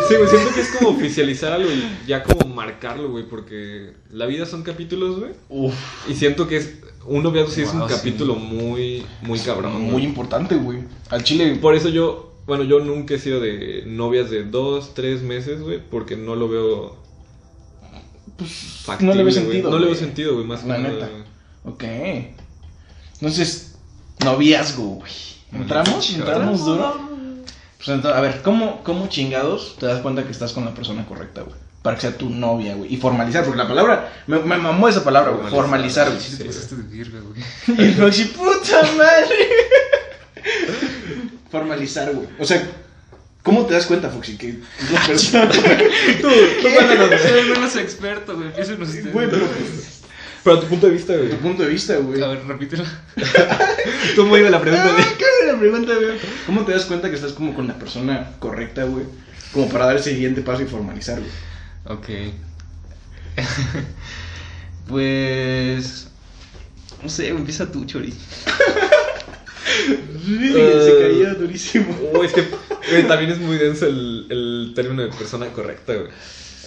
Sí, 0.08 0.14
güey, 0.14 0.28
siento 0.28 0.54
que 0.54 0.60
es 0.60 0.68
como 0.78 0.90
oficializar 0.90 1.52
algo 1.52 1.68
y 1.70 2.06
ya 2.08 2.22
como 2.22 2.54
marcarlo, 2.54 3.08
güey, 3.10 3.24
porque 3.28 3.92
la 4.12 4.26
vida 4.26 4.46
son 4.46 4.62
capítulos, 4.62 5.18
güey. 5.18 5.32
Uf, 5.48 5.74
Y 6.08 6.14
siento 6.14 6.46
que 6.46 6.58
es. 6.58 6.74
Un 7.04 7.22
noviazgo 7.22 7.50
sí 7.52 7.62
es 7.62 7.72
un 7.72 7.88
sí. 7.88 7.94
capítulo 7.94 8.34
muy, 8.34 9.04
muy 9.22 9.38
cabrón. 9.38 9.80
muy 9.80 9.90
güey. 9.92 10.04
importante, 10.04 10.56
güey. 10.56 10.78
Al 11.08 11.22
chile. 11.22 11.56
Por 11.60 11.74
eso 11.76 11.88
yo, 11.88 12.32
bueno, 12.46 12.64
yo 12.64 12.80
nunca 12.80 13.14
he 13.14 13.18
sido 13.18 13.40
de 13.40 13.84
novias 13.86 14.28
de 14.28 14.42
dos, 14.44 14.92
tres 14.94 15.22
meses, 15.22 15.60
güey, 15.60 15.80
porque 15.90 16.16
no 16.16 16.34
lo 16.36 16.48
veo. 16.48 17.05
Factible, 18.44 19.12
no 19.12 19.14
le 19.14 19.24
veo 19.24 19.32
sentido, 19.32 19.70
No 19.70 19.78
le 19.78 19.86
veo 19.86 19.94
sentido, 19.94 20.34
güey, 20.34 20.46
más 20.46 20.60
que 20.60 20.68
La 20.68 20.78
nada, 20.78 20.92
neta. 20.94 21.08
Ok. 21.64 21.84
Entonces, 23.14 23.76
noviazgo, 24.24 24.84
güey. 24.96 25.12
¿Entramos? 25.52 26.10
¿Entramos 26.10 26.64
duro? 26.64 27.00
Pues 27.76 27.88
entonces, 27.88 28.18
a 28.18 28.20
ver, 28.20 28.42
¿cómo, 28.42 28.82
¿cómo 28.82 29.08
chingados 29.08 29.76
te 29.78 29.86
das 29.86 30.00
cuenta 30.00 30.24
que 30.24 30.32
estás 30.32 30.52
con 30.52 30.64
la 30.64 30.74
persona 30.74 31.06
correcta, 31.06 31.42
güey? 31.42 31.56
Para 31.82 31.96
que 31.96 32.02
sea 32.02 32.18
tu 32.18 32.30
novia, 32.30 32.74
güey. 32.74 32.92
Y 32.92 32.96
formalizar, 32.96 33.44
porque 33.44 33.58
la 33.58 33.68
palabra, 33.68 34.12
me, 34.26 34.38
me 34.40 34.56
mamó 34.56 34.88
esa 34.88 35.04
palabra, 35.04 35.32
güey. 35.32 35.50
Formalizar, 35.50 36.08
güey. 36.08 36.20
Sí, 36.20 36.36
te 36.36 36.44
pasaste 36.44 36.76
de 36.76 36.82
virga, 36.82 37.20
güey. 37.20 37.78
Y 37.78 37.82
el 37.90 37.94
Foxy, 37.94 38.24
puta 38.26 38.82
madre. 38.96 39.48
Formalizar, 41.50 42.12
güey. 42.12 42.28
O 42.40 42.44
sea, 42.44 42.68
¿cómo 43.46 43.64
te 43.64 43.74
das 43.74 43.86
cuenta, 43.86 44.10
Foxy, 44.10 44.36
que 44.36 44.48
es 44.50 44.90
la 44.92 45.06
persona? 45.06 45.48
Tú, 45.48 46.28
tú 46.60 46.68
güey. 46.68 47.18
Soy 47.18 47.48
menos 47.50 47.76
experto, 47.76 48.34
güey. 48.34 48.48
Empiecen 48.48 48.82
ustedes. 48.82 49.12
Güey, 49.12 49.30
pero 49.30 49.46
pues, 49.46 50.00
Pero 50.42 50.56
a 50.56 50.60
tu 50.60 50.66
punto 50.66 50.86
de 50.88 50.92
vista, 50.92 51.16
güey. 51.16 51.30
tu 51.30 51.36
punto 51.36 51.62
de 51.62 51.68
vista, 51.68 51.96
güey. 51.96 52.20
A 52.22 52.26
ver, 52.28 52.44
repítelo. 52.46 52.84
¿Cómo 54.16 54.36
iba 54.36 54.50
la 54.50 54.60
pregunta, 54.60 54.84
Ah, 54.88 54.92
güey? 54.92 55.04
¿qué 55.16 55.24
era 55.44 55.52
la 55.52 55.58
pregunta, 55.60 55.94
güey? 55.94 56.18
¿Cómo 56.46 56.64
te 56.64 56.72
das 56.72 56.84
cuenta 56.86 57.08
que 57.08 57.14
estás 57.14 57.32
como 57.34 57.54
con 57.54 57.68
la 57.68 57.78
persona 57.78 58.32
correcta, 58.40 58.82
güey? 58.82 59.04
Como 59.52 59.68
para 59.68 59.86
dar 59.86 59.96
ese 59.96 60.10
siguiente 60.10 60.42
paso 60.42 60.62
y 60.62 60.66
formalizar, 60.66 61.20
güey. 61.20 61.30
Ok. 61.98 62.08
pues. 64.88 66.08
No 67.02 67.08
sé, 67.08 67.28
empieza 67.28 67.70
tú, 67.70 67.84
Chori. 67.84 68.12
Se 70.26 70.98
caía 71.00 71.34
durísimo. 71.34 71.86
Oh, 72.14 72.24
es 72.24 72.32
que 72.32 72.42
güey, 72.90 73.06
también 73.06 73.30
es 73.30 73.38
muy 73.38 73.56
denso 73.56 73.86
el, 73.86 74.26
el 74.30 74.72
término 74.74 75.02
de 75.02 75.08
persona 75.08 75.46
correcta, 75.48 75.94
güey. 75.94 76.08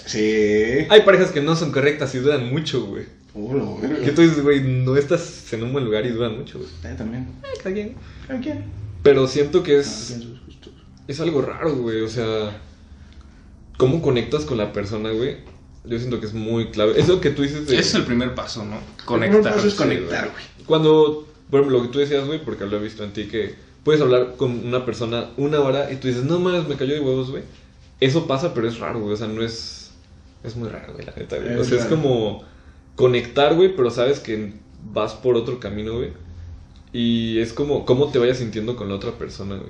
Sí. 0.06 0.88
Hay 0.90 1.02
parejas 1.02 1.32
que 1.32 1.42
no 1.42 1.56
son 1.56 1.72
correctas 1.72 2.14
y 2.16 2.20
duran 2.20 2.50
mucho, 2.50 2.86
güey. 2.86 3.06
Lo 3.36 3.78
verga. 3.78 4.04
Que 4.04 4.12
tú 4.12 4.22
dices, 4.22 4.42
güey, 4.42 4.62
no 4.62 4.98
estás 4.98 5.52
en 5.54 5.64
un 5.64 5.72
buen 5.72 5.86
lugar 5.86 6.06
y 6.06 6.10
duran 6.10 6.38
mucho, 6.38 6.58
güey. 6.58 6.70
Eh, 6.84 6.96
también. 6.98 7.28
Cada 7.62 7.74
quien. 7.74 7.96
¿A 8.28 8.40
quién? 8.40 8.66
Pero 9.04 9.28
siento 9.28 9.62
que 9.64 9.80
es, 9.80 10.18
es 11.08 11.20
algo 11.20 11.42
raro, 11.42 11.76
güey. 11.76 12.02
O 12.02 12.10
sea, 12.10 12.60
cómo 13.78 14.02
conectas 14.02 14.46
con 14.46 14.58
la 14.58 14.74
persona, 14.74 15.12
güey. 15.12 15.38
Yo 15.86 15.98
siento 15.98 16.20
que 16.20 16.26
es 16.26 16.34
muy 16.34 16.72
clave. 16.72 17.00
Es 17.00 17.08
lo 17.08 17.22
que 17.22 17.30
tú 17.30 17.44
dices 17.44 17.68
de... 17.68 17.76
Ese 17.78 17.90
es 17.90 17.96
el 17.96 18.04
primer 18.04 18.36
paso, 18.36 18.66
¿no? 18.66 18.78
El 18.78 19.06
Conectar. 19.06 19.40
primer 19.40 19.54
paso 19.56 19.68
es 19.68 19.74
sí, 19.74 19.78
conectar, 19.78 20.26
güey. 20.26 20.32
güey. 20.32 20.66
Cuando, 20.66 21.29
por 21.50 21.60
ejemplo, 21.60 21.80
lo 21.80 21.84
que 21.86 21.92
tú 21.92 22.00
decías, 22.00 22.26
güey, 22.26 22.44
porque 22.44 22.66
lo 22.66 22.78
he 22.78 22.80
visto 22.82 23.04
en 23.04 23.14
ti, 23.14 23.28
que 23.28 23.56
puedes 23.84 24.02
hablar 24.02 24.36
con 24.38 24.66
una 24.68 24.86
persona 24.86 25.30
una 25.38 25.60
hora 25.62 25.92
y 25.92 25.96
tú 25.96 26.08
dices, 26.08 26.24
no 26.24 26.40
mames, 26.40 26.68
me 26.68 26.76
cayó 26.76 26.94
de 26.94 27.00
huevos, 27.00 27.32
güey. 27.32 27.44
Eso 28.00 28.28
pasa, 28.28 28.54
pero 28.54 28.68
es 28.68 28.80
raro, 28.80 29.00
güey. 29.00 29.14
O 29.14 29.18
sea, 29.18 29.28
no 29.28 29.42
es. 29.44 29.92
Es 30.44 30.56
muy 30.56 30.70
raro, 30.70 30.94
güey, 30.94 31.06
la 31.06 31.14
neta, 31.16 31.38
güey. 31.38 31.56
O 31.56 31.62
Es 31.62 31.68
sea, 31.68 31.80
es 31.80 31.86
como 31.86 32.44
conectar, 32.96 33.56
güey, 33.56 33.76
pero 33.76 33.90
sabes 33.92 34.20
que 34.20 34.54
vas 34.94 35.14
por 35.14 35.36
otro 35.36 35.60
camino, 35.60 35.96
güey. 35.98 36.12
Y 36.94 37.40
es 37.40 37.54
como 37.54 37.86
cómo 37.86 38.10
te 38.10 38.20
vayas 38.20 38.38
sintiendo 38.38 38.76
con 38.76 38.90
la 38.90 38.96
otra 38.96 39.12
persona, 39.18 39.56
güey. 39.56 39.70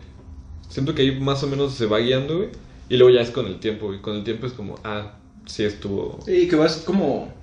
Siento 0.70 0.94
que 0.94 1.02
ahí 1.02 1.20
más 1.20 1.44
o 1.44 1.48
menos 1.48 1.74
se 1.74 1.86
va 1.86 2.00
guiando, 2.00 2.38
güey. 2.38 2.50
Y 2.88 2.98
luego 2.98 3.14
ya 3.14 3.22
es 3.22 3.32
con 3.32 3.46
el 3.48 3.60
tiempo, 3.60 3.88
güey. 3.88 4.02
Con 4.02 4.16
el 4.16 4.24
tiempo 4.24 4.46
es 4.46 4.54
como, 4.54 4.76
ah, 4.84 5.18
sí 5.46 5.64
estuvo. 5.64 6.20
Sí, 6.26 6.48
que 6.48 6.56
vas 6.56 6.78
como. 6.78 7.34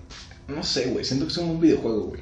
No 0.48 0.62
sé, 0.62 0.90
güey. 0.90 1.04
Siento 1.04 1.26
que 1.26 1.32
es 1.32 1.38
como 1.38 1.52
un 1.52 1.60
videojuego, 1.60 2.02
güey. 2.04 2.20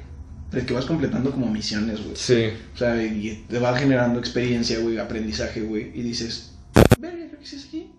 El 0.55 0.65
que 0.65 0.73
vas 0.73 0.85
completando 0.85 1.31
como 1.31 1.51
misiones, 1.51 2.01
güey. 2.01 2.15
Sí. 2.15 2.49
O 2.73 2.77
sea, 2.77 3.03
y 3.03 3.45
te 3.49 3.59
va 3.59 3.77
generando 3.77 4.19
experiencia, 4.19 4.79
güey, 4.79 4.97
aprendizaje, 4.97 5.61
güey. 5.61 5.91
Y 5.93 6.01
dices, 6.01 6.53
verga, 6.99 7.27
creo 7.27 7.39
que 7.39 7.45
sí 7.45 7.57
es 7.57 7.65
aquí. 7.65 7.91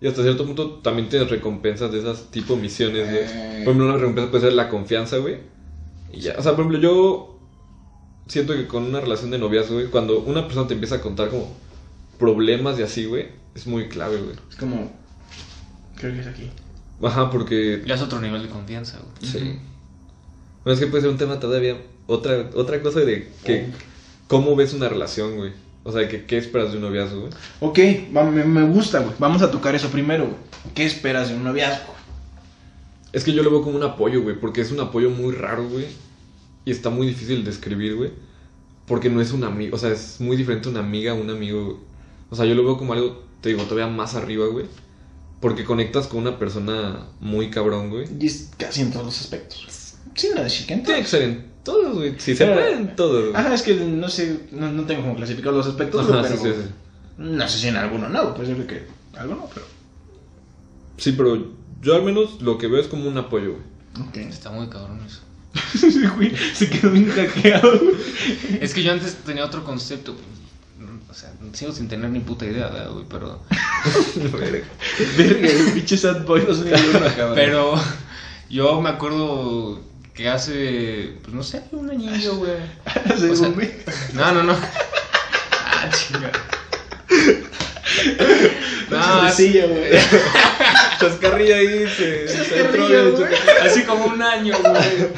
Y 0.00 0.06
hasta 0.06 0.22
cierto 0.22 0.46
punto 0.46 0.74
también 0.80 1.08
tienes 1.08 1.28
recompensas 1.28 1.90
de 1.90 1.98
esas 1.98 2.30
tipo 2.30 2.56
misiones, 2.56 3.10
güey. 3.10 3.24
Eh. 3.24 3.62
Por 3.64 3.74
ejemplo, 3.74 3.86
una 3.86 3.96
recompensa 3.96 4.30
puede 4.30 4.44
ser 4.44 4.52
la 4.52 4.68
confianza, 4.68 5.16
güey. 5.18 5.38
Y 6.12 6.20
ya, 6.20 6.36
o 6.38 6.42
sea, 6.42 6.52
por 6.52 6.60
ejemplo, 6.60 6.78
yo 6.78 7.40
siento 8.28 8.54
que 8.54 8.68
con 8.68 8.84
una 8.84 9.00
relación 9.00 9.30
de 9.30 9.38
noviazgo, 9.38 9.74
güey, 9.74 9.86
cuando 9.88 10.20
una 10.20 10.46
persona 10.46 10.68
te 10.68 10.74
empieza 10.74 10.96
a 10.96 11.00
contar 11.00 11.28
como 11.28 11.52
problemas 12.18 12.78
y 12.78 12.82
así, 12.82 13.06
güey, 13.06 13.28
es 13.54 13.66
muy 13.66 13.88
clave, 13.88 14.18
güey. 14.18 14.36
Es 14.48 14.56
como, 14.56 14.92
creo 15.96 16.12
que 16.14 16.20
es 16.20 16.26
aquí. 16.26 16.50
Ajá, 17.02 17.30
porque... 17.30 17.82
Ya 17.86 17.94
es 17.94 18.02
otro 18.02 18.20
nivel 18.20 18.42
de 18.42 18.48
confianza, 18.48 18.98
güey. 18.98 19.32
Sí. 19.32 19.58
Bueno, 20.66 20.74
es 20.74 20.80
que 20.84 20.88
puede 20.90 21.02
ser 21.02 21.10
un 21.12 21.16
tema 21.16 21.38
todavía... 21.38 21.80
Otra, 22.08 22.50
otra 22.56 22.82
cosa 22.82 22.98
de 23.00 23.28
que... 23.44 23.68
¿Cómo 24.26 24.56
ves 24.56 24.74
una 24.74 24.88
relación, 24.88 25.36
güey? 25.36 25.52
O 25.84 25.92
sea, 25.92 26.08
que, 26.08 26.24
¿qué 26.26 26.38
esperas 26.38 26.72
de 26.72 26.78
un 26.78 26.82
noviazgo, 26.82 27.20
güey? 27.20 27.32
Ok, 27.60 27.78
va- 28.16 28.28
me, 28.28 28.42
me 28.42 28.64
gusta, 28.64 28.98
güey. 28.98 29.14
Vamos 29.20 29.42
a 29.42 29.50
tocar 29.52 29.76
eso 29.76 29.90
primero, 29.90 30.24
güey. 30.24 30.36
¿Qué 30.74 30.84
esperas 30.84 31.28
de 31.28 31.36
un 31.36 31.44
noviazgo? 31.44 31.94
Es 33.12 33.22
que 33.22 33.32
yo 33.32 33.44
lo 33.44 33.50
veo 33.52 33.62
como 33.62 33.76
un 33.76 33.84
apoyo, 33.84 34.22
güey, 34.22 34.34
porque 34.40 34.60
es 34.60 34.72
un 34.72 34.80
apoyo 34.80 35.08
muy 35.10 35.32
raro, 35.36 35.68
güey. 35.68 35.86
Y 36.64 36.72
está 36.72 36.90
muy 36.90 37.06
difícil 37.06 37.44
de 37.44 37.52
escribir, 37.52 37.94
güey. 37.94 38.10
Porque 38.86 39.08
no 39.08 39.20
es 39.20 39.30
una 39.30 39.46
amiga, 39.46 39.76
o 39.76 39.78
sea, 39.78 39.90
es 39.92 40.16
muy 40.20 40.36
diferente 40.36 40.68
una 40.68 40.80
amiga 40.80 41.12
a 41.12 41.14
un 41.14 41.30
amigo, 41.30 41.64
güey. 41.64 41.76
O 42.30 42.34
sea, 42.34 42.44
yo 42.44 42.56
lo 42.56 42.64
veo 42.64 42.76
como 42.76 42.92
algo, 42.92 43.22
te 43.40 43.50
digo, 43.50 43.62
todavía 43.62 43.86
más 43.86 44.16
arriba, 44.16 44.46
güey. 44.48 44.66
Porque 45.40 45.64
conectas 45.64 46.08
con 46.08 46.18
una 46.20 46.40
persona 46.40 47.06
muy 47.20 47.50
cabrón, 47.50 47.90
güey. 47.90 48.08
Y 48.18 48.26
es 48.26 48.50
casi 48.58 48.80
en 48.80 48.90
todos 48.90 49.06
los 49.06 49.20
aspectos. 49.20 49.64
Sin 50.16 50.34
no 50.34 50.42
decir 50.42 50.66
que 50.66 50.74
en 50.74 50.82
Tiene 50.82 51.02
que 51.02 51.08
todos. 51.08 51.10
ser 51.10 51.22
en 51.22 51.46
todos, 51.62 51.94
güey. 51.94 52.14
Si 52.18 52.34
se 52.34 52.44
Pero- 52.44 52.54
puede 52.60 52.72
en 52.72 52.96
todos, 52.96 53.22
güey. 53.30 53.36
Ajá, 53.36 53.54
es 53.54 53.62
que 53.62 53.74
no 53.76 54.08
sé, 54.08 54.40
no, 54.52 54.72
no 54.72 54.84
tengo 54.84 55.02
como 55.02 55.16
clasificados 55.16 55.56
los 55.58 55.66
aspectos, 55.68 56.08
Ajá, 56.10 56.24
sí, 56.28 56.34
pero 56.42 56.54
sí, 56.54 56.60
sí. 56.62 56.68
no 57.18 57.48
sé 57.48 57.58
si 57.58 57.68
en 57.68 57.76
alguno 57.76 58.08
no, 58.08 58.34
puede 58.34 58.54
ser 58.54 58.66
que 58.66 58.86
alguno, 59.18 59.48
pero... 59.52 59.66
Sí, 60.98 61.12
pero 61.12 61.52
yo 61.82 61.94
al 61.94 62.02
menos 62.02 62.40
lo 62.42 62.56
que 62.58 62.66
veo 62.68 62.80
es 62.80 62.86
como 62.88 63.08
un 63.08 63.18
apoyo, 63.18 63.52
güey. 63.52 64.08
Ok. 64.08 64.16
Está 64.16 64.50
muy 64.50 64.68
cabrón 64.68 65.00
eso. 65.06 65.20
Güey, 66.16 66.34
se 66.54 66.68
quedó 66.68 66.90
bien 66.90 67.10
hackeado, 67.10 67.78
güey. 67.78 67.94
Es 68.60 68.74
que 68.74 68.82
yo 68.82 68.92
antes 68.92 69.14
tenía 69.24 69.44
otro 69.44 69.64
concepto, 69.64 70.12
güey. 70.12 70.24
O 71.10 71.14
sea, 71.14 71.32
sigo 71.54 71.72
sin 71.72 71.88
tener 71.88 72.10
ni 72.10 72.20
puta 72.20 72.44
idea, 72.44 72.68
¿verdad, 72.68 72.90
güey, 72.92 73.06
pero... 73.08 73.40
Verga, 74.38 74.66
el 75.08 75.72
pinche 75.72 75.96
sad 75.96 76.26
boy 76.26 76.42
2001 76.44 76.98
cabrón. 77.16 77.34
Pero 77.34 77.74
yo 78.50 78.80
me 78.82 78.90
acuerdo 78.90 79.80
que 80.16 80.28
hace, 80.28 81.12
pues 81.22 81.34
no 81.34 81.42
sé, 81.42 81.62
un 81.72 81.90
añillo, 81.90 82.36
güey. 82.38 82.52
Se 83.18 83.30
o 83.30 83.36
sea, 83.36 83.48
bombe. 83.48 83.84
No, 84.14 84.32
no, 84.32 84.42
no. 84.42 84.56
Ah, 85.78 85.90
chinga. 85.90 86.32
No, 88.90 89.30
silla, 89.32 89.66
güey. 89.66 89.92
Ahí, 91.52 91.86
se, 91.88 92.28
se 92.28 92.36
Chascarrillo, 92.36 93.08
entró, 93.08 93.26
güey. 93.26 93.34
así 93.62 93.82
como 93.82 94.06
un 94.06 94.22
año, 94.22 94.54
güey. 94.58 95.08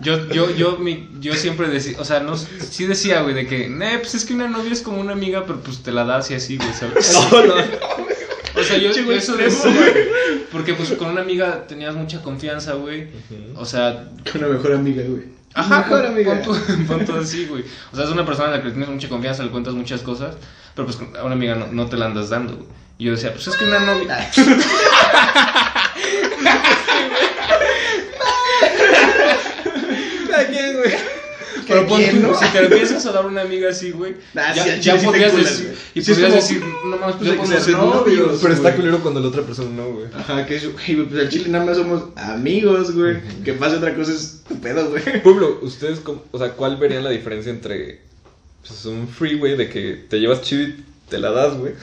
Yo, 0.00 0.28
yo, 0.28 0.50
yo, 0.54 0.76
mi, 0.76 1.08
yo 1.20 1.34
siempre 1.34 1.68
decía, 1.68 1.96
o 1.98 2.04
sea, 2.04 2.20
no, 2.20 2.36
sí 2.36 2.86
decía, 2.86 3.22
güey, 3.22 3.34
de 3.34 3.46
que, 3.46 3.68
nah, 3.68 3.98
pues 3.98 4.14
es 4.14 4.24
que 4.24 4.34
una 4.34 4.48
novia 4.48 4.72
es 4.72 4.82
como 4.82 5.00
una 5.00 5.12
amiga, 5.12 5.44
pero 5.46 5.60
pues 5.60 5.82
te 5.82 5.92
la 5.92 6.04
das 6.04 6.30
y 6.30 6.34
así, 6.34 6.58
güey, 6.58 6.72
¿sabes? 6.74 7.16
No, 7.32 7.46
no. 7.46 7.54
O 8.56 8.62
sea, 8.62 8.78
yo, 8.78 8.92
yo 8.92 9.04
güey 9.04 9.18
eso 9.18 9.36
decía, 9.36 9.72
porque 10.52 10.74
pues 10.74 10.92
con 10.92 11.10
una 11.10 11.22
amiga 11.22 11.66
tenías 11.66 11.94
mucha 11.94 12.22
confianza, 12.22 12.74
güey. 12.74 13.08
O 13.56 13.64
sea, 13.64 14.08
Con 14.30 14.44
una 14.44 14.54
mejor 14.54 14.74
amiga, 14.74 15.02
güey. 15.06 15.24
Ajá, 15.54 15.78
mejor 15.80 16.06
amiga. 16.06 16.40
pon 16.42 17.18
así, 17.20 17.46
güey. 17.46 17.64
O 17.92 17.96
sea, 17.96 18.04
es 18.04 18.10
una 18.10 18.24
persona 18.24 18.48
a 18.48 18.50
la 18.52 18.58
que 18.58 18.66
le 18.68 18.72
tienes 18.72 18.88
mucha 18.88 19.08
confianza, 19.08 19.42
le 19.42 19.50
cuentas 19.50 19.74
muchas 19.74 20.02
cosas, 20.02 20.36
pero 20.74 20.86
pues 20.86 20.98
a 21.18 21.24
una 21.24 21.34
amiga 21.34 21.56
no, 21.56 21.66
no 21.68 21.86
te 21.88 21.96
la 21.96 22.06
andas 22.06 22.30
dando, 22.30 22.54
güey. 22.56 22.68
Y 22.98 23.04
yo 23.06 23.12
decía, 23.12 23.32
pues 23.32 23.46
es 23.48 23.56
que 23.56 23.64
una 23.64 23.80
novia. 23.80 24.18
¿A 30.36 30.44
quién, 30.46 30.76
güey? 30.76 31.13
Pero 31.66 31.86
pon 31.86 32.02
tú, 32.10 32.16
no? 32.20 32.38
si 32.38 32.44
te 32.48 32.58
empiezas 32.58 33.06
a 33.06 33.12
dar 33.12 33.26
una 33.26 33.42
amiga 33.42 33.70
así, 33.70 33.90
güey, 33.90 34.14
Ah, 34.34 34.52
sí, 34.54 34.60
ya, 34.64 34.72
al 34.74 34.80
ya 34.80 34.96
podrías 35.02 35.32
culas, 35.32 35.50
decir, 35.50 35.66
güey. 35.66 35.78
y 35.94 35.98
es 36.00 36.08
podrías 36.08 36.28
como- 36.30 36.42
decir, 36.42 36.62
no 36.84 36.96
mames, 36.96 37.16
pues 37.16 37.30
hay 37.30 37.38
que 37.38 37.46
ser 37.60 37.72
novios. 37.74 38.38
Pero 38.42 38.54
está 38.54 38.62
güey. 38.70 38.76
culero 38.76 39.00
cuando 39.02 39.20
la 39.20 39.28
otra 39.28 39.42
persona 39.42 39.70
no, 39.70 39.88
güey. 39.92 40.06
Ajá, 40.14 40.46
que 40.46 40.56
es, 40.56 40.72
güey, 40.72 40.96
pues 41.08 41.20
al 41.20 41.28
chile 41.28 41.48
nada 41.48 41.64
más 41.64 41.76
somos 41.76 42.04
amigos, 42.16 42.92
güey. 42.94 43.16
Que 43.44 43.52
pase 43.54 43.76
otra 43.76 43.94
cosa 43.94 44.12
es 44.12 44.42
tu 44.48 44.58
pedo, 44.60 44.88
güey. 44.90 45.02
Ejemplo, 45.06 45.58
ustedes, 45.62 46.00
cómo- 46.00 46.22
o 46.30 46.38
sea, 46.38 46.50
¿cuál 46.52 46.76
verían 46.76 47.04
la 47.04 47.10
diferencia 47.10 47.50
entre 47.50 48.00
pues, 48.66 48.84
un 48.86 49.08
freeway 49.08 49.56
de 49.56 49.68
que 49.68 50.04
te 50.08 50.18
llevas 50.20 50.40
chido 50.42 50.62
y 50.62 50.84
te 51.08 51.18
la 51.18 51.30
das, 51.30 51.54
güey, 51.58 51.74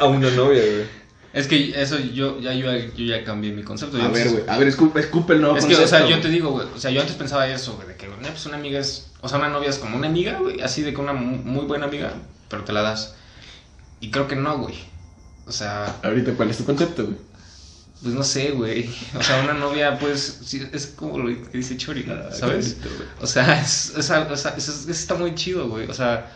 a 0.00 0.06
una 0.06 0.30
novia, 0.30 0.62
güey? 0.62 1.01
Es 1.32 1.46
que 1.46 1.80
eso 1.80 1.98
yo 1.98 2.38
ya, 2.40 2.52
yo, 2.52 2.70
yo 2.74 3.04
ya 3.06 3.24
cambié 3.24 3.52
mi 3.52 3.62
concepto. 3.62 3.96
A 4.02 4.08
ver, 4.08 4.28
güey, 4.30 4.44
a 4.46 4.58
ver, 4.58 4.68
escupe, 4.68 5.00
escupe 5.00 5.32
el 5.32 5.40
nuevo 5.40 5.56
Es 5.56 5.64
que, 5.64 5.74
o 5.76 5.86
sea, 5.86 6.06
yo 6.06 6.20
te 6.20 6.28
digo, 6.28 6.50
güey, 6.50 6.66
o 6.74 6.78
sea, 6.78 6.90
yo 6.90 7.00
antes 7.00 7.16
pensaba 7.16 7.48
eso, 7.48 7.74
güey, 7.76 7.88
de 7.88 7.96
que, 7.96 8.06
no, 8.08 8.16
pues 8.16 8.44
una 8.46 8.56
amiga 8.56 8.78
es, 8.78 9.06
o 9.22 9.28
sea, 9.28 9.38
una 9.38 9.48
novia 9.48 9.70
es 9.70 9.78
como 9.78 9.96
una 9.96 10.08
amiga, 10.08 10.38
güey, 10.40 10.60
así 10.60 10.82
de 10.82 10.92
que 10.92 11.00
una 11.00 11.14
mu- 11.14 11.38
muy 11.42 11.64
buena 11.64 11.86
amiga, 11.86 12.12
pero 12.48 12.64
te 12.64 12.72
la 12.72 12.82
das. 12.82 13.14
Y 14.00 14.10
creo 14.10 14.28
que 14.28 14.36
no, 14.36 14.58
güey. 14.58 14.74
O 15.46 15.52
sea, 15.52 15.96
Ahorita, 16.02 16.32
¿cuál 16.34 16.50
es 16.50 16.58
tu 16.58 16.64
concepto, 16.64 17.04
güey? 17.04 17.16
pues 18.02 18.14
no 18.14 18.24
sé, 18.24 18.50
güey. 18.50 18.90
O 19.16 19.22
sea, 19.22 19.42
una 19.42 19.52
novia, 19.54 19.96
pues, 19.98 20.40
sí, 20.44 20.60
es 20.72 20.88
como 20.88 21.18
lo 21.18 21.28
que 21.28 21.56
dice 21.58 21.76
Chori, 21.76 22.04
Ah, 22.10 22.28
¿sabes? 22.32 22.76
O 23.20 23.26
sea, 23.28 23.60
es, 23.62 23.92
es, 23.96 24.10
algo- 24.10 24.34
o 24.34 24.36
sea, 24.36 24.54
eso, 24.56 24.72
eso 24.72 24.90
está 24.90 25.14
muy 25.14 25.34
chido, 25.36 25.68
güey. 25.68 25.88
O 25.88 25.94
sea, 25.94 26.30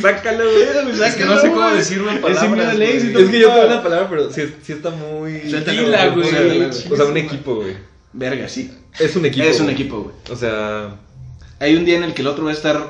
Sácalo, 0.00 0.44
güey. 0.44 1.02
es 1.08 1.14
que 1.14 1.24
no 1.24 1.38
sé 1.38 1.50
cómo 1.50 1.70
decirlo 1.70 2.10
en 2.10 2.16
Es 2.18 2.22
palabras. 2.22 2.78
éxito. 2.78 3.18
Es 3.18 3.30
que 3.30 3.40
yo 3.40 3.48
tengo 3.52 3.66
una 3.66 3.82
palabra, 3.82 4.08
pero 4.10 4.30
sí, 4.30 4.42
sí 4.62 4.72
está 4.72 4.90
muy... 4.90 5.32
Dila, 5.40 6.08
güey, 6.08 6.28
O 6.90 6.96
sea, 6.96 7.04
un 7.06 7.16
equipo, 7.16 7.56
güey. 7.56 7.76
Verga, 8.12 8.48
sí. 8.48 8.70
Es 8.98 9.16
un 9.16 9.24
equipo. 9.26 9.46
Es 9.46 9.60
un 9.60 9.70
equipo, 9.70 10.02
güey. 10.02 10.14
O 10.30 10.36
sea, 10.36 10.96
Hay 11.60 11.76
un 11.76 11.84
día 11.84 11.96
en 11.96 12.04
el 12.04 12.14
que 12.14 12.22
el 12.22 12.28
otro 12.28 12.44
va 12.44 12.50
a 12.50 12.54
estar, 12.54 12.86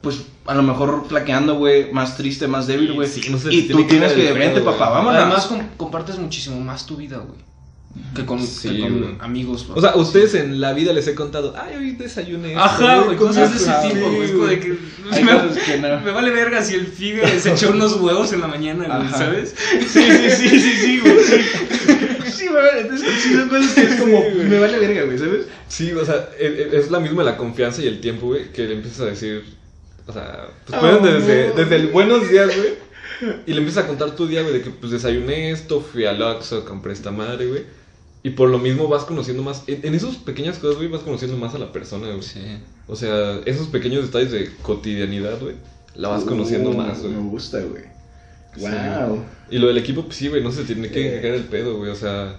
pues, 0.00 0.22
a 0.46 0.54
lo 0.54 0.62
mejor 0.62 1.04
flaqueando, 1.08 1.56
güey, 1.56 1.92
más 1.92 2.16
triste, 2.16 2.46
más 2.48 2.66
débil, 2.66 2.92
güey. 2.94 3.08
Sí, 3.08 3.28
no 3.30 3.38
sé, 3.38 3.52
y 3.52 3.68
tú 3.68 3.78
que 3.78 3.84
tienes 3.84 4.12
que, 4.12 4.32
vente, 4.32 4.60
papá, 4.62 4.88
vámonos. 4.90 5.20
Además, 5.20 5.46
com- 5.46 5.68
compartes 5.76 6.18
muchísimo 6.18 6.58
más 6.60 6.86
tu 6.86 6.96
vida, 6.96 7.18
güey. 7.18 7.38
Que 8.14 8.24
con, 8.24 8.44
Sí, 8.44 8.68
que 8.76 8.80
con 8.82 9.18
amigos, 9.20 9.66
o 9.74 9.80
sea, 9.80 9.96
ustedes 9.96 10.34
en 10.34 10.60
la 10.60 10.72
vida 10.72 10.92
les 10.92 11.08
he 11.08 11.14
contado, 11.16 11.54
ay, 11.56 11.76
hoy 11.76 11.92
desayuné. 11.92 12.50
esto, 12.52 12.60
Ajá, 12.62 13.00
güey, 13.00 13.16
cosas 13.16 13.50
de 13.50 13.56
esto". 13.56 13.70
ese 13.70 13.88
tipo, 13.94 14.10
güey. 14.10 14.22
Es 14.24 14.30
como 14.32 14.46
de 14.46 14.60
que. 14.60 14.78
Hay 15.12 15.24
me, 15.24 15.32
cosas 15.32 15.58
que 15.64 15.78
no. 15.78 16.00
me 16.04 16.10
vale 16.12 16.30
verga 16.30 16.62
si 16.62 16.74
el 16.76 16.86
Figue 16.86 17.26
se 17.40 17.50
echó 17.52 17.70
unos 17.70 17.96
huevos 18.00 18.32
en 18.32 18.40
la 18.42 18.46
mañana, 18.46 18.84
güey, 18.86 19.08
Ajá. 19.08 19.18
¿sabes? 19.18 19.54
Sí, 19.88 19.88
sí, 19.92 20.30
sí, 20.30 20.60
sí, 20.60 20.72
sí, 20.72 21.00
güey. 21.00 21.16
Sí, 21.24 22.30
sí 22.32 22.46
güey. 22.46 22.80
Entonces, 22.80 23.08
sí, 23.22 23.34
son 23.34 23.48
cosas 23.48 23.72
que 23.74 23.82
es 23.82 23.94
como, 24.00 24.22
me 24.48 24.58
vale 24.60 24.78
verga, 24.78 25.02
güey, 25.04 25.18
¿sabes? 25.18 25.46
Sí, 25.68 25.92
o 25.92 26.04
sea, 26.04 26.28
e- 26.38 26.68
e- 26.72 26.78
es 26.78 26.90
la 26.92 27.00
misma 27.00 27.24
la 27.24 27.36
confianza 27.36 27.82
y 27.82 27.86
el 27.88 28.00
tiempo, 28.00 28.26
güey, 28.28 28.52
que 28.52 28.68
le 28.68 28.74
empiezas 28.74 29.00
a 29.00 29.06
decir, 29.06 29.44
o 30.06 30.12
sea, 30.12 30.46
pues 30.66 30.78
Oh, 30.78 30.80
pueden 30.80 31.02
desde, 31.02 31.48
no. 31.48 31.54
desde 31.54 31.76
el 31.76 31.86
buenos 31.88 32.28
días, 32.28 32.50
güey, 32.56 32.74
y 33.46 33.52
le 33.52 33.58
empiezas 33.58 33.84
a 33.84 33.86
contar 33.88 34.14
tu 34.16 34.26
día, 34.26 34.42
güey, 34.42 34.54
de 34.54 34.62
que 34.62 34.70
pues 34.70 34.90
desayuné 34.92 35.50
esto, 35.50 35.80
fui 35.80 36.06
al 36.06 36.22
Oxxo, 36.22 36.64
compré 36.64 36.92
esta 36.92 37.10
madre, 37.10 37.46
güey, 37.46 37.62
y 38.22 38.30
por 38.30 38.48
lo 38.50 38.58
mismo 38.58 38.86
vas 38.88 39.04
conociendo 39.04 39.42
más, 39.42 39.62
en, 39.66 39.80
en 39.82 39.94
esas 39.94 40.16
pequeñas 40.16 40.58
cosas, 40.58 40.76
güey, 40.76 40.88
vas 40.88 41.02
conociendo 41.02 41.36
más 41.36 41.54
a 41.54 41.58
la 41.58 41.72
persona, 41.72 42.08
güey. 42.08 42.22
Sí. 42.22 42.40
O 42.86 42.96
sea, 42.96 43.40
esos 43.46 43.68
pequeños 43.68 44.04
detalles 44.06 44.30
de 44.32 44.50
cotidianidad, 44.62 45.40
güey, 45.40 45.54
la 45.94 46.08
vas 46.08 46.24
conociendo 46.24 46.70
Uh, 46.70 46.76
más, 46.76 47.00
güey. 47.00 47.12
Me 47.14 47.20
gusta, 47.30 47.60
güey. 47.60 47.84
Sí. 48.56 48.62
Wow. 48.62 49.24
Y 49.50 49.58
lo 49.58 49.68
del 49.68 49.78
equipo, 49.78 50.04
pues 50.04 50.16
sí, 50.16 50.28
güey, 50.28 50.42
no 50.42 50.50
se 50.52 50.64
tiene 50.64 50.88
que 50.88 51.18
Eh. 51.18 51.20
caer 51.20 51.34
el 51.34 51.44
pedo, 51.44 51.76
güey. 51.78 51.90
O 51.90 51.94
sea, 51.96 52.36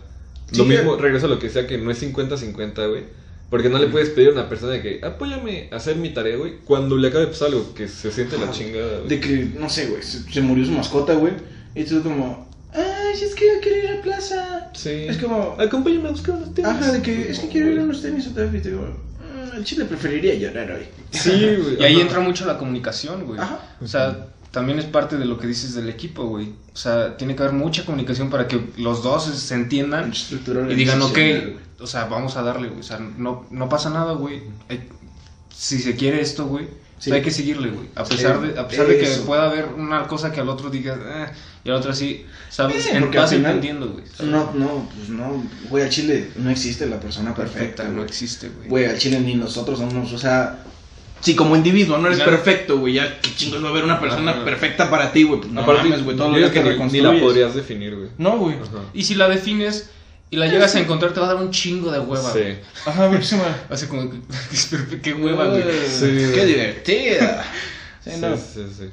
Sí, 0.52 0.58
lo 0.58 0.66
mismo, 0.66 0.98
regreso 0.98 1.28
a 1.28 1.30
lo 1.30 1.40
que 1.40 1.50
sea, 1.50 1.66
que 1.66 1.78
no 1.78 1.90
es 1.92 1.98
50-50, 2.04 2.90
güey. 2.90 3.04
Porque 3.50 3.70
no 3.70 3.80
le 3.80 3.88
puedes 3.88 4.10
pedir 4.10 4.30
a 4.30 4.32
una 4.34 4.50
persona 4.50 4.74
de 4.74 4.82
que 4.82 5.06
apóyame 5.06 5.70
a 5.72 5.78
hacer 5.78 5.96
mi 5.96 6.10
tarea, 6.10 6.36
güey, 6.38 6.58
cuando 6.66 6.98
le 6.98 7.08
acabe 7.08 7.28
pues 7.28 7.42
algo 7.42 7.74
que 7.74 7.88
se 7.88 8.12
siente 8.12 8.38
la 8.38 8.52
chingada, 8.52 8.98
güey. 9.00 9.08
De 9.10 9.20
que, 9.22 9.50
no 9.58 9.70
sé, 9.70 9.88
güey, 9.88 10.04
se, 10.04 10.24
se 10.30 10.42
murió 10.42 10.66
su 10.66 10.72
mascota, 10.74 11.14
güey. 11.14 11.34
Y 11.76 11.86
tú 11.86 12.04
como, 12.04 12.50
ay, 12.74 13.14
es 13.22 13.36
que 13.36 13.46
yo 13.48 13.62
quiero 13.62 13.78
ir 13.80 13.88
a 13.88 13.96
la 13.96 14.02
plaza. 14.02 14.70
Sí. 14.74 14.90
Es 15.08 15.18
como, 15.18 15.56
Acompáñame 15.60 16.10
a 16.10 16.12
buscar 16.12 16.36
unos 16.36 16.54
tenis. 16.54 16.72
ajá, 16.72 16.92
de 16.92 17.02
que 17.02 17.30
es 17.32 17.40
que 17.40 17.48
quiero 17.50 17.70
ir 17.72 17.80
a 17.80 17.84
unos 17.84 18.02
tenis 18.02 18.28
otra 18.28 18.44
vez. 18.46 18.56
Y 18.56 18.60
te 18.64 18.70
digo, 18.70 18.82
"Mm, 18.84 19.58
el 19.58 19.64
chile 19.64 19.86
preferiría 19.86 20.34
llorar 20.36 20.72
hoy. 20.72 20.84
Sí, 21.12 21.30
güey. 21.32 21.76
Y 21.80 21.84
ahí 21.84 21.94
ajá. 21.96 22.02
entra 22.02 22.20
mucho 22.20 22.46
la 22.46 22.58
comunicación, 22.58 23.26
güey. 23.26 23.40
Ajá. 23.40 23.60
O 23.82 23.88
sea, 23.88 24.28
también 24.52 24.80
es 24.80 24.86
parte 24.86 25.18
de 25.18 25.26
lo 25.26 25.38
que 25.40 25.48
dices 25.48 25.76
del 25.76 25.90
equipo, 25.90 26.26
güey. 26.26 26.50
O 26.74 26.78
sea, 26.78 27.16
tiene 27.18 27.36
que 27.36 27.44
haber 27.44 27.56
mucha 27.56 27.86
comunicación 27.86 28.30
para 28.30 28.48
que 28.48 28.60
los 28.78 29.02
dos 29.04 29.24
se 29.26 29.54
entiendan 29.56 30.12
y 30.70 30.76
digan, 30.76 31.02
ok, 31.02 31.18
o 31.80 31.88
sea, 31.88 32.06
vamos 32.06 32.36
a 32.38 32.42
darle, 32.44 32.68
güey. 32.68 32.80
O 32.80 32.84
sea, 32.84 33.00
no, 33.00 33.46
no 33.50 33.70
pasa 33.70 33.90
nada, 33.90 34.14
güey. 34.14 34.42
Si 35.54 35.80
se 35.80 35.96
quiere 35.96 36.22
esto, 36.22 36.48
güey, 36.48 36.68
Sí. 37.02 37.12
hay 37.12 37.22
que 37.24 37.32
seguirle, 37.32 37.70
güey. 37.70 37.88
A 37.96 38.06
Sí, 38.06 38.16
pesar, 38.16 38.40
de, 38.42 38.60
a 38.60 38.68
pesar 38.68 38.86
de 38.86 39.00
que 39.00 39.08
pueda 39.26 39.46
haber 39.50 39.66
una 39.76 40.06
cosa 40.08 40.32
que 40.32 40.40
al 40.40 40.48
otro 40.50 40.70
diga, 40.70 40.96
eh, 41.04 41.32
y 41.64 41.70
al 41.70 41.78
otro 41.78 41.92
así, 41.92 42.26
¿sabes? 42.50 42.86
Eh, 42.86 42.92
En- 42.94 43.02
porque 43.02 43.18
vas 43.18 43.32
entendiendo, 43.32 43.90
güey. 43.90 44.04
No, 44.20 44.52
no, 44.54 44.88
pues 44.96 45.10
no, 45.10 45.44
güey, 45.70 45.84
al 45.84 45.90
chile 45.90 46.30
no 46.36 46.52
existe 46.52 46.86
la 46.86 47.00
persona 47.00 47.34
perfecta, 47.34 47.86
no 47.86 48.04
existe, 48.04 48.50
güey. 48.50 48.70
Güey, 48.70 48.86
al 48.86 48.98
chile 49.00 49.20
ni 49.20 49.34
nosotros 49.34 49.80
somos, 49.80 50.14
o 50.14 50.18
sea, 50.20 50.64
si 51.22 51.36
como 51.36 51.56
individuo 51.56 51.98
no 51.98 52.06
eres 52.08 52.20
Ya. 52.20 52.26
perfecto, 52.26 52.78
güey, 52.78 52.94
ya 52.94 53.20
qué 53.20 53.30
chingos 53.36 53.64
va 53.64 53.70
a 53.70 53.72
haber 53.72 53.84
una 53.84 54.00
persona 54.00 54.32
Ajá. 54.32 54.46
perfecta 54.46 54.90
para 54.92 55.12
ti, 55.12 55.24
güey. 55.24 55.40
Pues 55.42 55.52
no 55.52 55.64
mames, 55.64 56.04
güey, 56.04 56.16
todo 56.16 56.30
lo 56.30 56.38
digo 56.38 56.50
que 56.50 56.54
te 56.54 56.60
ni- 56.60 56.66
ni, 56.70 56.72
reconstruyes. 56.76 57.14
la 57.16 57.20
podrías 57.20 57.56
definir, 57.56 57.96
güey. 57.96 58.10
No, 58.20 58.38
güey. 58.38 58.56
Y 58.94 59.04
si 59.04 59.16
la 59.16 59.28
defines 59.28 59.90
y 60.32 60.38
la 60.38 60.48
llegas 60.48 60.74
a 60.76 60.80
encontrar, 60.80 61.14
te 61.14 61.20
va 61.20 61.30
a 61.30 61.34
dar 61.34 61.44
un 61.44 61.52
chingo 61.52 61.92
de 61.92 62.00
hueva, 62.00 62.32
Sí. 62.34 62.40
güey. 62.40 62.58
Ajá, 62.86 63.10
me... 63.10 63.20
Así 63.70 63.86
como, 63.88 64.10
que, 64.10 64.18
qué 65.04 65.14
hueva, 65.14 65.48
güey. 65.50 65.62
Sí. 65.88 66.06
Qué 66.34 66.46
divertida. 66.46 67.46
Sí, 68.04 68.12
Sí, 68.12 68.18
no. 68.22 68.36
sí, 68.38 68.62
sí. 68.78 68.86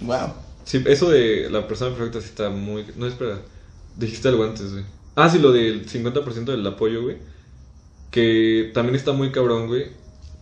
Wow. 0.00 0.32
Sí, 0.64 0.82
eso 0.86 1.10
de 1.10 1.48
la 1.50 1.68
persona 1.68 1.94
perfecta 1.94 2.20
sí 2.20 2.26
está 2.30 2.48
muy... 2.50 2.84
No, 2.96 3.06
espera. 3.06 3.38
Dijiste 3.96 4.28
algo 4.28 4.44
antes, 4.44 4.72
güey. 4.72 4.84
Ah, 5.14 5.28
sí, 5.28 5.38
lo 5.38 5.52
del 5.52 5.86
50% 5.86 6.44
del 6.46 6.66
apoyo, 6.66 7.02
güey. 7.02 7.18
Que 8.10 8.70
también 8.74 8.96
está 8.96 9.12
muy 9.12 9.30
cabrón, 9.30 9.66
güey. 9.66 9.88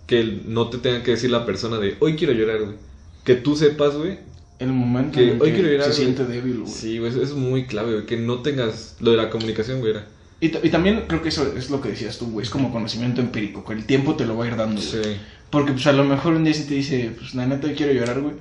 Que 0.06 0.40
no 0.46 0.68
te 0.70 0.78
tenga 0.78 1.02
que 1.02 1.12
decir 1.12 1.30
la 1.30 1.44
persona 1.44 1.78
de 1.78 1.96
hoy 2.00 2.16
quiero 2.16 2.32
llorar, 2.32 2.60
güey. 2.60 2.76
Que 3.24 3.34
tú 3.34 3.56
sepas, 3.56 3.94
güey. 3.94 4.18
El 4.62 4.72
momento 4.72 5.18
Que 5.18 5.24
en 5.24 5.28
el 5.36 5.42
hoy 5.42 5.50
que 5.52 5.62
se 5.62 5.76
güey. 5.76 5.92
siente 5.92 6.24
débil, 6.24 6.60
güey. 6.60 6.72
Sí, 6.72 6.98
güey, 6.98 7.10
eso 7.10 7.22
es 7.22 7.32
muy 7.32 7.66
clave, 7.66 7.92
güey. 7.92 8.06
Que 8.06 8.16
no 8.16 8.40
tengas 8.42 8.96
lo 9.00 9.10
de 9.10 9.16
la 9.16 9.30
comunicación, 9.30 9.80
güey. 9.80 9.92
Era. 9.92 10.06
Y, 10.40 10.46
y 10.46 10.70
también 10.70 11.04
creo 11.06 11.22
que 11.22 11.28
eso 11.28 11.52
es 11.56 11.70
lo 11.70 11.80
que 11.80 11.90
decías 11.90 12.18
tú, 12.18 12.26
güey. 12.30 12.44
Es 12.44 12.50
como 12.50 12.72
conocimiento 12.72 13.20
empírico, 13.20 13.64
que 13.64 13.72
el 13.74 13.84
tiempo 13.86 14.14
te 14.16 14.26
lo 14.26 14.36
va 14.36 14.44
a 14.44 14.48
ir 14.48 14.56
dando, 14.56 14.80
güey. 14.80 15.04
Sí. 15.04 15.10
Porque 15.50 15.72
pues 15.72 15.86
a 15.86 15.92
lo 15.92 16.04
mejor 16.04 16.34
un 16.34 16.44
día 16.44 16.54
sí 16.54 16.64
te 16.64 16.74
dice, 16.74 17.12
pues 17.18 17.34
la 17.34 17.46
neta 17.46 17.72
quiero 17.74 17.92
llorar, 17.92 18.20
güey. 18.20 18.34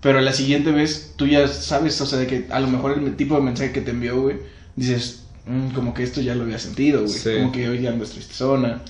Pero 0.00 0.20
la 0.20 0.32
siguiente 0.32 0.72
vez 0.72 1.12
tú 1.16 1.26
ya 1.26 1.46
sabes, 1.48 2.00
o 2.00 2.06
sea, 2.06 2.18
de 2.18 2.26
que 2.26 2.46
a 2.50 2.58
lo 2.60 2.68
mejor 2.68 2.98
el 2.98 3.16
tipo 3.16 3.34
de 3.36 3.42
mensaje 3.42 3.72
que 3.72 3.80
te 3.80 3.92
envió, 3.92 4.20
güey, 4.20 4.36
dices, 4.76 5.24
"Mm, 5.46 5.70
como 5.74 5.94
que 5.94 6.02
esto 6.02 6.20
ya 6.20 6.34
lo 6.34 6.42
había 6.44 6.58
sentido, 6.58 7.02
güey. 7.02 7.12
Sí. 7.12 7.30
Como 7.38 7.52
que 7.52 7.68
hoy 7.68 7.80
ya 7.82 7.90
ando 7.90 8.04
tristezona. 8.04 8.82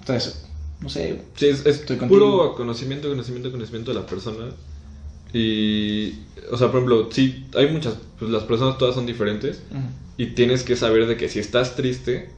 Entonces, 0.00 0.44
no 0.80 0.88
sé, 0.88 1.08
güey. 1.14 1.22
Sí, 1.36 1.46
es, 1.46 1.64
es 1.66 1.78
puro 2.08 2.54
conocimiento, 2.54 3.08
conocimiento, 3.08 3.50
conocimiento 3.50 3.92
de 3.92 4.00
la 4.00 4.06
persona. 4.06 4.46
Y, 5.32 6.14
o 6.50 6.56
sea, 6.56 6.68
por 6.68 6.76
ejemplo, 6.76 7.08
sí, 7.10 7.46
hay 7.56 7.70
muchas, 7.70 7.96
pues 8.18 8.30
las 8.30 8.44
personas 8.44 8.78
todas 8.78 8.94
son 8.94 9.06
diferentes. 9.06 9.62
Y 10.16 10.26
tienes 10.26 10.62
que 10.62 10.76
saber 10.76 11.06
de 11.06 11.16
que 11.16 11.28
si 11.28 11.38
estás 11.38 11.74
triste 11.74 12.30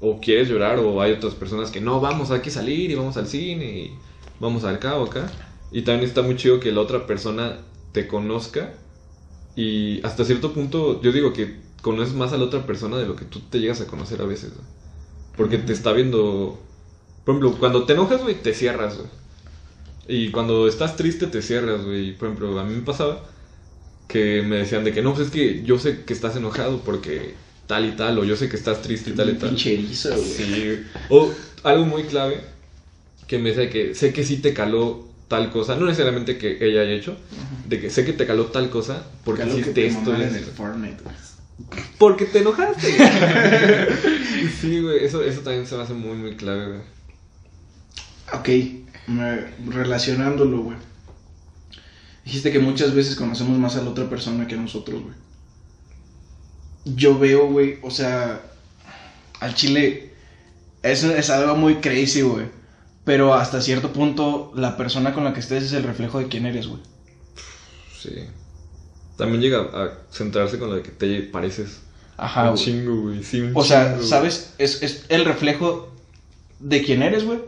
o 0.00 0.20
quieres 0.20 0.48
llorar 0.48 0.78
o 0.78 1.00
hay 1.00 1.12
otras 1.12 1.34
personas 1.34 1.70
que 1.70 1.80
no, 1.80 2.00
vamos, 2.00 2.30
hay 2.30 2.40
que 2.40 2.50
salir 2.50 2.90
y 2.90 2.94
vamos 2.94 3.16
al 3.16 3.26
cine 3.26 3.64
y 3.64 3.94
vamos 4.40 4.64
al 4.64 4.78
cabo 4.78 5.04
acá. 5.04 5.30
Y 5.70 5.82
también 5.82 6.08
está 6.08 6.22
muy 6.22 6.36
chido 6.36 6.60
que 6.60 6.72
la 6.72 6.80
otra 6.80 7.06
persona 7.06 7.58
te 7.92 8.06
conozca 8.06 8.74
y 9.56 10.04
hasta 10.04 10.24
cierto 10.24 10.52
punto 10.52 11.00
yo 11.00 11.12
digo 11.12 11.32
que 11.32 11.56
conoces 11.80 12.14
más 12.14 12.32
a 12.32 12.38
la 12.38 12.44
otra 12.44 12.66
persona 12.66 12.96
de 12.96 13.06
lo 13.06 13.14
que 13.14 13.24
tú 13.24 13.40
te 13.40 13.60
llegas 13.60 13.80
a 13.80 13.86
conocer 13.86 14.20
a 14.20 14.24
veces. 14.24 14.52
¿no? 14.56 14.62
Porque 15.36 15.58
te 15.58 15.72
está 15.72 15.92
viendo, 15.92 16.58
por 17.24 17.36
ejemplo, 17.36 17.58
cuando 17.58 17.84
te 17.84 17.92
enojas, 17.92 18.22
güey, 18.22 18.34
te 18.40 18.54
cierras, 18.54 18.96
güey. 18.96 19.08
Y 20.08 20.30
cuando 20.30 20.68
estás 20.68 20.96
triste 20.96 21.26
te 21.26 21.42
cierras, 21.42 21.84
güey. 21.84 22.12
Por 22.16 22.28
ejemplo, 22.28 22.58
a 22.58 22.64
mí 22.64 22.74
me 22.74 22.82
pasaba 22.82 23.24
que 24.08 24.42
me 24.42 24.56
decían 24.56 24.84
de 24.84 24.92
que 24.92 25.02
no, 25.02 25.14
pues 25.14 25.26
es 25.26 25.32
que 25.32 25.62
yo 25.64 25.78
sé 25.78 26.04
que 26.04 26.12
estás 26.12 26.36
enojado 26.36 26.80
porque 26.80 27.34
tal 27.66 27.86
y 27.86 27.92
tal, 27.92 28.18
o 28.18 28.24
yo 28.24 28.36
sé 28.36 28.48
que 28.48 28.56
estás 28.56 28.82
triste 28.82 29.10
y 29.10 29.12
tal 29.14 29.30
y 29.30 29.34
tal. 29.34 29.56
erizo, 29.58 30.10
güey. 30.10 30.22
Sí. 30.22 30.82
O 31.08 31.32
algo 31.62 31.86
muy 31.86 32.04
clave 32.04 32.40
que 33.26 33.38
me 33.38 33.50
decía 33.50 33.70
que 33.70 33.94
sé 33.94 34.12
que 34.12 34.24
sí 34.24 34.38
te 34.38 34.52
caló 34.52 35.08
tal 35.28 35.50
cosa, 35.50 35.74
no 35.76 35.86
necesariamente 35.86 36.36
que 36.36 36.58
ella 36.60 36.82
haya 36.82 36.92
hecho, 36.92 37.16
de 37.66 37.80
que 37.80 37.88
sé 37.88 38.04
que 38.04 38.12
te 38.12 38.26
caló 38.26 38.46
tal 38.46 38.68
cosa 38.68 39.06
porque 39.24 39.42
Caló 39.42 39.54
que 39.54 39.60
hiciste 39.60 39.80
te 39.80 39.86
esto 39.86 40.14
en 40.14 40.22
el. 40.22 40.44
Fortnite. 40.44 41.02
Porque 41.98 42.26
te 42.26 42.40
enojaste. 42.40 42.88
sí, 44.60 44.80
güey, 44.80 45.04
eso, 45.04 45.22
eso 45.22 45.40
también 45.40 45.66
se 45.66 45.76
me 45.76 45.82
hace 45.82 45.94
muy, 45.94 46.16
muy 46.16 46.36
clave, 46.36 46.66
güey. 46.66 46.80
Ok, 48.32 48.83
relacionándolo, 49.68 50.62
güey. 50.62 50.76
Dijiste 52.24 52.50
que 52.52 52.58
muchas 52.58 52.94
veces 52.94 53.16
conocemos 53.16 53.58
más 53.58 53.76
a 53.76 53.82
la 53.82 53.90
otra 53.90 54.08
persona 54.08 54.46
que 54.46 54.54
a 54.54 54.58
nosotros, 54.58 55.02
güey. 55.02 55.14
Yo 56.86 57.18
veo, 57.18 57.48
güey, 57.48 57.78
o 57.82 57.90
sea, 57.90 58.40
al 59.40 59.54
chile 59.54 60.12
es, 60.82 61.04
es 61.04 61.30
algo 61.30 61.56
muy 61.56 61.76
crazy, 61.76 62.22
güey. 62.22 62.46
Pero 63.04 63.34
hasta 63.34 63.60
cierto 63.60 63.92
punto, 63.92 64.52
la 64.54 64.76
persona 64.78 65.12
con 65.12 65.24
la 65.24 65.34
que 65.34 65.40
estés 65.40 65.64
es 65.64 65.72
el 65.74 65.82
reflejo 65.82 66.18
de 66.18 66.28
quién 66.28 66.46
eres, 66.46 66.66
güey. 66.66 66.80
Sí. 67.98 68.14
También 69.18 69.42
llega 69.42 69.60
a 69.60 69.98
centrarse 70.10 70.58
con 70.58 70.74
de 70.74 70.82
que 70.82 70.90
te 70.90 71.20
pareces 71.22 71.80
Ajá, 72.16 72.44
un 72.44 72.54
güey. 72.54 72.64
chingo, 72.64 73.02
güey. 73.02 73.22
Sí, 73.22 73.40
un 73.42 73.52
O 73.54 73.62
sea, 73.62 73.94
güey. 73.94 74.06
¿sabes? 74.06 74.54
Es, 74.58 74.82
es 74.82 75.04
el 75.10 75.24
reflejo 75.26 75.92
de 76.60 76.82
quién 76.82 77.02
eres, 77.02 77.24
güey. 77.24 77.40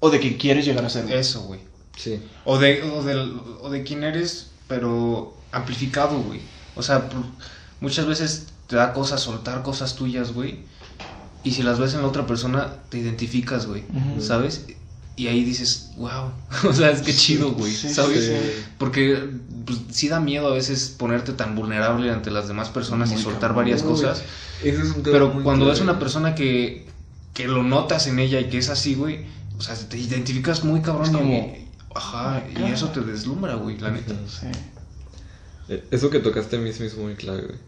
O 0.00 0.10
de 0.10 0.20
quién 0.20 0.34
quieres 0.34 0.64
llegar 0.64 0.84
a 0.84 0.90
ser, 0.90 1.04
güey. 1.06 1.18
Eso, 1.18 1.42
güey. 1.42 1.60
Sí. 1.96 2.20
O 2.44 2.58
de, 2.58 2.82
o, 2.82 3.02
del- 3.02 3.40
o 3.60 3.70
de 3.70 3.82
quién 3.82 4.04
eres, 4.04 4.48
pero 4.68 5.34
amplificado, 5.52 6.18
güey. 6.20 6.40
O 6.76 6.82
sea, 6.82 7.08
por- 7.08 7.24
muchas 7.80 8.06
veces 8.06 8.46
te 8.68 8.76
da 8.76 8.92
cosas 8.92 9.20
soltar 9.22 9.62
cosas 9.62 9.96
tuyas, 9.96 10.32
güey. 10.32 10.60
Y 11.44 11.52
si 11.52 11.62
las 11.62 11.78
ves 11.78 11.94
en 11.94 12.02
la 12.02 12.08
otra 12.08 12.26
persona, 12.26 12.74
te 12.90 12.98
identificas, 12.98 13.66
güey. 13.66 13.84
¿Sabes? 14.20 14.66
Y 15.16 15.26
ahí 15.26 15.42
dices, 15.42 15.90
wow. 15.96 16.30
o 16.68 16.72
sea, 16.72 16.90
es 16.90 17.02
que 17.02 17.12
chido, 17.14 17.50
güey. 17.52 17.72
Sí, 17.72 17.92
¿Sabes? 17.92 18.26
sí. 18.26 18.62
Porque 18.78 19.30
pues, 19.64 19.78
sí 19.90 20.08
da 20.08 20.20
miedo 20.20 20.46
a 20.48 20.52
veces 20.54 20.94
ponerte 20.96 21.32
tan 21.32 21.56
vulnerable 21.56 22.10
ante 22.12 22.30
las 22.30 22.46
demás 22.46 22.68
personas 22.68 23.10
y 23.10 23.14
Muy 23.14 23.22
soltar 23.22 23.40
cabrón, 23.40 23.56
varias 23.56 23.82
güey. 23.82 23.94
cosas. 23.94 24.22
Ese 24.62 24.82
es 24.82 24.88
un 24.88 25.02
tema 25.02 25.10
Pero 25.12 25.42
cuando 25.42 25.66
ves 25.66 25.80
una 25.80 25.98
persona 25.98 26.34
que, 26.36 26.86
que 27.34 27.48
lo 27.48 27.62
notas 27.64 28.06
en 28.06 28.18
ella 28.20 28.38
y 28.40 28.48
que 28.48 28.58
es 28.58 28.68
así, 28.68 28.94
güey, 28.94 29.24
o 29.58 29.60
sea, 29.60 29.74
te 29.76 29.98
identificas 29.98 30.64
muy 30.64 30.80
cabrón 30.80 31.06
Es 31.06 31.10
y- 31.12 31.14
como- 31.14 31.68
Ajá, 31.94 32.44
y 32.56 32.62
eso 32.70 32.88
te 32.90 33.00
deslumbra, 33.00 33.54
güey, 33.54 33.78
la 33.78 33.90
neta. 33.90 34.14
Sí. 34.28 34.46
Eh, 35.68 35.84
Eso 35.90 36.10
que 36.10 36.20
tocaste 36.20 36.56
a 36.56 36.58
mí 36.60 36.72
se 36.72 36.80
me 36.80 36.86
hizo 36.86 36.98
muy 36.98 37.14
clave, 37.14 37.42
güey. 37.42 37.58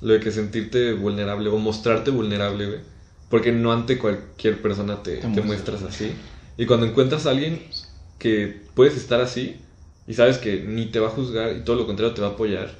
Lo 0.00 0.12
de 0.14 0.20
que 0.20 0.30
sentirte 0.30 0.92
vulnerable 0.94 1.48
o 1.50 1.58
mostrarte 1.58 2.10
vulnerable, 2.10 2.66
güey. 2.66 2.80
Porque 3.28 3.52
no 3.52 3.72
ante 3.72 3.98
cualquier 3.98 4.62
persona 4.62 5.02
te, 5.02 5.16
Te 5.16 5.20
te 5.22 5.26
muestras. 5.28 5.80
muestras 5.80 5.82
así. 5.82 6.12
Y 6.56 6.64
cuando 6.66 6.86
encuentras 6.86 7.26
a 7.26 7.30
alguien 7.30 7.60
que 8.18 8.62
puedes 8.74 8.96
estar 8.96 9.20
así 9.20 9.56
y 10.06 10.14
sabes 10.14 10.38
que 10.38 10.62
ni 10.62 10.86
te 10.86 11.00
va 11.00 11.08
a 11.08 11.10
juzgar 11.10 11.56
y 11.56 11.60
todo 11.64 11.76
lo 11.76 11.86
contrario 11.86 12.14
te 12.14 12.20
va 12.22 12.28
a 12.28 12.30
apoyar, 12.32 12.72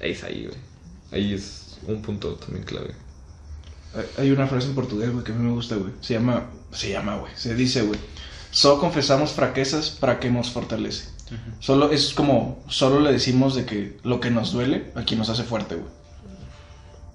ahí 0.00 0.12
es 0.12 0.22
ahí, 0.24 0.46
güey. 0.46 0.58
Ahí 1.12 1.34
es 1.34 1.78
un 1.86 2.00
punto 2.00 2.34
también 2.34 2.64
clave. 2.64 2.94
Hay- 4.18 4.30
una 4.30 4.46
frase 4.46 4.68
en 4.68 4.74
portugués, 4.74 5.10
güey, 5.12 5.24
que 5.24 5.32
a 5.32 5.34
mí 5.34 5.44
me 5.44 5.52
gusta, 5.52 5.76
güey. 5.76 5.92
Se 6.00 6.14
llama, 6.14 6.44
se 6.72 6.90
llama, 6.90 7.16
güey. 7.16 7.32
Se 7.36 7.54
dice, 7.54 7.82
güey. 7.82 7.98
Solo 8.50 8.80
confesamos 8.80 9.32
fraquezas 9.32 9.90
para 9.90 10.18
que 10.20 10.30
nos 10.30 10.50
fortalece. 10.50 11.08
Solo 11.60 11.90
es 11.90 12.14
como, 12.14 12.62
solo 12.68 13.00
le 13.00 13.12
decimos 13.12 13.54
de 13.56 13.64
que 13.66 13.98
lo 14.04 14.20
que 14.20 14.30
nos 14.30 14.52
duele 14.52 14.92
a 14.94 15.02
quien 15.02 15.18
nos 15.18 15.28
hace 15.28 15.42
fuerte, 15.42 15.74
güey. 15.74 15.88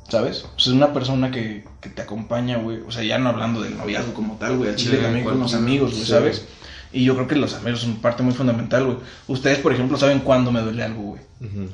¿Sabes? 0.10 0.44
O 0.44 0.60
sea, 0.60 0.74
es 0.74 0.78
una 0.78 0.94
persona 0.94 1.32
que, 1.32 1.64
que 1.80 1.90
te 1.90 2.02
acompaña, 2.02 2.58
güey. 2.58 2.80
O 2.86 2.92
sea, 2.92 3.04
ya 3.04 3.18
no 3.18 3.30
hablando 3.30 3.62
del 3.62 3.78
noviazgo 3.78 4.14
como 4.14 4.36
tal, 4.36 4.58
güey. 4.58 4.70
Al 4.70 4.76
chile 4.76 4.98
Sí, 4.98 5.04
también 5.04 5.24
con 5.26 5.40
los 5.40 5.54
amigos, 5.54 5.92
güey, 5.92 6.04
sí. 6.04 6.12
¿sabes? 6.12 6.46
Y 6.92 7.06
yo 7.06 7.16
creo 7.16 7.28
que 7.30 7.38
los 7.38 7.54
amigos 7.54 7.80
son 7.80 7.96
parte 8.02 8.22
muy 8.22 8.34
fundamental, 8.34 8.84
güey. 8.84 8.98
Ustedes, 9.30 9.60
por 9.60 9.72
ejemplo, 9.72 9.98
saben 9.98 10.20
cuándo 10.20 10.52
me 10.52 10.60
duele 10.60 10.84
algo, 10.84 11.02
güey. 11.04 11.22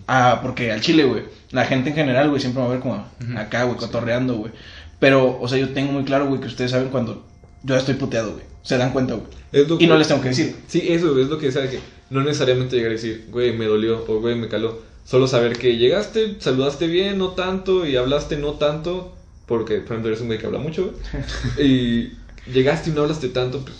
Ah, 0.07 0.39
porque 0.43 0.71
al 0.71 0.81
chile, 0.81 1.05
güey, 1.05 1.23
la 1.49 1.65
gente 1.65 1.89
en 1.89 1.95
general, 1.95 2.29
güey, 2.29 2.39
siempre 2.39 2.61
me 2.61 2.67
va 2.67 2.73
a 2.73 2.77
ver 2.77 2.83
como 2.83 3.05
acá, 3.39 3.63
güey, 3.63 3.77
cotorreando, 3.77 4.35
güey. 4.35 4.51
Pero, 4.99 5.39
o 5.39 5.47
sea, 5.47 5.57
yo 5.57 5.69
tengo 5.69 5.91
muy 5.91 6.03
claro, 6.03 6.27
güey, 6.27 6.41
que 6.41 6.47
ustedes 6.47 6.71
saben 6.71 6.89
cuando 6.89 7.23
yo 7.63 7.75
estoy 7.75 7.95
puteado, 7.95 8.33
güey. 8.33 8.43
Se 8.63 8.77
dan 8.77 8.91
cuenta, 8.91 9.13
güey. 9.13 9.27
Es 9.51 9.67
lo 9.67 9.79
Y 9.79 9.87
no 9.87 9.97
les 9.97 10.07
tengo 10.07 10.21
que 10.21 10.29
decir. 10.29 10.55
Sí, 10.67 10.83
eso 10.89 11.17
es 11.19 11.27
lo 11.27 11.37
que 11.37 11.47
decía 11.47 11.69
que 11.69 11.79
no 12.09 12.23
necesariamente 12.23 12.75
llegar 12.75 12.91
a 12.91 12.95
decir, 12.95 13.27
güey, 13.29 13.55
me 13.55 13.65
dolió 13.65 14.03
o 14.07 14.19
güey, 14.19 14.35
me 14.35 14.47
caló. 14.47 14.81
Solo 15.05 15.27
saber 15.27 15.57
que 15.57 15.77
llegaste, 15.77 16.35
saludaste 16.39 16.87
bien, 16.87 17.17
no 17.17 17.29
tanto, 17.29 17.85
y 17.85 17.95
hablaste 17.95 18.37
no 18.37 18.53
tanto, 18.53 19.15
porque, 19.45 19.75
por 19.75 19.93
ejemplo, 19.93 20.09
eres 20.09 20.21
un 20.21 20.27
güey 20.27 20.39
que 20.39 20.45
habla 20.45 20.59
mucho, 20.59 20.91
güey. 20.91 21.65
y 21.67 22.51
llegaste 22.51 22.89
y 22.89 22.93
no 22.93 23.03
hablaste 23.03 23.29
tanto, 23.29 23.63
pues. 23.63 23.77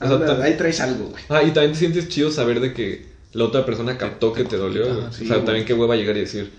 o 0.00 0.18
sea, 0.18 0.44
ahí 0.44 0.56
traes 0.56 0.80
algo, 0.80 1.06
güey. 1.06 1.22
Ah, 1.28 1.42
y 1.42 1.50
también 1.50 1.72
te 1.72 1.78
sientes 1.78 2.08
chido 2.08 2.30
saber 2.30 2.60
de 2.60 2.72
que 2.72 3.06
la 3.32 3.44
otra 3.44 3.66
persona 3.66 3.98
captó 3.98 4.32
que 4.32 4.44
te 4.44 4.56
dolió, 4.56 4.86
güey. 4.86 5.00
Ajá, 5.00 5.12
sí, 5.12 5.24
o 5.24 5.26
sea, 5.26 5.36
güey. 5.36 5.46
también 5.46 5.66
qué 5.66 5.74
hueva 5.74 5.96
llegar 5.96 6.16
y 6.16 6.20
decir, 6.20 6.52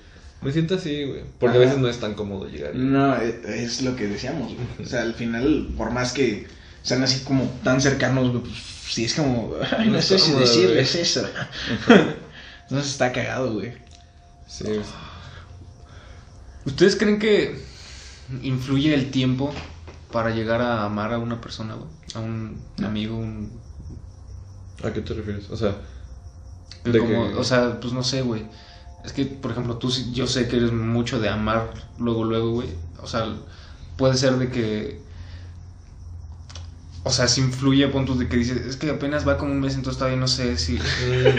me 0.43 0.51
siento 0.51 0.75
así, 0.75 1.03
güey. 1.05 1.21
Porque 1.39 1.57
a 1.57 1.59
veces 1.61 1.77
no 1.77 1.87
es 1.87 1.99
tan 1.99 2.13
cómodo 2.13 2.47
llegar. 2.47 2.75
No, 2.75 3.15
e- 3.21 3.63
es 3.63 3.81
lo 3.81 3.95
que 3.95 4.07
decíamos, 4.07 4.53
güey. 4.53 4.67
O 4.81 4.85
sea, 4.85 5.01
al 5.01 5.13
final, 5.13 5.69
por 5.77 5.91
más 5.91 6.13
que 6.13 6.47
sean 6.81 7.03
así 7.03 7.23
como 7.23 7.45
tan 7.63 7.81
cercanos, 7.81 8.29
güey, 8.31 8.43
pues 8.43 8.55
sí 8.89 9.05
es 9.05 9.13
como, 9.15 9.53
ay, 9.77 9.87
no 9.87 9.93
No 9.93 10.01
sé 10.01 10.19
si 10.19 10.25
cómodo, 10.31 10.41
decirles 10.41 10.95
eso. 10.95 11.27
Entonces 12.63 12.91
está 12.91 13.11
cagado, 13.11 13.53
güey. 13.53 13.73
Sí, 14.47 14.65
¿Ustedes 16.65 16.95
creen 16.95 17.19
que 17.19 17.59
influye 18.41 18.93
el 18.93 19.11
tiempo 19.11 19.53
para 20.11 20.29
llegar 20.29 20.61
a 20.61 20.85
amar 20.85 21.13
a 21.13 21.17
una 21.17 21.41
persona, 21.41 21.75
güey? 21.75 21.89
A 22.15 22.19
un 22.19 22.61
amigo, 22.83 23.17
un... 23.17 23.51
¿A 24.83 24.91
qué 24.93 25.01
te 25.01 25.13
refieres? 25.13 25.49
O 25.49 25.57
sea, 25.57 25.75
De 26.85 26.99
como- 26.99 27.29
que- 27.29 27.35
O 27.35 27.43
sea, 27.43 27.79
pues 27.79 27.93
no 27.93 28.03
sé, 28.03 28.21
güey. 28.21 28.43
Es 29.05 29.11
que, 29.13 29.25
por 29.25 29.51
ejemplo, 29.51 29.77
tú, 29.77 29.91
sí- 29.91 30.11
yo 30.13 30.27
sé 30.27 30.47
que 30.47 30.57
eres 30.57 30.71
mucho 30.71 31.19
de 31.19 31.29
amar 31.29 31.71
luego, 31.99 32.23
luego, 32.23 32.51
güey. 32.51 32.69
O 33.01 33.07
sea, 33.07 33.25
puede 33.97 34.15
ser 34.17 34.33
de 34.37 34.49
que... 34.49 35.01
O 37.05 37.11
sea, 37.11 37.27
si 37.27 37.41
influye 37.41 37.83
a 37.83 37.91
puntos 37.91 38.17
de 38.17 38.29
que 38.29 38.37
dices, 38.37 38.65
es 38.65 38.77
que 38.77 38.89
apenas 38.89 39.27
va 39.27 39.37
como 39.37 39.51
un 39.51 39.59
mes, 39.59 39.75
entonces 39.75 39.97
todavía 39.97 40.17
no 40.17 40.27
sé 40.29 40.57
si... 40.57 40.79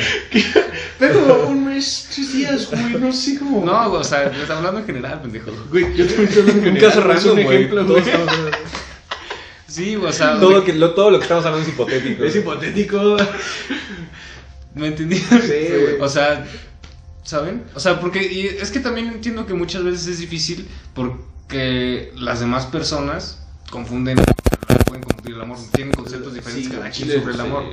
Pero 0.98 1.48
un 1.48 1.64
mes, 1.64 2.08
tres 2.14 2.32
días, 2.34 2.68
güey, 2.70 3.00
no 3.00 3.10
sé 3.12 3.38
cómo. 3.38 3.64
No, 3.64 3.88
güey, 3.88 4.00
o 4.02 4.04
sea, 4.04 4.24
estás 4.24 4.50
hablando 4.50 4.80
en 4.80 4.86
general, 4.86 5.22
pendejo. 5.22 5.50
Güey, 5.70 5.96
yo 5.96 6.06
también 6.06 6.28
estoy 6.28 6.42
hablando 6.42 6.66
en 6.68 6.74
un 6.74 6.80
caso 6.80 7.00
general, 7.00 7.16
es 7.16 7.24
un 7.24 7.36
random, 7.38 7.90
güey. 8.42 8.52
Sí, 9.66 9.94
güey, 9.96 10.10
o 10.10 10.12
sea... 10.12 10.38
todo, 10.38 10.50
lo 10.50 10.64
que, 10.64 10.72
lo- 10.74 10.92
todo 10.94 11.10
lo 11.10 11.18
que 11.18 11.22
estamos 11.24 11.44
hablando 11.46 11.66
es 11.66 11.74
hipotético. 11.74 12.24
Es 12.24 12.32
güey. 12.34 12.38
hipotético. 12.42 13.16
¿Me 14.74 14.88
entendí? 14.88 15.18
güey. 15.30 15.98
O 16.00 16.08
sea, 16.08 16.46
¿saben? 17.24 17.64
O 17.74 17.80
sea, 17.80 18.00
porque 18.00 18.22
y 18.22 18.46
es 18.46 18.70
que 18.70 18.80
también 18.80 19.08
entiendo 19.08 19.46
que 19.46 19.54
muchas 19.54 19.82
veces 19.82 20.06
es 20.06 20.18
difícil 20.20 20.68
porque 20.94 22.12
las 22.16 22.40
demás 22.40 22.66
personas 22.66 23.44
confunden, 23.70 24.16
pueden 24.86 25.02
confundir 25.02 25.34
el 25.34 25.40
amor, 25.40 25.58
tienen 25.72 25.94
conceptos 25.94 26.34
diferentes 26.34 26.70
Sí, 26.70 26.76
cada 26.76 26.90
quien 26.90 27.10
sobre 27.10 27.34
el 27.34 27.40
amor. 27.40 27.64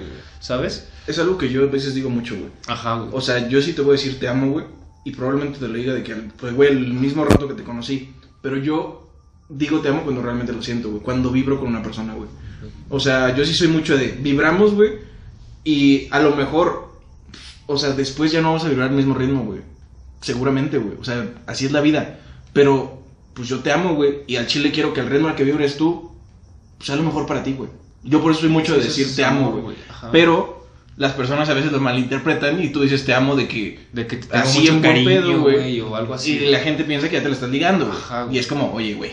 ¿sabes? 0.41 0.87
Es 1.07 1.19
algo 1.19 1.37
que 1.37 1.49
yo 1.49 1.63
a 1.63 1.67
veces 1.67 1.93
digo 1.93 2.09
mucho, 2.09 2.35
güey. 2.35 2.51
Ajá, 2.67 2.95
güey. 2.95 3.09
O 3.13 3.21
sea, 3.21 3.47
yo 3.47 3.61
sí 3.61 3.73
te 3.73 3.81
voy 3.81 3.91
a 3.91 3.97
decir 3.97 4.19
te 4.19 4.27
amo, 4.27 4.51
güey. 4.51 4.65
Y 5.05 5.11
probablemente 5.11 5.59
te 5.59 5.67
lo 5.67 5.73
diga 5.73 5.93
de 5.93 6.03
que, 6.03 6.13
pues, 6.15 6.53
güey, 6.53 6.69
el 6.69 6.93
mismo 6.93 7.23
rato 7.23 7.47
que 7.47 7.53
te 7.53 7.63
conocí. 7.63 8.13
Pero 8.41 8.57
yo 8.57 9.09
digo 9.49 9.81
te 9.81 9.89
amo 9.89 10.03
cuando 10.03 10.21
realmente 10.21 10.51
lo 10.51 10.61
siento, 10.61 10.89
güey. 10.89 11.01
Cuando 11.01 11.31
vibro 11.31 11.59
con 11.59 11.69
una 11.69 11.83
persona, 11.83 12.13
güey. 12.13 12.29
O 12.89 12.99
sea, 12.99 13.35
yo 13.35 13.45
sí 13.45 13.53
soy 13.53 13.67
mucho 13.67 13.95
de 13.97 14.07
vibramos, 14.07 14.73
güey. 14.73 14.93
Y 15.63 16.07
a 16.11 16.19
lo 16.19 16.35
mejor, 16.35 16.90
o 17.71 17.77
sea, 17.77 17.91
después 17.91 18.31
ya 18.31 18.41
no 18.41 18.49
vamos 18.49 18.65
a 18.65 18.69
vibrar 18.69 18.89
al 18.89 18.95
mismo 18.95 19.13
ritmo, 19.13 19.43
güey. 19.43 19.61
Seguramente, 20.21 20.77
güey. 20.77 20.97
O 20.99 21.03
sea, 21.03 21.27
así 21.47 21.65
es 21.65 21.71
la 21.71 21.81
vida. 21.81 22.19
Pero, 22.53 23.03
pues 23.33 23.47
yo 23.47 23.59
te 23.59 23.71
amo, 23.71 23.95
güey. 23.95 24.23
Y 24.27 24.35
al 24.35 24.47
chile 24.47 24.71
quiero 24.71 24.93
que 24.93 24.99
el 24.99 25.09
ritmo 25.09 25.27
al 25.27 25.35
que 25.35 25.43
vibres 25.43 25.77
tú 25.77 26.11
sea 26.79 26.95
lo 26.95 27.03
mejor 27.03 27.25
para 27.25 27.43
ti, 27.43 27.53
güey. 27.53 27.69
Yo 28.03 28.21
por 28.21 28.31
eso 28.31 28.41
soy 28.41 28.49
mucho 28.49 28.73
de 28.73 28.83
decir 28.83 29.15
te 29.15 29.23
amo, 29.23 29.51
güey. 29.51 29.75
Pero 30.11 30.67
las 30.97 31.13
personas 31.13 31.49
a 31.49 31.53
veces 31.53 31.71
lo 31.71 31.79
malinterpretan 31.79 32.61
y 32.61 32.69
tú 32.69 32.81
dices 32.81 33.05
te 33.05 33.13
amo 33.13 33.35
de 33.35 33.47
que 33.47 33.87
de 33.93 34.07
que 34.07 34.17
te 34.17 34.27
tengo 34.27 34.43
así 34.43 34.59
mucho 34.59 34.73
en 34.73 34.81
cariño, 34.81 35.09
pedo, 35.09 35.41
güey. 35.41 35.79
o 35.81 35.95
algo 35.95 36.13
así. 36.13 36.33
y 36.33 36.49
la 36.49 36.59
gente 36.59 36.83
piensa 36.83 37.09
que 37.09 37.15
ya 37.15 37.23
te 37.23 37.29
lo 37.29 37.33
estás 37.33 37.49
ligando, 37.49 37.85
güey. 37.85 37.97
Ajá, 37.97 38.23
güey. 38.23 38.35
Y 38.35 38.39
es 38.39 38.47
como, 38.47 38.73
oye, 38.73 38.95
güey, 38.95 39.11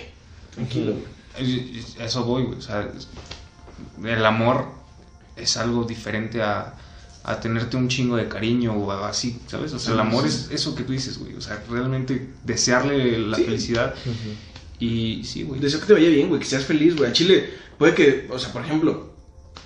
tranquilo, 0.55 0.93
güey. 0.93 1.83
Eso 2.01 2.25
voy, 2.25 2.45
güey. 2.45 2.59
O 2.59 2.63
sea, 2.63 2.89
el 4.03 4.27
amor 4.27 4.67
es 5.37 5.57
algo 5.57 5.85
diferente 5.85 6.43
a, 6.43 6.75
a 7.25 7.41
tenerte 7.41 7.77
un 7.77 7.89
chingo 7.89 8.17
de 8.17 8.29
cariño 8.29 8.73
o 8.75 8.91
así, 8.91 9.39
¿sabes? 9.47 9.73
O 9.75 9.79
sea, 9.79 9.95
el 9.95 10.01
amor 10.01 10.27
es 10.27 10.49
eso 10.51 10.75
que 10.75 10.83
tú 10.83 10.93
dices, 10.93 11.19
güey. 11.19 11.35
O 11.35 11.41
sea, 11.41 11.63
realmente 11.71 12.31
desearle 12.45 13.19
la 13.19 13.37
Sí. 13.37 13.45
felicidad. 13.45 13.95
Y 14.79 15.23
sí, 15.25 15.43
güey. 15.43 15.61
Deseo 15.61 15.81
que 15.81 15.87
te 15.87 15.93
vaya 15.95 16.09
bien, 16.09 16.29
güey, 16.29 16.41
que 16.41 16.47
seas 16.47 16.65
feliz, 16.65 16.97
güey. 16.97 17.11
A 17.11 17.13
Chile, 17.13 17.51
puede 17.79 17.95
que, 17.95 18.29
o 18.31 18.39
sea, 18.39 18.53
por 18.53 18.63
ejemplo, 18.65 19.13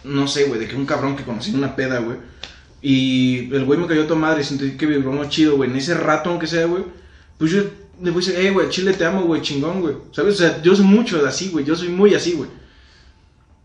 no 0.04 0.26
sé, 0.26 0.44
güey, 0.44 0.58
de 0.58 0.66
que 0.68 0.74
un 0.76 0.86
cabrón 0.86 1.16
que 1.16 1.24
conocí 1.24 1.50
en 1.50 1.58
una 1.58 1.76
peda, 1.76 2.00
güey. 2.00 2.16
Y 2.80 3.54
el 3.54 3.64
güey 3.64 3.78
me 3.78 3.86
cayó 3.86 4.02
a 4.04 4.06
tu 4.08 4.16
madre, 4.16 4.42
sentí 4.42 4.72
que 4.72 4.86
vibró 4.86 5.12
muy 5.12 5.28
chido, 5.28 5.56
güey. 5.56 5.70
En 5.70 5.76
ese 5.76 5.94
rato, 5.94 6.30
aunque 6.30 6.46
sea, 6.48 6.66
güey, 6.66 6.84
pues 7.38 7.52
yo 7.52 7.62
le 8.02 8.10
voy 8.10 8.22
a 8.22 8.26
decir, 8.26 8.34
hey, 8.42 8.50
güey, 8.52 8.68
Chile 8.70 8.92
te 8.94 9.04
amo, 9.04 9.22
güey, 9.22 9.40
chingón, 9.42 9.80
güey. 9.82 9.94
¿Sabes? 10.10 10.34
O 10.34 10.38
sea, 10.38 10.60
yo 10.62 10.74
soy 10.74 10.86
mucho 10.86 11.24
así, 11.24 11.50
güey. 11.50 11.64
Yo 11.64 11.76
soy 11.76 11.88
muy 11.90 12.14
así, 12.14 12.32
güey. 12.32 12.50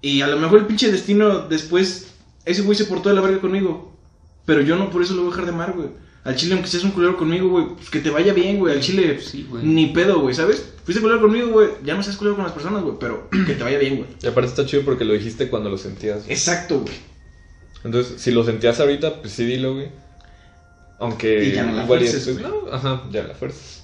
Y 0.02 0.22
a 0.22 0.28
lo 0.28 0.38
mejor 0.38 0.60
el 0.60 0.66
pinche 0.68 0.92
destino 0.92 1.48
después, 1.48 2.14
ese 2.48 2.62
güey 2.64 2.78
se 2.78 2.86
portó 2.86 3.10
de 3.10 3.16
la 3.16 3.22
verga 3.22 3.39
conmigo. 3.39 3.93
Pero 4.45 4.62
yo 4.62 4.76
no 4.78 4.89
por 4.89 5.02
eso 5.02 5.14
lo 5.14 5.22
voy 5.24 5.30
a 5.30 5.32
dejar 5.36 5.45
de 5.45 5.52
amar, 5.54 5.74
güey. 5.76 5.89
Al 6.24 6.36
chile, 6.36 6.54
aunque 6.56 6.70
seas 6.70 6.84
un 6.84 6.91
culero 6.91 7.16
conmigo, 7.16 7.48
güey, 7.50 7.68
pues 7.76 7.89
que 7.89 8.00
te 8.00 8.10
vaya 8.10 8.34
bien, 8.34 8.58
güey. 8.60 8.74
Al 8.74 8.82
chile, 8.82 9.20
Sí, 9.22 9.45
güey. 9.50 9.64
ni 9.66 9.88
pedo, 9.88 10.20
güey, 10.20 10.36
¿sabes? 10.36 10.74
Fuiste 10.84 11.02
culero 11.02 11.22
conmigo, 11.22 11.48
güey. 11.50 11.70
Ya 11.86 11.95
no 11.95 12.04
seas 12.04 12.18
culero 12.18 12.36
con 12.36 12.43
las 12.43 12.54
personas, 12.54 12.84
güey, 12.84 12.95
pero 13.00 13.30
que 13.45 13.54
te 13.54 13.64
vaya 13.64 13.78
bien, 13.78 13.98
güey. 13.98 14.10
Y 14.22 14.28
aparte 14.28 14.50
está 14.50 14.66
chido 14.66 14.84
porque 14.84 15.06
lo 15.06 15.14
dijiste 15.14 15.50
cuando 15.50 15.70
lo 15.70 15.78
sentías. 15.78 16.24
güey. 16.24 16.32
Exacto, 16.32 16.80
güey. 16.82 16.93
Entonces, 17.84 18.22
si 18.22 18.32
lo 18.32 18.43
sentías 18.43 18.80
ahorita, 18.80 19.22
pues 19.22 19.34
sí 19.34 19.45
dilo, 19.45 19.76
güey. 19.76 19.89
Aunque 21.00 21.45
Y 21.45 21.52
ya 21.52 21.64
no 21.64 21.74
la 21.74 21.84
igual 21.84 22.04
no, 22.41 22.72
ajá, 22.72 23.04
ya 23.12 23.24
la 23.24 23.34
fuerzas. 23.36 23.84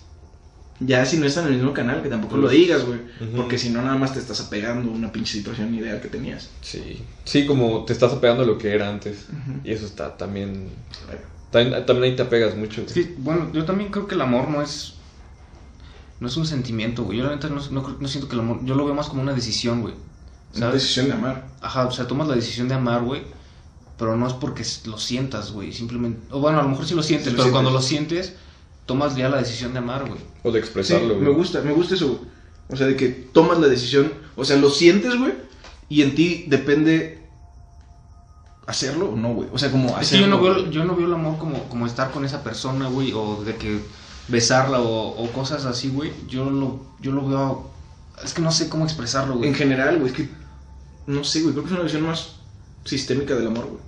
Ya 0.86 1.06
si 1.06 1.18
no 1.18 1.26
está 1.26 1.42
en 1.42 1.48
el 1.48 1.54
mismo 1.56 1.74
canal, 1.74 2.02
que 2.02 2.10
tampoco 2.10 2.38
lo 2.38 2.50
digas, 2.50 2.86
güey. 2.86 3.00
Porque 3.36 3.58
si 3.58 3.70
no, 3.70 3.82
nada 3.82 3.96
más 3.98 4.14
te 4.14 4.20
estás 4.20 4.42
apegando 4.42 4.92
a 4.92 4.94
una 4.94 5.12
pinche 5.12 5.38
situación 5.38 5.74
ideal 5.74 6.02
que 6.02 6.08
tenías. 6.10 6.50
Sí. 6.62 7.02
Sí, 7.24 7.46
como 7.46 7.86
te 7.86 7.94
estás 7.94 8.12
apegando 8.14 8.44
a 8.44 8.46
lo 8.46 8.58
que 8.58 8.74
era 8.74 8.90
antes. 8.90 9.28
Y 9.64 9.72
eso 9.72 9.86
está 9.86 10.18
también. 10.18 10.70
También, 11.52 11.86
también 11.86 12.12
ahí 12.12 12.16
te 12.16 12.24
apegas 12.24 12.56
mucho. 12.56 12.82
Es 12.82 12.94
que, 12.94 13.16
bueno, 13.20 13.52
yo 13.54 13.64
también 13.66 13.92
creo 13.92 14.08
que 14.08 14.16
el 14.16 14.22
amor 14.22 14.50
no 14.50 14.62
es. 14.62 14.96
No 16.20 16.28
es 16.28 16.38
un 16.38 16.46
sentimiento, 16.46 17.04
güey. 17.04 17.18
Yo 17.20 17.26
la 17.26 17.32
neta 17.32 17.50
no, 17.50 17.62
no, 17.70 17.98
no 18.00 18.08
siento 18.08 18.28
que 18.28 18.36
el 18.36 18.42
amor. 18.42 18.60
Yo 18.64 18.76
lo 18.76 18.86
veo 18.86 18.94
más 18.96 19.08
como 19.08 19.22
una 19.22 19.34
decisión, 19.34 19.82
güey. 19.82 19.94
Una 20.56 20.72
decisión 20.72 21.08
de 21.08 21.14
amar. 21.14 21.46
Ajá, 21.62 21.86
o 21.88 21.92
sea, 21.92 22.08
tomas 22.08 22.28
la 22.28 22.36
decisión 22.36 22.68
de 22.68 22.76
amar, 22.76 23.04
güey. 23.04 23.24
Pero 23.98 24.16
no 24.18 24.28
es 24.28 24.34
porque 24.34 24.64
lo 24.86 24.98
sientas, 24.98 25.52
güey. 25.52 25.72
Simplemente. 25.72 26.20
O 26.32 26.40
bueno, 26.40 26.60
a 26.60 26.64
lo 26.64 26.70
mejor 26.70 26.86
sí 26.86 26.96
lo 26.96 27.04
sientes, 27.04 27.28
Sí 27.28 27.32
lo 27.32 27.38
pero 27.38 27.44
sientes. 27.44 27.54
cuando 27.54 27.72
lo 27.72 27.82
sientes, 27.82 28.34
tomas 28.86 29.16
ya 29.16 29.30
la 29.30 29.38
decisión 29.38 29.74
de 29.74 29.80
amar, 29.80 30.08
güey. 30.08 30.20
O 30.44 30.52
de 30.52 30.60
Sí, 30.60 30.66
expresarlo, 30.66 31.16
me 31.16 31.26
güey. 31.26 31.36
gusta, 31.36 31.62
me 31.62 31.72
gusta 31.74 31.96
eso, 31.96 32.08
güey. 32.08 32.20
O 32.70 32.76
sea, 32.76 32.88
de 32.88 32.96
que 32.96 33.10
tomas 33.10 33.60
la 33.60 33.68
decisión, 33.68 34.12
o 34.36 34.44
sea, 34.46 34.58
lo 34.58 34.70
sientes, 34.70 35.18
güey, 35.18 35.34
y 35.90 36.02
en 36.02 36.16
ti 36.16 36.46
depende 36.48 37.22
hacerlo 38.66 39.10
o 39.10 39.16
no, 39.16 39.34
güey. 39.34 39.50
O 39.52 39.58
sea, 39.58 39.70
como 39.72 39.98
Es 40.00 40.10
que 40.10 40.18
yo 40.20 40.26
hacerlo. 40.26 40.28
no 40.38 40.42
veo, 40.42 40.70
yo 40.72 40.86
no 40.86 40.96
veo 40.96 41.08
el 41.08 41.14
amor 41.14 41.38
como, 41.38 41.64
como 41.70 41.86
estar 41.86 42.12
con 42.12 42.24
esa 42.26 42.44
persona, 42.44 42.88
güey, 42.88 43.12
o 43.14 43.44
de 43.44 43.56
que 43.58 43.80
besarla 44.30 44.80
o, 44.80 45.10
o 45.24 45.32
cosas 45.32 45.66
así, 45.66 45.90
güey. 45.90 46.12
Yo 46.28 46.50
lo, 46.50 46.80
yo 47.02 47.12
lo 47.12 47.28
veo. 47.28 47.70
Es 48.24 48.34
que 48.34 48.42
no 48.42 48.52
sé 48.52 48.70
cómo 48.70 48.86
expresarlo, 48.86 49.36
güey. 49.36 49.50
En 49.50 49.56
general, 49.56 49.98
güey, 50.00 50.12
es 50.12 50.18
que 50.18 50.30
no 51.08 51.24
sé, 51.24 51.42
güey, 51.42 51.52
creo 51.54 51.64
que 51.66 51.70
es 51.70 51.76
una 51.76 51.84
visión 51.84 52.04
más 52.04 52.36
sistémica 52.86 53.36
del 53.36 53.48
amor, 53.48 53.66
güey. 53.66 53.82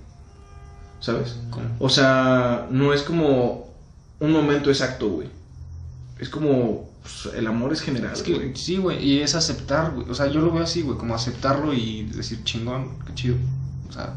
¿Sabes? 1.00 1.36
¿Cómo? 1.50 1.64
O 1.78 1.88
sea, 1.88 2.66
no 2.70 2.92
es 2.92 3.02
como 3.02 3.65
un 4.20 4.32
momento 4.32 4.70
exacto, 4.70 5.08
güey. 5.08 5.28
Es 6.18 6.28
como 6.28 6.90
pues, 7.02 7.34
el 7.34 7.46
amor 7.46 7.72
es 7.72 7.80
general, 7.82 8.12
Es 8.12 8.22
que 8.22 8.34
güey. 8.34 8.56
sí, 8.56 8.76
güey, 8.78 9.04
y 9.04 9.20
es 9.20 9.34
aceptar, 9.34 9.92
güey. 9.92 10.08
O 10.08 10.14
sea, 10.14 10.26
yo 10.28 10.40
lo 10.40 10.50
veo 10.52 10.62
así, 10.64 10.82
güey, 10.82 10.96
como 10.98 11.14
aceptarlo 11.14 11.74
y 11.74 12.04
decir 12.04 12.42
chingón, 12.44 12.98
qué 13.06 13.14
chido. 13.14 13.36
O 13.88 13.92
sea, 13.92 14.14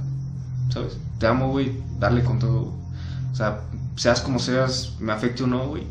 ¿sabes? 0.72 0.98
Te 1.20 1.28
amo, 1.28 1.52
güey, 1.52 1.72
darle 2.00 2.24
con 2.24 2.40
todo. 2.40 2.62
güey. 2.66 2.76
O 3.32 3.36
sea, 3.36 3.62
seas 3.96 4.22
como 4.22 4.40
seas, 4.40 4.96
me 5.00 5.12
afecte 5.12 5.44
o 5.44 5.48
no, 5.48 5.68
güey. 5.68 5.84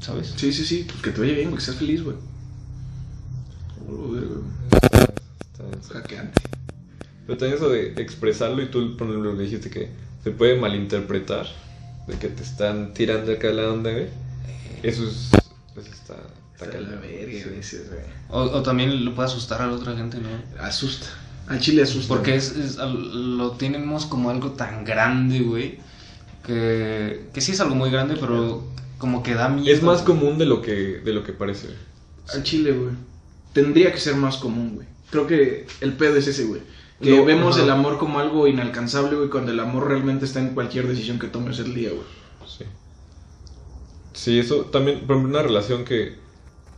¿Sabes? 0.00 0.34
Sí, 0.36 0.52
sí, 0.52 0.64
sí, 0.66 0.84
pues 0.86 1.00
que 1.02 1.10
te 1.10 1.20
vaya 1.20 1.32
bien, 1.32 1.46
güey, 1.48 1.58
que 1.58 1.64
seas 1.64 1.78
feliz, 1.78 2.02
güey. 2.02 2.16
Oh, 3.88 4.10
verga, 4.12 4.28
güey. 4.28 5.80
Hackeante. 5.92 6.42
Pero 7.26 7.38
también 7.38 7.56
eso 7.56 7.68
de 7.70 7.94
expresarlo 8.02 8.60
y 8.62 8.70
tú, 8.70 8.96
por 8.96 9.08
ejemplo, 9.08 9.32
le 9.34 9.44
dijiste 9.44 9.70
que 9.70 9.88
se 10.22 10.30
puede 10.30 10.60
malinterpretar. 10.60 11.46
De 12.06 12.16
que 12.18 12.28
te 12.28 12.42
están 12.42 12.92
tirando 12.92 13.32
acá 13.32 13.48
la 13.50 13.70
onda, 13.72 13.90
güey. 13.90 14.08
Eso 14.82 15.04
es. 15.08 15.30
Eso 15.76 15.90
está. 15.92 16.14
Está 16.54 16.66
Está 16.66 16.80
la 16.80 16.96
verga, 17.00 17.32
Sí. 17.42 17.48
veces, 17.50 17.88
güey. 17.88 18.00
O, 18.30 18.42
o 18.42 18.62
también 18.62 19.04
le 19.04 19.10
puede 19.10 19.28
asustar 19.28 19.60
a 19.62 19.66
la 19.66 19.72
otra 19.74 19.96
gente, 19.96 20.18
¿no? 20.18 20.28
Asusta. 20.62 21.06
Al 21.48 21.58
chile 21.60 21.82
asusta. 21.82 22.08
Porque 22.08 22.36
es, 22.36 22.54
es 22.56 22.78
al- 22.78 23.36
lo 23.38 23.52
tenemos 23.52 24.06
como 24.06 24.30
algo 24.30 24.52
tan 24.52 24.84
grande, 24.84 25.40
güey. 25.40 25.78
Que, 26.46 27.26
que 27.32 27.40
sí 27.40 27.52
es 27.52 27.60
algo 27.60 27.74
muy 27.74 27.90
grande, 27.90 28.16
pero 28.20 28.64
como 28.98 29.22
que 29.22 29.34
da 29.34 29.48
miedo. 29.48 29.74
Es 29.74 29.82
más 29.82 30.04
güey. 30.04 30.18
común 30.18 30.38
de 30.38 30.46
lo 30.46 30.60
que, 30.62 31.00
de 31.04 31.12
lo 31.12 31.24
que 31.24 31.32
parece. 31.32 31.68
Al 32.32 32.42
chile, 32.42 32.72
güey. 32.72 32.92
Tendría 33.52 33.92
que 33.92 33.98
ser 33.98 34.14
más 34.16 34.36
común, 34.36 34.74
güey. 34.74 34.86
Creo 35.10 35.26
que 35.26 35.66
el 35.80 35.92
pedo 35.94 36.16
es 36.16 36.26
ese, 36.26 36.44
güey. 36.44 36.60
Que 37.00 37.10
Lo- 37.10 37.24
vemos 37.24 37.56
ajá. 37.56 37.64
el 37.64 37.70
amor 37.70 37.98
como 37.98 38.20
algo 38.20 38.46
inalcanzable, 38.46 39.16
güey, 39.16 39.28
cuando 39.28 39.50
el 39.52 39.60
amor 39.60 39.88
realmente 39.88 40.24
está 40.24 40.40
en 40.40 40.54
cualquier 40.54 40.86
decisión 40.86 41.18
que 41.18 41.26
tomes 41.26 41.58
el 41.58 41.74
día, 41.74 41.90
güey. 41.90 42.02
Sí. 42.46 42.64
Sí, 44.12 44.38
eso 44.38 44.60
también, 44.66 45.00
por 45.00 45.16
ejemplo, 45.16 45.38
una 45.38 45.46
relación 45.46 45.84
que 45.84 46.14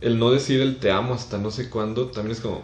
el 0.01 0.17
no 0.19 0.31
decir 0.31 0.59
el 0.61 0.77
te 0.77 0.91
amo 0.91 1.13
hasta 1.13 1.37
no 1.37 1.51
sé 1.51 1.69
cuándo 1.69 2.07
también 2.07 2.35
es 2.35 2.41
como. 2.41 2.63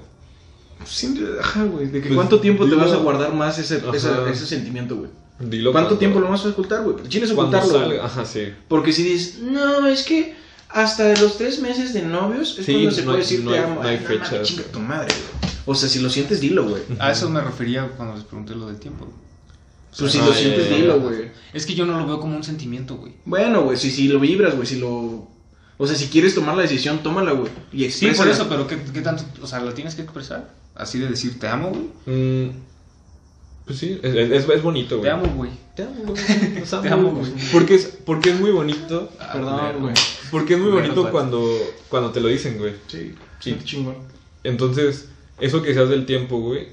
Siempre, 0.86 1.26
ajá, 1.40 1.64
güey. 1.64 1.86
De 1.86 2.02
que 2.02 2.08
Pues, 2.08 2.16
cuánto 2.16 2.40
tiempo 2.40 2.66
te 2.66 2.72
dilo- 2.72 2.80
vas 2.82 2.92
a 2.92 2.98
guardar 2.98 3.34
más 3.34 3.58
ese, 3.60 3.78
Ajá. 3.78 4.30
ese, 4.30 4.46
sentimiento, 4.46 4.96
güey. 4.98 5.10
Dilo 5.40 5.72
¿Cuánto 5.72 5.90
cuando- 5.90 6.00
tiempo 6.00 6.20
lo 6.20 6.30
vas 6.30 6.46
a 6.46 6.50
ocultar, 6.50 6.84
güey? 6.84 6.98
El 7.04 7.10
chile 7.10 7.26
es 7.26 7.32
ocultarlo, 7.32 7.72
salga, 7.72 8.06
ajá, 8.06 8.26
sí. 8.26 8.54
Porque 8.68 8.92
si 8.92 9.04
dices, 9.04 9.40
no, 9.40 9.88
es 9.88 10.04
que 10.04 10.36
hasta 10.70 11.06
de 11.06 11.18
los 11.22 11.38
tres 11.38 11.60
meses 11.60 11.94
de 11.94 12.02
novios 12.02 12.58
es 12.60 12.66
Sí, 12.66 12.74
cuando 12.74 12.92
se 12.92 13.02
no 13.02 13.06
puede 13.06 13.18
hay- 13.18 13.24
decir 13.24 13.44
no 13.44 13.52
te 13.52 13.58
hay- 13.58 13.64
amo. 13.64 13.76
no 13.84 13.88
hay 13.88 13.96
Ay, 13.98 14.04
mames, 14.04 14.20
fechas. 14.30 14.48
chinga 14.48 14.64
tu 14.64 14.80
madre, 14.80 15.08
güey. 15.14 15.43
O 15.66 15.76
sea, 15.76 15.88
si 15.90 16.00
lo 16.00 16.10
sientes, 16.10 16.42
dilo, 16.42 16.68
güey. 16.68 16.82
A 17.00 17.12
eso 17.12 17.30
me 17.30 17.40
refería 17.42 17.88
cuando 17.96 18.16
les 18.16 18.24
pregunté 18.26 18.56
lo 18.56 18.68
del 18.68 18.78
tiempo. 18.80 19.06
güey. 19.06 19.18
Pues 19.98 20.12
si 20.12 20.18
Ah, 20.20 20.26
lo 20.26 20.34
sientes, 20.34 20.70
dilo, 20.70 21.00
güey. 21.00 21.32
Es 21.54 21.66
que 21.66 21.76
yo 21.76 21.86
no 21.86 21.98
lo 22.00 22.06
veo 22.08 22.20
como 22.20 22.36
un 22.36 22.44
sentimiento, 22.44 22.96
güey. 22.98 23.14
Bueno, 23.26 23.62
güey, 23.64 23.78
si, 23.78 23.92
si 23.92 24.08
lo 24.08 24.20
vibras, 24.20 24.56
güey, 24.56 24.68
si 24.68 24.80
lo... 24.80 25.28
O 25.78 25.88
sea, 25.88 25.96
si 25.96 26.08
quieres 26.08 26.36
tomar 26.36 26.56
la 26.56 26.64
decisión, 26.64 27.00
tómala, 27.04 27.32
güey. 27.32 27.52
Y 27.72 27.90
Sí, 27.90 28.06
exprésala. 28.08 28.18
por 28.18 28.28
eso, 28.30 28.50
pero 28.50 28.68
¿qué, 28.68 28.92
qué 28.94 29.02
tanto? 29.02 29.24
O 29.42 29.48
sea, 29.48 29.60
¿la 29.60 29.74
tienes 29.74 29.96
que 29.96 30.02
expresar? 30.04 30.54
Así 30.76 31.00
de 31.00 31.08
decir, 31.08 31.40
te 31.40 31.48
amo, 31.48 31.70
güey. 31.70 32.18
Mm, 32.48 32.52
pues 33.66 33.80
sí, 33.80 34.00
es, 34.04 34.16
es, 34.16 34.50
es 34.50 34.62
bonito, 34.64 34.98
güey. 34.98 35.10
Te 35.10 35.12
amo, 35.12 35.28
güey. 35.36 35.52
Te 35.76 35.84
amo, 35.84 35.96
güey. 36.06 36.22
Te 36.82 36.90
amo, 36.90 37.12
güey. 37.12 37.32
Porque 37.52 37.76
es, 37.76 37.86
porque 38.06 38.32
es 38.32 38.40
muy 38.40 38.52
bonito. 38.52 39.10
Ah, 39.20 39.30
Perdón, 39.34 39.80
güey. 39.82 39.94
Porque 40.32 40.54
es 40.56 40.60
muy 40.60 40.72
bonito 40.72 41.10
cuando, 41.12 41.46
cuando 41.90 42.12
te 42.12 42.20
lo 42.20 42.28
dicen, 42.28 42.58
güey. 42.58 42.74
Sí, 42.88 43.14
Sí. 43.40 43.56
sí, 43.60 43.66
chingón. 43.66 43.96
Entonces, 44.44 45.10
eso 45.40 45.62
que 45.62 45.74
seas 45.74 45.90
del 45.90 46.06
tiempo, 46.06 46.40
güey, 46.40 46.68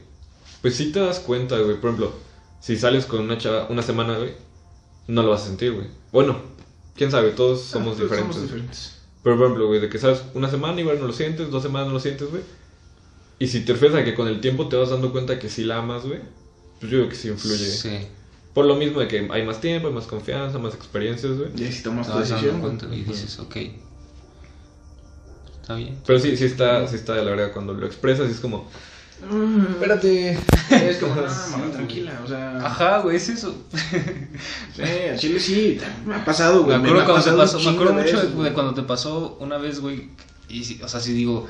pues 0.63 0.75
sí 0.77 0.93
te 0.93 1.01
das 1.01 1.21
cuenta, 1.21 1.59
güey. 1.59 1.77
Por 1.81 1.91
ejemplo, 1.91 2.13
si 2.61 2.77
sales 2.77 3.07
con 3.07 3.21
una 3.21 3.39
chava 3.39 3.67
una 3.71 3.83
semana, 3.83 4.17
güey, 4.19 4.33
no 5.09 5.23
lo 5.23 5.31
vas 5.31 5.43
a 5.43 5.47
sentir, 5.47 5.73
güey. 5.73 5.87
Bueno, 6.13 6.39
quién 6.97 7.11
sabe, 7.11 7.31
todos 7.31 7.63
somos 7.63 7.99
Ah, 7.99 8.03
diferentes. 8.03 8.35
Somos 8.37 8.43
diferentes. 8.51 8.97
Pero, 9.23 9.37
por 9.37 9.47
ejemplo, 9.47 9.67
güey, 9.67 9.81
de 9.81 9.89
que 9.89 9.99
sales 9.99 10.23
una 10.35 10.51
semana, 10.51 10.81
igual 10.81 10.99
no 11.01 11.07
lo 11.07 11.13
sientes, 11.13 11.51
dos 11.51 11.63
semanas 11.63 11.89
no 11.89 11.95
lo 11.95 12.01
sientes, 12.01 12.31
güey. 12.31 12.43
Y 13.39 13.47
si 13.49 13.61
te 13.65 13.73
refieres 13.73 13.97
a 13.99 14.05
que 14.05 14.15
con 14.15 14.29
el 14.29 14.41
tiempo 14.41 14.69
te 14.69 14.77
vas 14.77 14.91
dando 14.91 15.13
cuenta 15.13 15.39
que 15.39 15.49
sí 15.49 15.65
la 15.65 15.79
amas, 15.79 16.05
güey, 16.07 16.21
pues 16.79 16.91
yo 16.93 16.99
creo 16.99 17.09
que 17.09 17.15
sí 17.17 17.29
influye. 17.29 17.57
Sí. 17.71 17.91
Por 18.55 18.67
lo 18.67 18.75
mismo 18.77 19.01
de 19.01 19.09
que 19.09 19.29
hay 19.31 19.45
más 19.47 19.61
tiempo, 19.61 19.89
hay 19.89 19.95
más 19.95 20.07
confianza, 20.07 20.59
más 20.59 20.75
experiencias, 20.75 21.39
güey. 21.39 21.51
Y 21.57 21.73
si 21.73 21.83
tomas 21.83 22.11
tu 22.11 22.19
decisión, 22.19 22.61
cuenta 22.61 22.87
y 22.93 23.03
dices, 23.03 23.39
ok. 23.39 23.57
Está 25.71 25.79
bien. 25.79 25.97
Pero 26.05 26.19
sí, 26.19 26.37
sí 26.37 26.45
está, 26.47 26.89
sí 26.89 26.97
está, 26.97 27.15
la 27.15 27.31
verdad, 27.31 27.53
cuando 27.53 27.75
lo 27.75 27.87
expresas, 27.87 28.29
es 28.29 28.41
como... 28.41 28.69
Mm, 29.31 29.67
Espérate. 29.75 30.39
Es 30.71 30.97
como, 30.97 31.15
no, 31.15 31.23
mamá, 31.23 31.71
tranquila, 31.73 32.21
o 32.25 32.27
sea... 32.27 32.57
Ajá, 32.67 32.99
güey, 32.99 33.17
es 33.17 33.29
eso. 33.29 33.55
Sí, 34.75 34.83
al 34.83 35.19
chile 35.19 35.39
sí, 35.39 35.79
me 36.05 36.17
ha 36.17 36.25
pasado, 36.25 36.65
Me 36.65 36.77
güey. 36.77 36.91
acuerdo, 36.91 37.01
ha 37.03 37.05
cuando 37.05 37.23
te 37.23 37.31
pasado 37.31 37.39
pasó, 37.39 37.59
un 37.59 37.65
me 37.65 37.71
acuerdo 37.71 37.93
mucho 37.95 38.43
de, 38.43 38.53
cuando 38.53 38.75
te 38.75 38.83
pasó 38.83 39.37
una 39.41 39.59
vez, 39.59 39.79
güey. 39.81 40.09
Y, 40.49 40.65
sí, 40.65 40.81
o 40.83 40.89
sea, 40.89 40.99
sí 40.99 41.13
digo, 41.13 41.47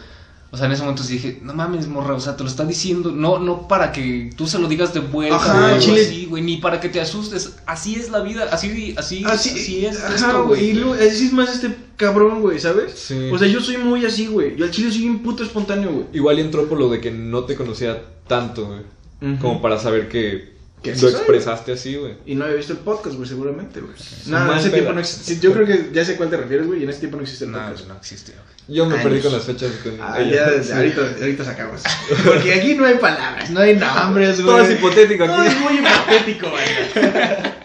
o 0.50 0.56
sea, 0.56 0.66
en 0.66 0.72
ese 0.72 0.82
momento 0.82 1.02
sí 1.04 1.14
dije, 1.14 1.38
no 1.42 1.54
mames, 1.54 1.86
morra, 1.86 2.14
o 2.14 2.20
sea, 2.20 2.36
te 2.36 2.42
lo 2.42 2.50
está 2.50 2.64
diciendo, 2.64 3.12
no, 3.12 3.38
no 3.38 3.68
para 3.68 3.92
que 3.92 4.30
tú 4.36 4.46
se 4.48 4.58
lo 4.58 4.68
digas 4.68 4.92
de 4.92 5.00
vuelta, 5.00 5.36
Ajá, 5.36 5.54
o 5.54 5.64
algo 5.66 5.80
chile. 5.80 6.02
así, 6.02 6.26
güey, 6.26 6.42
ni 6.42 6.56
para 6.56 6.80
que 6.80 6.88
te 6.88 7.00
asustes. 7.00 7.56
Así 7.66 7.94
es 7.94 8.10
la 8.10 8.20
vida, 8.20 8.48
así, 8.50 8.94
así, 8.98 9.24
Así, 9.24 9.50
así 9.50 9.86
es 9.86 10.02
ajá, 10.02 10.14
esto, 10.14 10.44
güey. 10.46 10.70
Y 10.70 10.72
luego, 10.74 10.94
así 10.94 11.26
es 11.26 11.32
más 11.32 11.54
este 11.54 11.68
cabrón, 12.00 12.40
güey, 12.40 12.58
¿sabes? 12.58 12.92
Sí. 12.94 13.28
O 13.30 13.38
sea, 13.38 13.46
yo 13.46 13.60
soy 13.60 13.76
muy 13.76 14.04
así, 14.06 14.26
güey. 14.26 14.56
Yo 14.56 14.64
al 14.64 14.70
chile 14.70 14.90
soy 14.90 15.06
un 15.08 15.22
puto 15.22 15.42
espontáneo, 15.44 15.92
güey. 15.92 16.06
Igual 16.14 16.38
entró 16.38 16.66
por 16.68 16.78
lo 16.78 16.88
de 16.88 17.00
que 17.00 17.10
no 17.10 17.44
te 17.44 17.54
conocía 17.54 18.02
tanto, 18.26 18.66
güey. 18.66 19.38
Como 19.38 19.60
para 19.60 19.78
saber 19.78 20.08
que 20.08 20.54
lo 20.82 20.94
soy, 20.96 21.10
expresaste 21.10 21.72
así, 21.72 21.96
güey. 21.96 22.14
Y 22.24 22.34
no 22.34 22.44
había 22.46 22.56
visto 22.56 22.72
el 22.72 22.78
podcast, 22.78 23.16
güey, 23.16 23.28
seguramente, 23.28 23.80
güey. 23.80 23.92
Nada, 24.28 24.44
en 24.44 24.50
mal 24.50 24.58
ese 24.60 24.70
tiempo 24.70 24.92
no 24.94 25.00
existe. 25.00 25.38
Yo 25.38 25.52
creo 25.52 25.66
que 25.66 25.90
ya 25.92 26.02
sé 26.06 26.16
cuál 26.16 26.30
te 26.30 26.38
refieres, 26.38 26.66
güey, 26.66 26.80
y 26.80 26.84
en 26.84 26.88
ese 26.88 27.00
tiempo 27.00 27.18
no 27.18 27.22
existe 27.22 27.44
el 27.44 27.52
No, 27.52 27.58
podcast. 27.58 27.86
no 27.88 27.96
existe, 27.96 28.32
güey. 28.32 28.76
Yo 28.76 28.86
me 28.86 28.94
Años. 28.94 29.04
perdí 29.04 29.20
con 29.20 29.32
las 29.32 29.44
fechas. 29.44 29.70
Con 29.82 29.92
Ah, 30.00 30.18
ella. 30.20 30.56
ya, 30.56 30.62
Sí. 30.62 30.72
ahorita, 30.72 31.00
ahorita 31.20 31.44
sacamos. 31.44 31.82
Porque 32.24 32.54
aquí 32.54 32.74
no 32.76 32.86
hay 32.86 32.94
palabras, 32.94 33.50
no 33.50 33.60
hay 33.60 33.76
nombres, 33.76 34.40
güey. 34.42 34.46
Todo 34.56 34.60
es 34.64 34.70
hipotético 34.78 35.26
Todo 35.26 35.36
aquí. 35.36 35.48
es 35.52 35.60
muy 35.60 35.74
hipotético, 35.74 36.50
güey. 36.50 36.64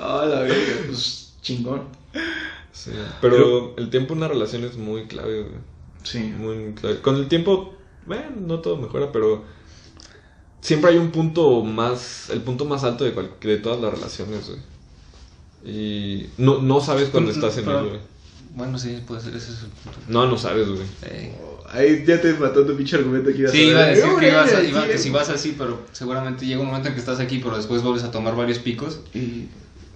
Ah, 0.00 0.26
la 0.28 0.40
verga, 0.40 0.56
pues 0.86 1.32
chingón. 1.42 1.82
Sí, 2.84 2.90
Pero 3.20 3.74
el 3.76 3.90
tiempo 3.90 4.12
en 4.14 4.18
una 4.18 4.28
relación 4.28 4.64
es 4.64 4.76
muy 4.76 5.04
clave, 5.06 5.42
güey. 5.42 5.54
Sí. 6.02 6.18
Muy 6.36 6.72
clave. 6.74 7.00
Con 7.00 7.16
el 7.16 7.28
tiempo, 7.28 7.74
bueno, 8.06 8.24
no 8.40 8.58
todo 8.60 8.76
mejora, 8.76 9.12
pero 9.12 9.44
siempre 10.60 10.90
hay 10.90 10.98
un 10.98 11.10
punto 11.12 11.62
más, 11.62 12.30
el 12.30 12.40
punto 12.40 12.64
más 12.64 12.82
alto 12.84 13.04
de, 13.04 13.12
cual- 13.12 13.30
de 13.40 13.56
todas 13.58 13.80
las 13.80 13.92
relaciones, 13.94 14.48
güey. 14.48 14.60
Y 15.64 16.26
no, 16.38 16.60
no 16.60 16.80
sabes 16.80 17.08
cuando 17.10 17.30
Pero- 17.32 17.46
estás 17.46 17.62
en 17.62 17.70
él, 17.70 17.84
güey. 17.88 18.00
Bueno, 18.54 18.78
sí, 18.78 18.98
puede 19.06 19.20
ser, 19.22 19.34
ese 19.34 19.52
es 19.52 19.60
el 19.62 19.68
punto. 19.70 19.98
No, 20.08 20.26
no 20.26 20.36
sabes, 20.36 20.68
güey. 20.68 20.82
Eh, 21.02 21.34
Ahí 21.70 22.04
ya 22.06 22.20
te 22.20 22.34
mató 22.34 22.66
tu 22.66 22.76
pinche 22.76 22.96
argumento 22.96 23.30
aquí. 23.30 23.44
Sí, 23.50 23.68
iba 23.68 23.80
a 23.80 23.86
decir 23.86 24.10
que, 24.20 24.28
ibas 24.28 24.52
a- 24.52 24.60
sí, 24.60 24.66
iba- 24.66 24.86
que 24.86 24.98
si 24.98 25.08
vas 25.10 25.28
así, 25.30 25.54
pero 25.56 25.80
seguramente 25.92 26.44
llega 26.44 26.60
un 26.60 26.66
momento 26.66 26.88
en 26.88 26.94
que 26.94 27.00
estás 27.00 27.18
aquí, 27.18 27.38
pero 27.38 27.56
después 27.56 27.80
vuelves 27.82 28.02
a 28.02 28.10
tomar 28.10 28.36
varios 28.36 28.58
picos 28.58 29.00
Y 29.14 29.46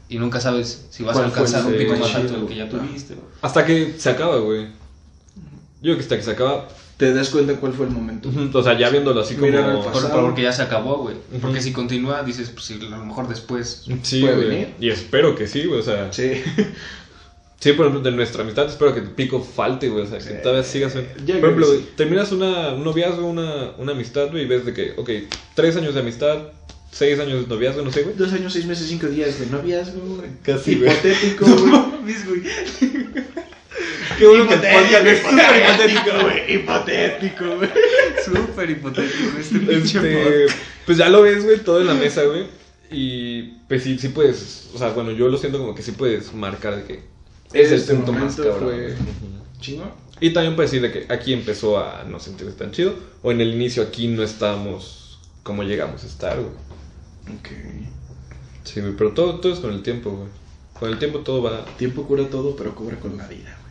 y 0.08 0.18
nunca 0.18 0.40
sabes 0.40 0.86
si 0.90 1.02
vas 1.02 1.16
a 1.16 1.20
¿Cuál 1.20 1.30
fue 1.32 1.40
alcanzar 1.46 1.72
un 1.72 1.78
pico 1.78 1.96
más 1.96 2.14
alto 2.14 2.32
del 2.34 2.46
que 2.46 2.54
ya 2.56 2.68
tuviste. 2.68 3.14
Hasta 3.42 3.64
que 3.66 3.94
se 3.98 4.10
acaba, 4.10 4.36
güey. 4.38 4.66
Yo 4.66 5.92
creo 5.92 5.96
que 5.96 6.02
hasta 6.02 6.16
que 6.16 6.22
se 6.22 6.30
acaba, 6.30 6.68
te 6.96 7.12
das 7.12 7.28
cuenta 7.30 7.54
cuál 7.56 7.72
fue 7.72 7.86
el 7.86 7.92
momento. 7.92 8.30
O 8.52 8.62
sea, 8.62 8.78
ya 8.78 8.88
viéndolo 8.90 9.20
así 9.20 9.34
como... 9.34 9.46
Mirar 9.48 9.68
al 9.68 9.80
Por- 9.80 10.10
porque 10.22 10.42
ya 10.42 10.52
se 10.52 10.62
acabó, 10.62 10.98
güey. 10.98 11.16
Ujú. 11.32 11.40
Porque 11.40 11.60
si 11.60 11.72
continúa, 11.72 12.22
dices, 12.22 12.50
pues 12.50 12.64
sí, 12.64 12.78
a 12.80 12.84
lo 12.96 13.04
mejor 13.04 13.28
después. 13.28 13.84
Sí, 14.02 14.20
puede 14.22 14.34
güey. 14.36 14.48
venir. 14.48 14.74
Y 14.80 14.88
espero 14.90 15.34
que 15.34 15.46
sí, 15.46 15.64
güey. 15.66 15.80
O 15.80 15.84
sea, 15.84 16.12
sí. 16.12 16.32
Sí. 17.58 17.72
por 17.72 17.86
ejemplo, 17.86 18.08
de 18.08 18.14
nuestra 18.14 18.42
amistad 18.42 18.66
espero 18.68 18.92
que 18.94 19.00
el 19.00 19.10
pico 19.10 19.40
falte, 19.42 19.88
güey. 19.88 20.04
O 20.04 20.06
sea, 20.06 20.18
que 20.18 20.24
Sí. 20.24 20.34
todavía 20.42 20.62
sigas. 20.62 20.94
Yo 20.94 21.34
Por 21.40 21.50
ejemplo, 21.50 21.66
güey, 21.66 21.80
terminas 21.96 22.30
una, 22.30 22.72
un 22.74 22.84
noviazgo, 22.84 23.26
una, 23.26 23.70
una 23.78 23.92
amistad, 23.92 24.28
güey, 24.30 24.44
y 24.44 24.46
ves 24.46 24.64
de 24.66 24.72
que, 24.74 24.94
ok, 24.96 25.10
tres 25.54 25.74
años 25.76 25.94
de 25.94 26.00
amistad, 26.00 26.38
seis 26.96 27.18
años 27.18 27.42
de 27.48 27.54
noviazgo, 27.54 27.82
no 27.82 27.92
sé, 27.92 28.02
güey. 28.02 28.16
Dos 28.16 28.32
años, 28.32 28.52
seis 28.52 28.64
meses, 28.66 28.86
cinco 28.88 29.06
días 29.06 29.38
de 29.38 29.46
noviazgo, 29.46 30.00
güey. 30.16 30.30
Casi, 30.42 30.76
güey. 30.76 30.90
Hipotético, 30.90 31.44
güey. 32.26 32.42
Qué 34.18 34.26
bueno 34.26 34.48
que 34.48 34.54
el 34.54 34.60
podcast 34.60 35.06
es 35.06 35.18
súper 35.20 35.60
hipotético, 35.60 36.22
güey. 36.22 36.54
Hipotético, 36.54 37.56
güey. 37.56 37.70
Súper 38.24 38.70
hipotético 38.70 39.38
este 39.38 39.58
pinche 39.58 39.98
Este, 39.98 40.46
pues 40.86 40.98
ya 40.98 41.08
lo 41.08 41.22
ves, 41.22 41.44
güey, 41.44 41.58
todo 41.58 41.80
en 41.80 41.86
la 41.86 41.94
mesa, 41.94 42.22
güey. 42.24 42.46
Y 42.90 43.42
pues 43.68 43.82
sí, 43.82 43.98
sí 43.98 44.08
puedes, 44.08 44.70
o 44.74 44.78
sea, 44.78 44.90
bueno, 44.90 45.10
yo 45.10 45.28
lo 45.28 45.36
siento 45.36 45.58
como 45.58 45.74
que 45.74 45.82
sí 45.82 45.92
puedes 45.92 46.32
marcar 46.32 46.76
de 46.76 46.84
que 46.84 47.00
es 47.52 47.72
el 47.72 47.80
Este 47.80 47.94
punto 47.94 48.12
más 48.12 48.36
cabrón. 48.36 48.58
fue- 48.60 48.86
Ujú. 48.92 49.60
Chingo. 49.60 49.96
Y 50.20 50.30
también 50.30 50.54
puedes 50.56 50.70
decir 50.70 50.82
de 50.90 50.92
que 51.06 51.12
aquí 51.12 51.32
empezó 51.34 51.78
a 51.78 52.04
no 52.08 52.18
sentirse 52.20 52.52
tan 52.54 52.70
chido, 52.70 52.94
o 53.22 53.32
en 53.32 53.40
el 53.42 53.52
inicio 53.52 53.82
aquí 53.82 54.08
no 54.08 54.22
estábamos 54.22 55.18
como 55.42 55.62
llegamos 55.62 56.04
a 56.04 56.06
estar, 56.06 56.36
güey. 56.38 56.48
Ok. 57.28 57.48
Sí, 58.64 58.80
güey, 58.80 58.96
pero 58.96 59.12
todo, 59.12 59.40
todo 59.40 59.52
es 59.52 59.60
con 59.60 59.72
el 59.72 59.82
tiempo, 59.82 60.10
güey. 60.10 60.28
Con 60.78 60.90
el 60.90 60.98
tiempo 60.98 61.20
todo 61.20 61.42
va... 61.42 61.64
Tiempo 61.76 62.06
cura 62.06 62.28
todo, 62.28 62.56
pero 62.56 62.74
cobra 62.74 62.98
con 62.98 63.16
la 63.16 63.26
vida, 63.28 63.56
güey. 63.62 63.66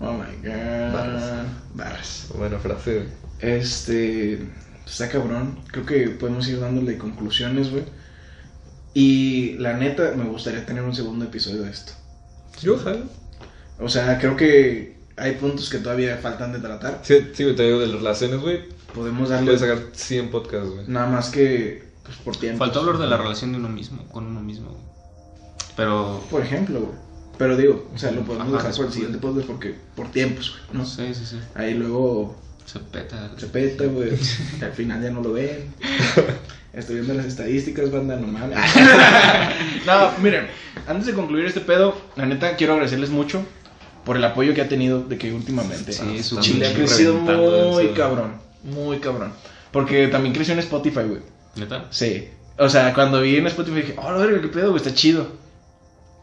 Oh 0.00 0.12
my 0.14 0.36
god. 0.46 0.92
Barras. 0.92 1.46
Barras. 1.74 2.26
Buena 2.36 2.58
frase, 2.58 2.94
güey. 2.94 3.08
Este. 3.40 4.40
Está 4.84 5.08
cabrón. 5.08 5.60
Creo 5.70 5.86
que 5.86 6.08
podemos 6.08 6.48
ir 6.48 6.60
dándole 6.60 6.98
conclusiones, 6.98 7.70
güey. 7.70 7.84
Y 8.94 9.54
la 9.58 9.74
neta, 9.74 10.12
me 10.16 10.24
gustaría 10.24 10.66
tener 10.66 10.82
un 10.82 10.94
segundo 10.94 11.24
episodio 11.24 11.62
de 11.62 11.70
esto. 11.70 11.92
Yo, 12.60 12.74
ojalá. 12.74 13.04
O 13.78 13.88
sea, 13.88 14.18
creo 14.18 14.36
que 14.36 14.98
hay 15.16 15.32
puntos 15.36 15.70
que 15.70 15.78
todavía 15.78 16.18
faltan 16.18 16.52
de 16.52 16.58
tratar. 16.58 17.00
Sí, 17.02 17.14
sí, 17.32 17.44
te 17.54 17.62
digo 17.62 17.78
de 17.78 17.86
las 17.86 17.96
relaciones, 17.96 18.40
güey. 18.40 18.60
Podemos 18.94 19.28
darle. 19.28 19.46
Puedes 19.46 19.60
sacar 19.60 19.78
100 19.92 20.30
podcasts, 20.30 20.70
güey. 20.70 20.84
Nada 20.88 21.06
más 21.06 21.30
que. 21.30 21.91
Pues 22.04 22.16
por 22.18 22.36
tiempo. 22.36 22.58
Faltó 22.58 22.80
hablar 22.80 22.98
de 22.98 23.06
la 23.06 23.16
relación 23.16 23.52
de 23.52 23.58
uno 23.58 23.68
mismo, 23.68 24.04
con 24.08 24.26
uno 24.26 24.40
mismo. 24.40 24.70
güey. 24.70 24.82
Pero. 25.76 26.22
Por 26.30 26.42
ejemplo, 26.42 26.80
güey. 26.80 26.92
Pero 27.38 27.56
digo, 27.56 27.88
o 27.94 27.98
sea, 27.98 28.10
lo 28.12 28.22
podemos 28.22 28.48
Ajá, 28.48 28.58
dejar 28.58 28.76
por 28.76 28.86
el 28.86 28.92
siguiente 28.92 29.18
podcast 29.18 29.46
porque. 29.46 29.74
Por 29.96 30.08
tiempos, 30.10 30.50
güey. 30.68 30.78
No 30.78 30.86
sé, 30.86 31.14
sí, 31.14 31.24
sí. 31.26 31.38
Ahí 31.54 31.74
luego 31.74 32.36
Se 32.66 32.78
peta. 32.78 33.30
se 33.36 33.46
peta, 33.46 33.84
güey. 33.84 34.10
Al 34.62 34.72
final 34.72 35.02
ya 35.02 35.10
no 35.10 35.22
lo 35.22 35.32
ven. 35.32 35.74
Estoy 36.72 36.96
viendo 36.96 37.12
las 37.14 37.26
estadísticas, 37.26 37.90
banda, 37.90 38.16
no 38.16 38.26
mames. 38.28 38.56
no, 39.86 40.10
miren, 40.22 40.46
antes 40.86 41.06
de 41.06 41.12
concluir 41.12 41.44
este 41.44 41.60
pedo, 41.60 41.94
la 42.16 42.24
neta 42.24 42.56
quiero 42.56 42.72
agradecerles 42.72 43.10
mucho 43.10 43.42
por 44.06 44.16
el 44.16 44.24
apoyo 44.24 44.54
que 44.54 44.62
ha 44.62 44.68
tenido 44.68 45.02
de 45.02 45.18
que 45.18 45.32
últimamente 45.34 45.92
Sí, 45.92 46.22
su 46.22 46.40
Chile 46.40 46.66
ha 46.68 46.72
crecido 46.74 47.14
muy 47.14 47.88
cabrón, 47.88 48.36
muy 48.64 48.98
cabrón. 49.00 49.32
Porque 49.70 50.08
también 50.08 50.34
creció 50.34 50.54
en 50.54 50.60
Spotify, 50.60 51.02
güey. 51.02 51.20
¿Neta? 51.56 51.86
Sí. 51.90 52.28
O 52.58 52.68
sea, 52.68 52.92
cuando 52.94 53.20
vi 53.20 53.36
en 53.36 53.46
Spotify 53.46 53.76
dije, 53.82 53.96
oh, 53.98 54.18
verga, 54.18 54.40
qué 54.40 54.48
pedo, 54.48 54.70
güey, 54.70 54.82
está 54.82 54.94
chido. 54.94 55.26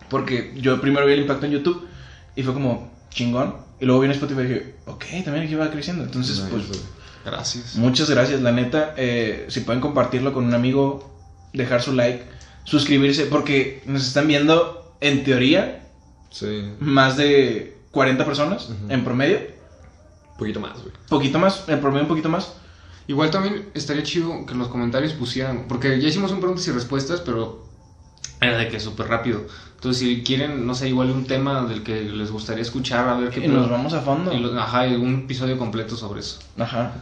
Porque 0.09 0.53
yo 0.57 0.79
primero 0.81 1.05
vi 1.05 1.13
el 1.13 1.19
impacto 1.21 1.45
en 1.45 1.51
YouTube 1.53 1.87
y 2.35 2.43
fue 2.43 2.53
como 2.53 2.91
chingón. 3.11 3.55
Y 3.79 3.85
luego 3.85 4.01
vi 4.01 4.05
en 4.07 4.11
Spotify 4.11 4.41
y 4.41 4.43
dije, 4.45 4.75
ok, 4.85 5.05
también 5.23 5.45
aquí 5.45 5.55
va 5.55 5.69
creciendo. 5.71 6.03
Entonces, 6.03 6.39
Nice, 6.51 6.65
pues. 6.67 6.83
Gracias. 7.25 7.75
Muchas 7.75 8.09
gracias, 8.09 8.41
la 8.41 8.51
neta. 8.51 8.93
eh, 8.97 9.45
si 9.49 9.61
pueden 9.61 9.81
compartirlo 9.81 10.33
con 10.33 10.45
un 10.45 10.53
amigo, 10.53 11.15
dejar 11.53 11.81
su 11.81 11.93
like, 11.93 12.23
suscribirse, 12.63 13.25
porque 13.25 13.81
nos 13.85 14.05
están 14.07 14.27
viendo, 14.27 14.95
en 15.01 15.23
teoría, 15.23 15.85
Sí. 16.31 16.73
más 16.79 17.17
de 17.17 17.77
40 17.91 18.23
personas 18.25 18.69
en 18.89 19.03
promedio. 19.03 19.37
Un 20.31 20.37
poquito 20.37 20.59
más, 20.59 20.79
güey. 20.81 20.93
Poquito 21.09 21.39
más, 21.39 21.63
en 21.67 21.79
promedio 21.81 22.03
un 22.03 22.07
poquito 22.07 22.29
más. 22.29 22.53
Igual 23.09 23.31
también 23.31 23.65
estaría 23.73 24.03
chido 24.03 24.45
que 24.45 24.53
en 24.53 24.59
los 24.59 24.67
comentarios 24.67 25.13
pusieran, 25.13 25.65
porque 25.67 25.99
ya 25.99 26.07
hicimos 26.09 26.31
un 26.31 26.37
preguntas 26.37 26.67
y 26.67 26.71
respuestas, 26.71 27.21
pero 27.21 27.65
era 28.39 28.55
de 28.55 28.67
que 28.67 28.79
súper 28.79 29.07
rápido. 29.07 29.47
Entonces, 29.73 29.99
si 30.01 30.21
quieren, 30.21 30.67
no 30.67 30.75
sé, 30.75 30.89
igual 30.89 31.09
un 31.09 31.25
tema 31.25 31.63
del 31.65 31.81
que 31.81 32.03
les 32.03 32.29
gustaría 32.29 32.61
escuchar, 32.61 33.09
a 33.09 33.17
ver 33.17 33.31
qué 33.31 33.43
Y 33.43 33.47
nos 33.47 33.67
vamos 33.67 33.93
a 33.93 34.01
fondo. 34.01 34.31
Y 34.31 34.39
lo- 34.39 34.59
Ajá, 34.61 34.85
y 34.87 34.93
un 34.93 35.21
episodio 35.23 35.57
completo 35.57 35.95
sobre 35.97 36.19
eso. 36.19 36.37
Ajá. 36.59 36.93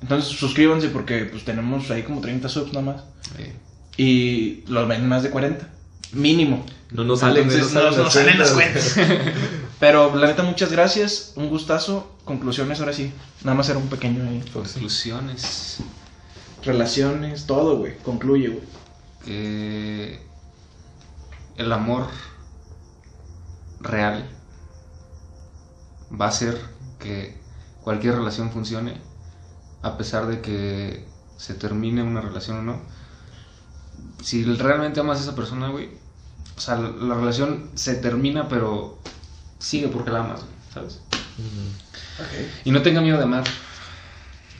Entonces 0.00 0.30
suscríbanse 0.36 0.88
porque 0.88 1.26
pues 1.26 1.44
tenemos 1.44 1.88
ahí 1.92 2.02
como 2.02 2.20
30 2.20 2.48
subs 2.48 2.72
nada 2.72 2.84
más. 2.86 3.02
Eh, 3.38 3.54
Y 3.96 4.64
los 4.68 4.88
ven 4.88 5.06
más 5.08 5.22
de 5.22 5.30
40. 5.30 5.68
Mínimo. 6.12 6.66
No 6.90 7.04
nos 7.04 7.20
salen, 7.20 7.44
Entonces, 7.44 7.72
no 7.72 7.90
no 7.92 8.10
salen 8.10 8.38
las 8.38 8.50
cuentas. 8.50 8.96
Pero 9.82 10.14
la 10.14 10.28
neta, 10.28 10.44
muchas 10.44 10.70
gracias. 10.70 11.32
Un 11.34 11.48
gustazo. 11.48 12.08
Conclusiones 12.24 12.78
ahora 12.78 12.92
sí. 12.92 13.12
Nada 13.42 13.56
más 13.56 13.68
era 13.68 13.80
un 13.80 13.88
pequeño 13.88 14.22
ahí. 14.22 14.40
conclusiones. 14.52 15.78
Relaciones, 16.62 17.46
todo, 17.46 17.78
güey. 17.78 17.98
Concluye, 17.98 18.50
güey. 18.50 18.64
Que 19.24 20.20
el 21.56 21.72
amor 21.72 22.06
real 23.80 24.30
va 26.08 26.28
a 26.28 26.30
ser 26.30 26.56
que 27.00 27.36
cualquier 27.82 28.14
relación 28.14 28.52
funcione, 28.52 29.00
a 29.82 29.98
pesar 29.98 30.28
de 30.28 30.40
que 30.42 31.04
se 31.38 31.54
termine 31.54 32.04
una 32.04 32.20
relación 32.20 32.58
o 32.58 32.62
no. 32.62 32.80
Si 34.22 34.44
realmente 34.44 35.00
amas 35.00 35.18
a 35.18 35.22
esa 35.22 35.34
persona, 35.34 35.70
güey, 35.70 35.88
o 36.56 36.60
sea, 36.60 36.76
la 36.76 37.16
relación 37.16 37.72
se 37.74 37.96
termina, 37.96 38.48
pero 38.48 39.02
sigue 39.62 39.88
porque 39.88 40.10
la 40.10 40.20
amas, 40.20 40.44
¿sabes? 40.74 41.00
Y 42.64 42.70
no 42.70 42.82
tenga 42.82 43.00
miedo 43.00 43.16
de 43.16 43.24
amar. 43.24 43.44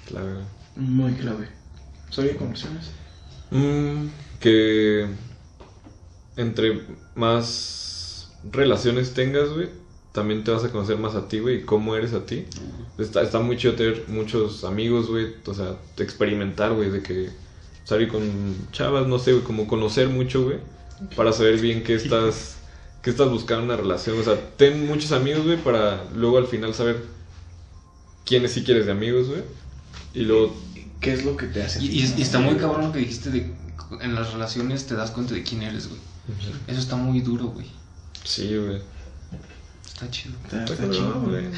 Claro. 0.07 0.41
Muy 0.77 1.13
clave. 1.15 1.49
¿Soy 2.09 2.31
conclusiones? 2.35 2.91
Mm, 3.51 4.07
que 4.41 5.09
entre 6.37 6.83
más 7.15 8.31
relaciones 8.51 9.15
tengas, 9.15 9.51
güey, 9.51 9.69
también 10.13 10.45
te 10.45 10.51
vas 10.51 10.65
a 10.65 10.71
conocer 10.71 10.99
más 10.99 11.15
a 11.15 11.29
ti, 11.29 11.41
güey, 11.41 11.59
y 11.59 11.63
cómo 11.63 11.97
eres 11.97 12.13
a 12.15 12.25
ti. 12.25 12.45
Está, 12.99 13.23
está 13.23 13.41
muy 13.41 13.57
chido 13.57 13.75
tener 13.75 14.05
muchos 14.09 14.65
amigos, 14.65 15.09
güey, 15.09 15.35
o 15.47 15.55
sea, 15.55 15.77
experimentar, 15.99 16.73
güey, 16.73 16.91
de 16.91 17.03
que 17.03 17.31
salir 17.85 18.09
con 18.09 18.69
chavas, 18.73 19.07
no 19.07 19.19
sé, 19.19 19.33
güey, 19.33 19.45
como 19.45 19.67
conocer 19.67 20.09
mucho, 20.09 20.45
güey, 20.45 20.59
para 21.17 21.33
saber 21.33 21.61
bien 21.61 21.83
qué 21.83 21.95
estás, 21.97 22.57
qué 23.03 23.11
estás 23.11 23.29
buscando 23.29 23.65
una 23.65 23.77
relación. 23.77 24.19
O 24.19 24.23
sea, 24.23 24.37
ten 24.57 24.87
muchos 24.87 25.13
amigos, 25.13 25.45
güey, 25.45 25.59
para 25.59 26.05
luego 26.15 26.39
al 26.39 26.47
final 26.47 26.75
saber 26.75 27.05
quiénes 28.25 28.53
sí 28.53 28.63
quieres 28.65 28.87
de 28.87 28.93
amigos, 28.93 29.29
güey. 29.29 29.43
Y 30.15 30.21
luego 30.23 30.55
¿Qué 31.01 31.13
es 31.13 31.25
lo 31.25 31.37
que 31.37 31.47
te 31.47 31.63
hace? 31.63 31.83
Y, 31.83 31.87
y- 31.89 32.15
y 32.17 32.23
está 32.23 32.39
muy 32.39 32.55
cabrón 32.57 32.83
lo 32.87 32.93
que 32.93 33.01
dijiste 33.01 33.31
de 33.31 33.53
en 34.01 34.15
las 34.15 34.33
relaciones 34.33 34.87
te 34.87 34.95
das 34.95 35.11
cuenta 35.11 35.35
de 35.35 35.43
quién 35.43 35.63
eres, 35.63 35.89
güey. 35.89 36.01
Eso 36.69 36.79
está 36.81 36.95
muy 36.97 37.21
duro, 37.21 37.47
güey. 37.49 37.67
Sí, 38.25 38.57
güey. 38.57 38.81
Está 39.85 40.09
chido. 40.11 40.35
Está, 40.45 40.63
Está 40.65 40.75
está 40.75 40.87
cabrón, 40.87 41.51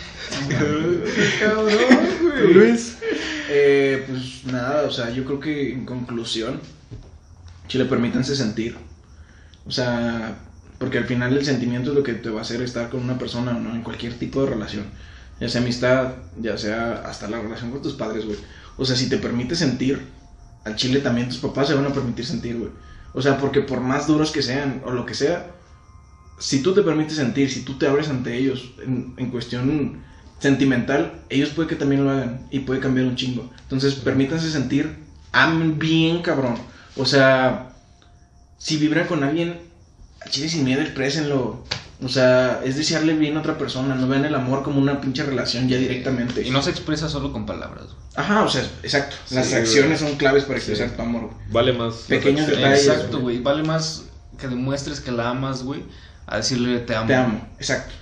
chido, 1.39 1.63
güey. 1.63 2.55
Luis. 2.55 2.97
Eh, 3.51 4.05
pues 4.09 4.45
nada, 4.53 4.87
o 4.87 4.91
sea, 4.91 5.11
yo 5.11 5.25
creo 5.25 5.39
que 5.41 5.73
en 5.73 5.85
conclusión, 5.85 6.61
Chile, 7.69 7.85
permítanse 7.85 8.35
sentir. 8.35 8.77
O 9.67 9.71
sea, 9.71 10.39
porque 10.85 10.99
al 10.99 11.07
final 11.07 11.35
el 11.35 11.47
sentimiento 11.47 11.93
es 11.93 11.97
lo 11.97 12.03
que 12.03 12.13
te 12.13 12.29
va 12.29 12.41
a 12.41 12.43
hacer 12.43 12.61
estar 12.61 12.91
con 12.91 13.03
una 13.03 13.17
persona 13.17 13.55
no, 13.55 13.75
en 13.75 13.81
cualquier 13.81 14.13
tipo 14.19 14.43
de 14.43 14.51
relación. 14.51 14.85
Ya 15.41 15.49
sea 15.49 15.63
amistad, 15.63 16.13
ya 16.39 16.59
sea 16.59 17.05
hasta 17.07 17.27
la 17.27 17.41
relación 17.41 17.71
con 17.71 17.81
tus 17.81 17.95
padres, 17.95 18.27
güey. 18.27 18.37
O 18.77 18.85
sea, 18.85 18.95
si 18.95 19.09
te 19.09 19.17
permites 19.17 19.61
sentir, 19.61 19.99
al 20.63 20.77
Chile 20.77 21.01
también 21.01 21.31
tus 21.31 21.39
papás 21.39 21.69
se 21.69 21.75
van 21.75 21.87
a 21.87 21.95
permitir 21.95 22.27
sentir, 22.27 22.59
güey. 22.59 22.71
O 23.15 23.23
sea, 23.23 23.39
porque 23.39 23.63
por 23.63 23.81
más 23.81 24.07
duros 24.07 24.31
que 24.31 24.43
sean 24.43 24.83
o 24.85 24.91
lo 24.91 25.07
que 25.07 25.15
sea, 25.15 25.53
si 26.39 26.61
tú 26.61 26.75
te 26.75 26.83
permites 26.83 27.17
sentir, 27.17 27.51
si 27.51 27.63
tú 27.63 27.79
te 27.79 27.87
abres 27.87 28.11
ante 28.11 28.37
ellos 28.37 28.75
en, 28.85 29.15
en 29.17 29.31
cuestión 29.31 30.03
sentimental, 30.39 31.23
ellos 31.31 31.49
puede 31.49 31.71
que 31.71 31.77
también 31.77 32.05
lo 32.05 32.11
hagan 32.11 32.47
y 32.51 32.59
puede 32.59 32.81
cambiar 32.81 33.07
un 33.07 33.17
chingo. 33.17 33.51
Entonces, 33.63 33.95
permítanse 33.95 34.51
sentir, 34.51 34.99
amen 35.33 35.79
bien, 35.79 36.21
cabrón. 36.21 36.57
O 36.95 37.07
sea, 37.07 37.71
si 38.59 38.77
vibran 38.77 39.07
con 39.07 39.25
alguien, 39.25 39.73
al 40.25 40.31
chile 40.31 40.49
sin 40.49 40.65
miedo, 40.65 40.81
exprésenlo. 40.83 41.65
O 42.03 42.09
sea, 42.09 42.61
es 42.65 42.77
desearle 42.77 43.15
bien 43.15 43.37
a 43.37 43.41
otra 43.41 43.57
persona, 43.57 43.95
no 43.95 44.09
vean 44.09 44.25
el 44.25 44.35
amor 44.35 44.63
como 44.63 44.79
una 44.81 45.01
pinche 45.01 45.23
relación 45.23 45.69
ya 45.69 45.77
directamente. 45.79 46.43
Y 46.47 46.51
no 46.51 46.61
se 46.63 46.71
expresa 46.71 47.09
solo 47.09 47.33
con 47.33 47.47
palabras. 47.47 47.85
güey. 47.85 47.97
Ajá, 48.17 48.43
o 48.43 48.49
sea, 48.49 48.63
exacto. 48.83 49.17
Las 49.31 49.47
Sí, 49.47 49.55
acciones 49.55 50.01
güey. 50.01 50.11
son 50.11 50.19
claves 50.19 50.45
para 50.45 50.61
Sí. 50.61 50.71
expresar 50.73 50.97
tu 50.97 51.03
amor. 51.03 51.23
güey. 51.23 51.37
Vale 51.51 51.73
más. 51.73 51.95
Pequeños 52.09 52.47
detalles. 52.47 52.87
Exacto, 52.87 53.21
güey. 53.21 53.39
Vale 53.41 53.63
más 53.63 54.05
que 54.39 54.49
demuestres 54.49 55.01
que 55.01 55.13
la 55.13 55.31
amas, 55.31 55.63
güey, 55.63 55.85
a 56.27 56.39
decirle 56.39 56.79
te 56.81 56.95
amo. 56.95 57.07
Te 57.07 57.15
amo, 57.15 57.49
exacto. 57.59 57.95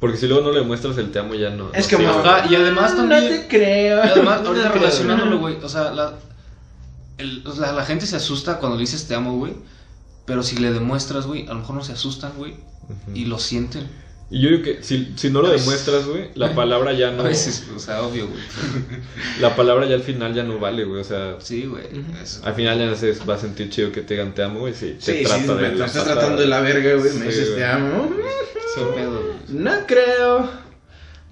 Porque 0.00 0.16
si 0.18 0.26
luego 0.26 0.42
no 0.42 0.50
le 0.52 0.62
muestras 0.62 0.98
el 0.98 1.12
te 1.12 1.20
amo, 1.20 1.34
ya 1.34 1.50
no. 1.50 1.72
Es 1.72 1.90
no 1.92 1.98
que. 1.98 2.06
Ajá, 2.06 2.44
y 2.50 2.54
además 2.56 2.92
No 2.96 3.06
también- 3.08 3.28
te 3.42 3.46
creo. 3.48 4.04
Y 4.04 4.08
además, 4.08 4.40
No 4.42 4.48
ahorita 4.48 4.70
creo. 4.72 4.82
relacionándolo, 4.82 5.38
güey, 5.38 5.56
o 5.62 5.68
sea, 5.68 5.92
la, 5.92 6.14
el- 7.18 7.44
sea, 7.52 7.72
la 7.72 7.84
gente 7.84 8.04
se 8.06 8.16
asusta 8.16 8.58
cuando 8.58 8.76
le 8.76 8.80
dices 8.82 9.06
te 9.06 9.14
amo, 9.14 9.36
güey. 9.38 9.54
Pero 10.24 10.42
si 10.42 10.56
le 10.56 10.72
demuestras, 10.72 11.26
güey, 11.26 11.46
a 11.46 11.52
lo 11.52 11.60
mejor 11.60 11.74
no 11.76 11.84
se 11.84 11.92
asustan, 11.92 12.32
güey. 12.36 12.54
Y 13.14 13.24
lo 13.26 13.38
sienten. 13.38 13.88
Y 14.30 14.40
yo 14.40 14.48
digo 14.48 14.62
que 14.62 14.82
si, 14.82 15.12
si 15.16 15.28
no 15.28 15.42
lo 15.42 15.50
veces- 15.50 15.66
demuestras, 15.66 16.06
güey, 16.06 16.30
la 16.34 16.54
palabra 16.54 16.92
ya 16.94 17.10
no. 17.12 17.20
A 17.22 17.28
veces, 17.28 17.66
o 17.76 17.78
sea, 17.78 18.02
obvio, 18.02 18.28
güey. 18.28 18.40
La 19.40 19.54
palabra 19.56 19.86
ya 19.86 19.94
al 19.94 20.02
final 20.02 20.32
ya 20.34 20.42
no 20.42 20.58
vale, 20.58 20.84
güey. 20.84 21.00
O 21.00 21.04
sea, 21.04 21.36
Sí, 21.40 21.66
güey. 21.66 21.84
al 22.44 22.54
final 22.54 22.78
ya 22.78 22.86
no 22.86 22.96
se 22.96 23.12
va 23.28 23.34
a 23.34 23.38
sentir 23.38 23.68
chido 23.68 23.92
que 23.92 24.00
te 24.02 24.14
digan 24.14 24.34
te 24.34 24.42
amo, 24.42 24.60
güey. 24.60 24.72
Si 24.74 24.92
te 24.92 25.00
Sí, 25.02 25.18
sí, 25.18 25.24
trata 25.24 25.54
me, 25.54 25.62
de 25.62 25.68
me 25.70 25.74
la 25.76 25.84
estás 25.86 26.02
patada. 26.04 26.20
tratando 26.20 26.42
de 26.42 26.48
la 26.48 26.60
verga, 26.60 26.94
güey. 26.94 27.12
Me 27.14 27.20
Sí, 27.20 27.26
dices 27.26 27.46
güey. 27.48 27.58
te 27.58 27.66
amo. 27.66 28.10
Qué 28.74 28.82
pedo, 28.94 29.20
güey. 29.20 29.34
No 29.48 29.72
creo. 29.86 30.50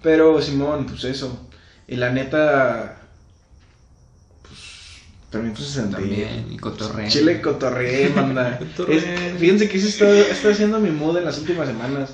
Pero, 0.02 0.42
Simón, 0.42 0.86
pues 0.86 1.04
eso. 1.04 1.48
Y 1.88 1.96
la 1.96 2.10
neta. 2.10 2.99
También 5.30 5.54
pues. 5.54 5.74
También, 5.74 6.46
y 6.50 6.56
cotorreo. 6.56 7.08
Chile 7.08 7.40
cotorreé, 7.40 8.08
manda. 8.10 8.58
Cotorreo. 8.76 8.98
Es- 8.98 9.38
fíjense 9.38 9.68
que 9.68 9.78
ese 9.78 9.88
está, 9.88 10.10
está 10.10 10.50
haciendo 10.50 10.80
mi 10.80 10.90
mood 10.90 11.18
en 11.18 11.24
las 11.24 11.38
últimas 11.38 11.68
semanas. 11.68 12.10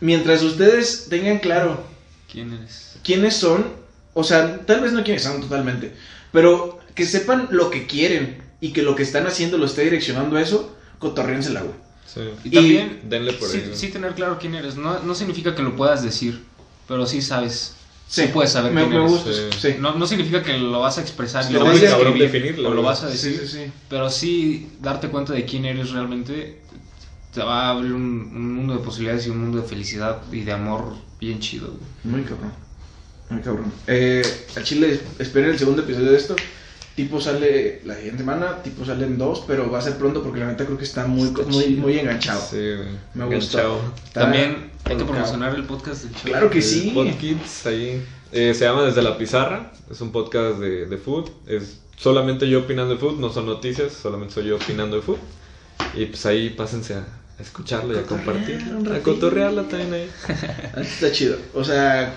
Mientras 0.00 0.42
ustedes 0.42 1.08
tengan 1.10 1.38
claro 1.40 1.84
¿Quién 2.32 2.54
eres? 2.54 2.96
quiénes 3.04 3.36
son, 3.36 3.66
o 4.14 4.24
sea, 4.24 4.64
tal 4.64 4.80
vez 4.80 4.92
no 4.92 5.04
quiénes 5.04 5.22
son 5.22 5.42
totalmente, 5.42 5.94
pero 6.32 6.80
que 6.94 7.04
sepan 7.04 7.48
lo 7.50 7.68
que 7.70 7.86
quieren 7.86 8.42
y 8.62 8.72
que 8.72 8.82
lo 8.82 8.94
que 8.96 9.02
están 9.02 9.26
haciendo 9.26 9.58
lo 9.58 9.66
esté 9.66 9.82
direccionando 9.84 10.36
a 10.36 10.40
eso, 10.42 10.74
cotorréensela, 10.98 11.60
güey. 11.60 11.74
Sí. 12.06 12.20
Y, 12.44 12.48
Y 12.48 12.50
también, 12.52 13.00
denle 13.10 13.34
por 13.34 13.48
sí, 13.48 13.58
ahí, 13.58 13.64
güey. 13.66 13.76
sí 13.76 13.88
tener 13.88 14.14
claro 14.14 14.38
quién 14.40 14.54
eres. 14.54 14.76
No, 14.76 15.00
no 15.00 15.14
significa 15.14 15.54
que 15.54 15.62
lo 15.62 15.76
puedas 15.76 16.02
decir, 16.02 16.42
pero 16.88 17.04
sí 17.06 17.20
sabes. 17.20 17.74
Sí, 18.10 18.24
puedes 18.32 18.50
saber 18.50 18.72
me, 18.72 18.80
quién 18.80 18.90
me 18.90 18.96
eres. 18.96 19.10
gusta, 19.12 19.32
Sí. 19.32 19.42
sí. 19.72 19.76
No, 19.78 19.94
no 19.94 20.04
significa 20.06 20.42
que 20.42 20.58
lo 20.58 20.80
vas 20.80 20.98
a 20.98 21.02
expresar 21.02 21.42
y 21.44 21.46
Está 21.46 21.58
lo 21.60 21.64
vas 21.64 21.80
a 21.80 21.86
escribir 21.86 22.22
definirlo, 22.30 22.70
o 22.70 22.74
lo 22.74 22.82
vas 22.82 23.04
a 23.04 23.08
Sí, 23.08 23.28
decir. 23.30 23.48
sí, 23.48 23.58
sí. 23.66 23.72
Pero 23.88 24.10
sí 24.10 24.68
darte 24.80 25.08
cuenta 25.08 25.32
de 25.32 25.44
quién 25.44 25.64
eres 25.64 25.90
realmente 25.90 26.60
te 27.32 27.40
va 27.40 27.68
a 27.68 27.70
abrir 27.70 27.92
un, 27.92 28.02
un 28.34 28.54
mundo 28.56 28.74
de 28.74 28.80
posibilidades 28.80 29.26
y 29.28 29.30
un 29.30 29.38
mundo 29.40 29.62
de 29.62 29.68
felicidad 29.68 30.20
y 30.32 30.40
de 30.40 30.50
amor 30.52 30.96
bien 31.20 31.38
chido. 31.38 31.68
güey. 31.68 31.80
Muy 32.16 32.22
cabrón. 32.22 32.52
Muy 33.28 33.40
cabrón. 33.42 33.72
Eh, 33.86 34.22
al 34.56 34.64
chile, 34.64 35.00
esperen 35.20 35.50
el 35.50 35.58
segundo 35.60 35.82
episodio 35.82 36.10
de 36.10 36.16
esto. 36.18 36.34
Tipo 37.00 37.18
sale 37.18 37.80
la 37.86 37.94
siguiente 37.94 38.18
semana, 38.18 38.62
tipo 38.62 38.84
sale 38.84 39.06
en 39.06 39.16
dos, 39.16 39.44
pero 39.46 39.70
va 39.70 39.78
a 39.78 39.82
ser 39.82 39.96
pronto 39.96 40.22
porque 40.22 40.40
la 40.40 40.48
neta 40.48 40.66
creo 40.66 40.76
que 40.76 40.84
está 40.84 41.06
muy, 41.06 41.28
Está 41.28 41.44
muy, 41.44 41.98
enganchado. 41.98 42.40
Sí, 42.40 42.56
güey. 42.58 42.88
Me 43.14 43.24
Enganchado. 43.24 43.76
gustó. 43.76 43.94
Está 44.04 44.20
También 44.20 44.70
hay 44.84 44.96
que 44.98 45.04
promocionar 45.04 45.54
el 45.54 45.64
podcast 45.64 46.02
del 46.04 46.12
show. 46.12 46.22
Claro 46.24 46.50
que 46.50 46.58
El 46.58 46.64
sí. 46.64 46.90
Podkids 46.94 47.66
ahí. 47.66 48.04
Eh, 48.32 48.52
se 48.54 48.64
llama 48.66 48.82
Desde 48.84 49.00
la 49.00 49.16
Pizarra. 49.16 49.72
Es 49.90 50.00
un 50.02 50.12
podcast 50.12 50.58
de, 50.58 50.84
de 50.86 50.96
food. 50.98 51.30
Es 51.46 51.80
solamente 51.96 52.46
yo 52.50 52.60
opinando 52.60 52.92
de 52.94 53.00
food. 53.00 53.18
No 53.18 53.32
son 53.32 53.46
noticias. 53.46 53.92
Solamente 53.94 54.34
soy 54.34 54.44
yo 54.48 54.56
opinando 54.56 54.96
de 54.96 55.02
food. 55.02 55.18
Y 55.94 56.04
pues 56.06 56.26
ahí 56.26 56.50
pásense 56.50 56.94
a, 56.94 56.98
a 57.38 57.42
escucharlo 57.42 57.94
y 57.94 57.98
a 57.98 58.02
Cotorrear 58.02 58.26
compartir. 58.26 58.74
un 58.76 58.92
A 58.92 59.00
cotorrearla 59.00 59.62
también 59.62 59.94
ahí. 59.94 60.10
Ah, 60.76 60.80
Está 60.82 61.10
chido. 61.10 61.36
O 61.54 61.64
sea, 61.64 62.12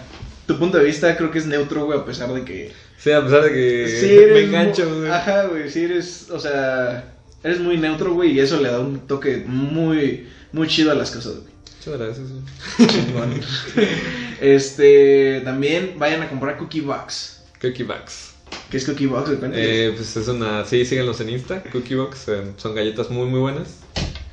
tu 0.45 0.59
punto 0.59 0.77
de 0.77 0.83
vista 0.83 1.15
creo 1.15 1.31
que 1.31 1.39
es 1.39 1.45
neutro, 1.45 1.85
güey, 1.85 1.97
a 1.99 2.03
pesar 2.05 2.33
de 2.33 2.43
que. 2.43 2.73
Sí, 2.97 3.11
a 3.11 3.23
pesar 3.23 3.43
de 3.43 3.51
que 3.51 3.97
Sí, 3.99 4.11
eres 4.13 4.33
me 4.33 4.39
engancho, 4.45 4.97
güey. 4.97 5.09
Ajá, 5.11 5.45
güey, 5.47 5.69
sí 5.69 5.83
eres. 5.83 6.29
O 6.29 6.39
sea, 6.39 7.13
eres 7.43 7.59
muy 7.59 7.77
neutro, 7.77 8.13
güey, 8.13 8.31
y 8.31 8.39
eso 8.39 8.61
le 8.61 8.69
da 8.69 8.79
un 8.79 9.07
toque 9.07 9.43
muy, 9.45 10.27
muy 10.51 10.67
chido 10.67 10.91
a 10.91 10.95
las 10.95 11.11
cosas, 11.11 11.33
güey. 11.33 11.53
Muchas 11.85 11.99
gracias. 11.99 12.27
güey. 13.13 13.87
Este, 14.41 15.41
también 15.45 15.95
vayan 15.97 16.21
a 16.21 16.29
comprar 16.29 16.57
Cookie 16.57 16.81
Box. 16.81 17.43
Cookie 17.61 17.83
Box. 17.83 18.31
¿Qué 18.69 18.77
es 18.77 18.85
Cookie 18.85 19.05
Box? 19.05 19.29
Eh, 19.53 19.93
pues 19.95 20.17
es 20.17 20.27
una. 20.27 20.65
Sí, 20.65 20.85
síganlos 20.85 21.21
en 21.21 21.29
Insta. 21.29 21.63
Cookie 21.71 21.95
Box. 21.95 22.27
eh, 22.27 22.43
son 22.57 22.75
galletas 22.75 23.09
muy, 23.09 23.27
muy 23.27 23.39
buenas. 23.39 23.77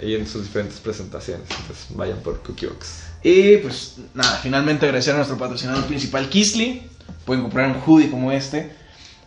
Y 0.01 0.15
en 0.15 0.27
sus 0.27 0.45
diferentes 0.45 0.79
presentaciones. 0.81 1.47
Entonces 1.51 1.87
vayan 1.91 2.19
por 2.23 2.41
Cookie 2.43 2.67
Box. 2.67 3.03
Y 3.23 3.59
pues 3.59 3.97
nada, 4.15 4.39
finalmente 4.43 4.87
agradecer 4.87 5.15
a 5.15 5.19
nuestro 5.19 5.37
patrocinador 5.37 5.85
principal, 5.85 6.29
Kisly. 6.29 6.83
Pueden 7.31 7.45
comprar 7.45 7.71
un 7.71 7.81
hoodie 7.87 8.11
como 8.11 8.33
este, 8.33 8.73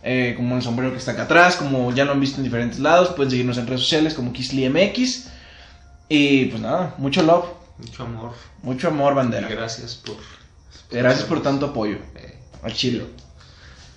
eh, 0.02 0.34
como 0.36 0.56
el 0.56 0.62
sombrero 0.62 0.92
que 0.92 0.98
está 0.98 1.12
acá 1.12 1.22
atrás, 1.22 1.56
como 1.56 1.90
ya 1.90 2.04
lo 2.04 2.12
han 2.12 2.20
visto 2.20 2.36
en 2.36 2.44
diferentes 2.44 2.78
lados. 2.78 3.08
Pueden 3.16 3.30
seguirnos 3.30 3.56
en 3.56 3.66
redes 3.66 3.80
sociales 3.80 4.12
como 4.12 4.30
KislyMX. 4.30 5.28
Y 6.10 6.44
pues 6.44 6.60
nada, 6.60 6.94
mucho 6.98 7.22
love, 7.22 7.46
Mucho 7.78 8.02
amor. 8.02 8.32
mucho 8.62 8.88
amor, 8.88 9.14
Y 9.14 9.16
bandera. 9.16 9.48
gracias 9.48 9.94
por. 9.94 10.16
Gracias 10.90 11.24
por 11.24 11.42
tanto 11.42 11.64
apoyo. 11.64 11.96
Eh, 12.16 12.38
Al 12.62 12.74
chile. 12.74 13.06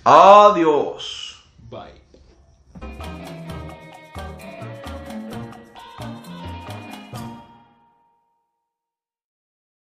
Adiós. 0.04 1.36
bye. 1.68 3.17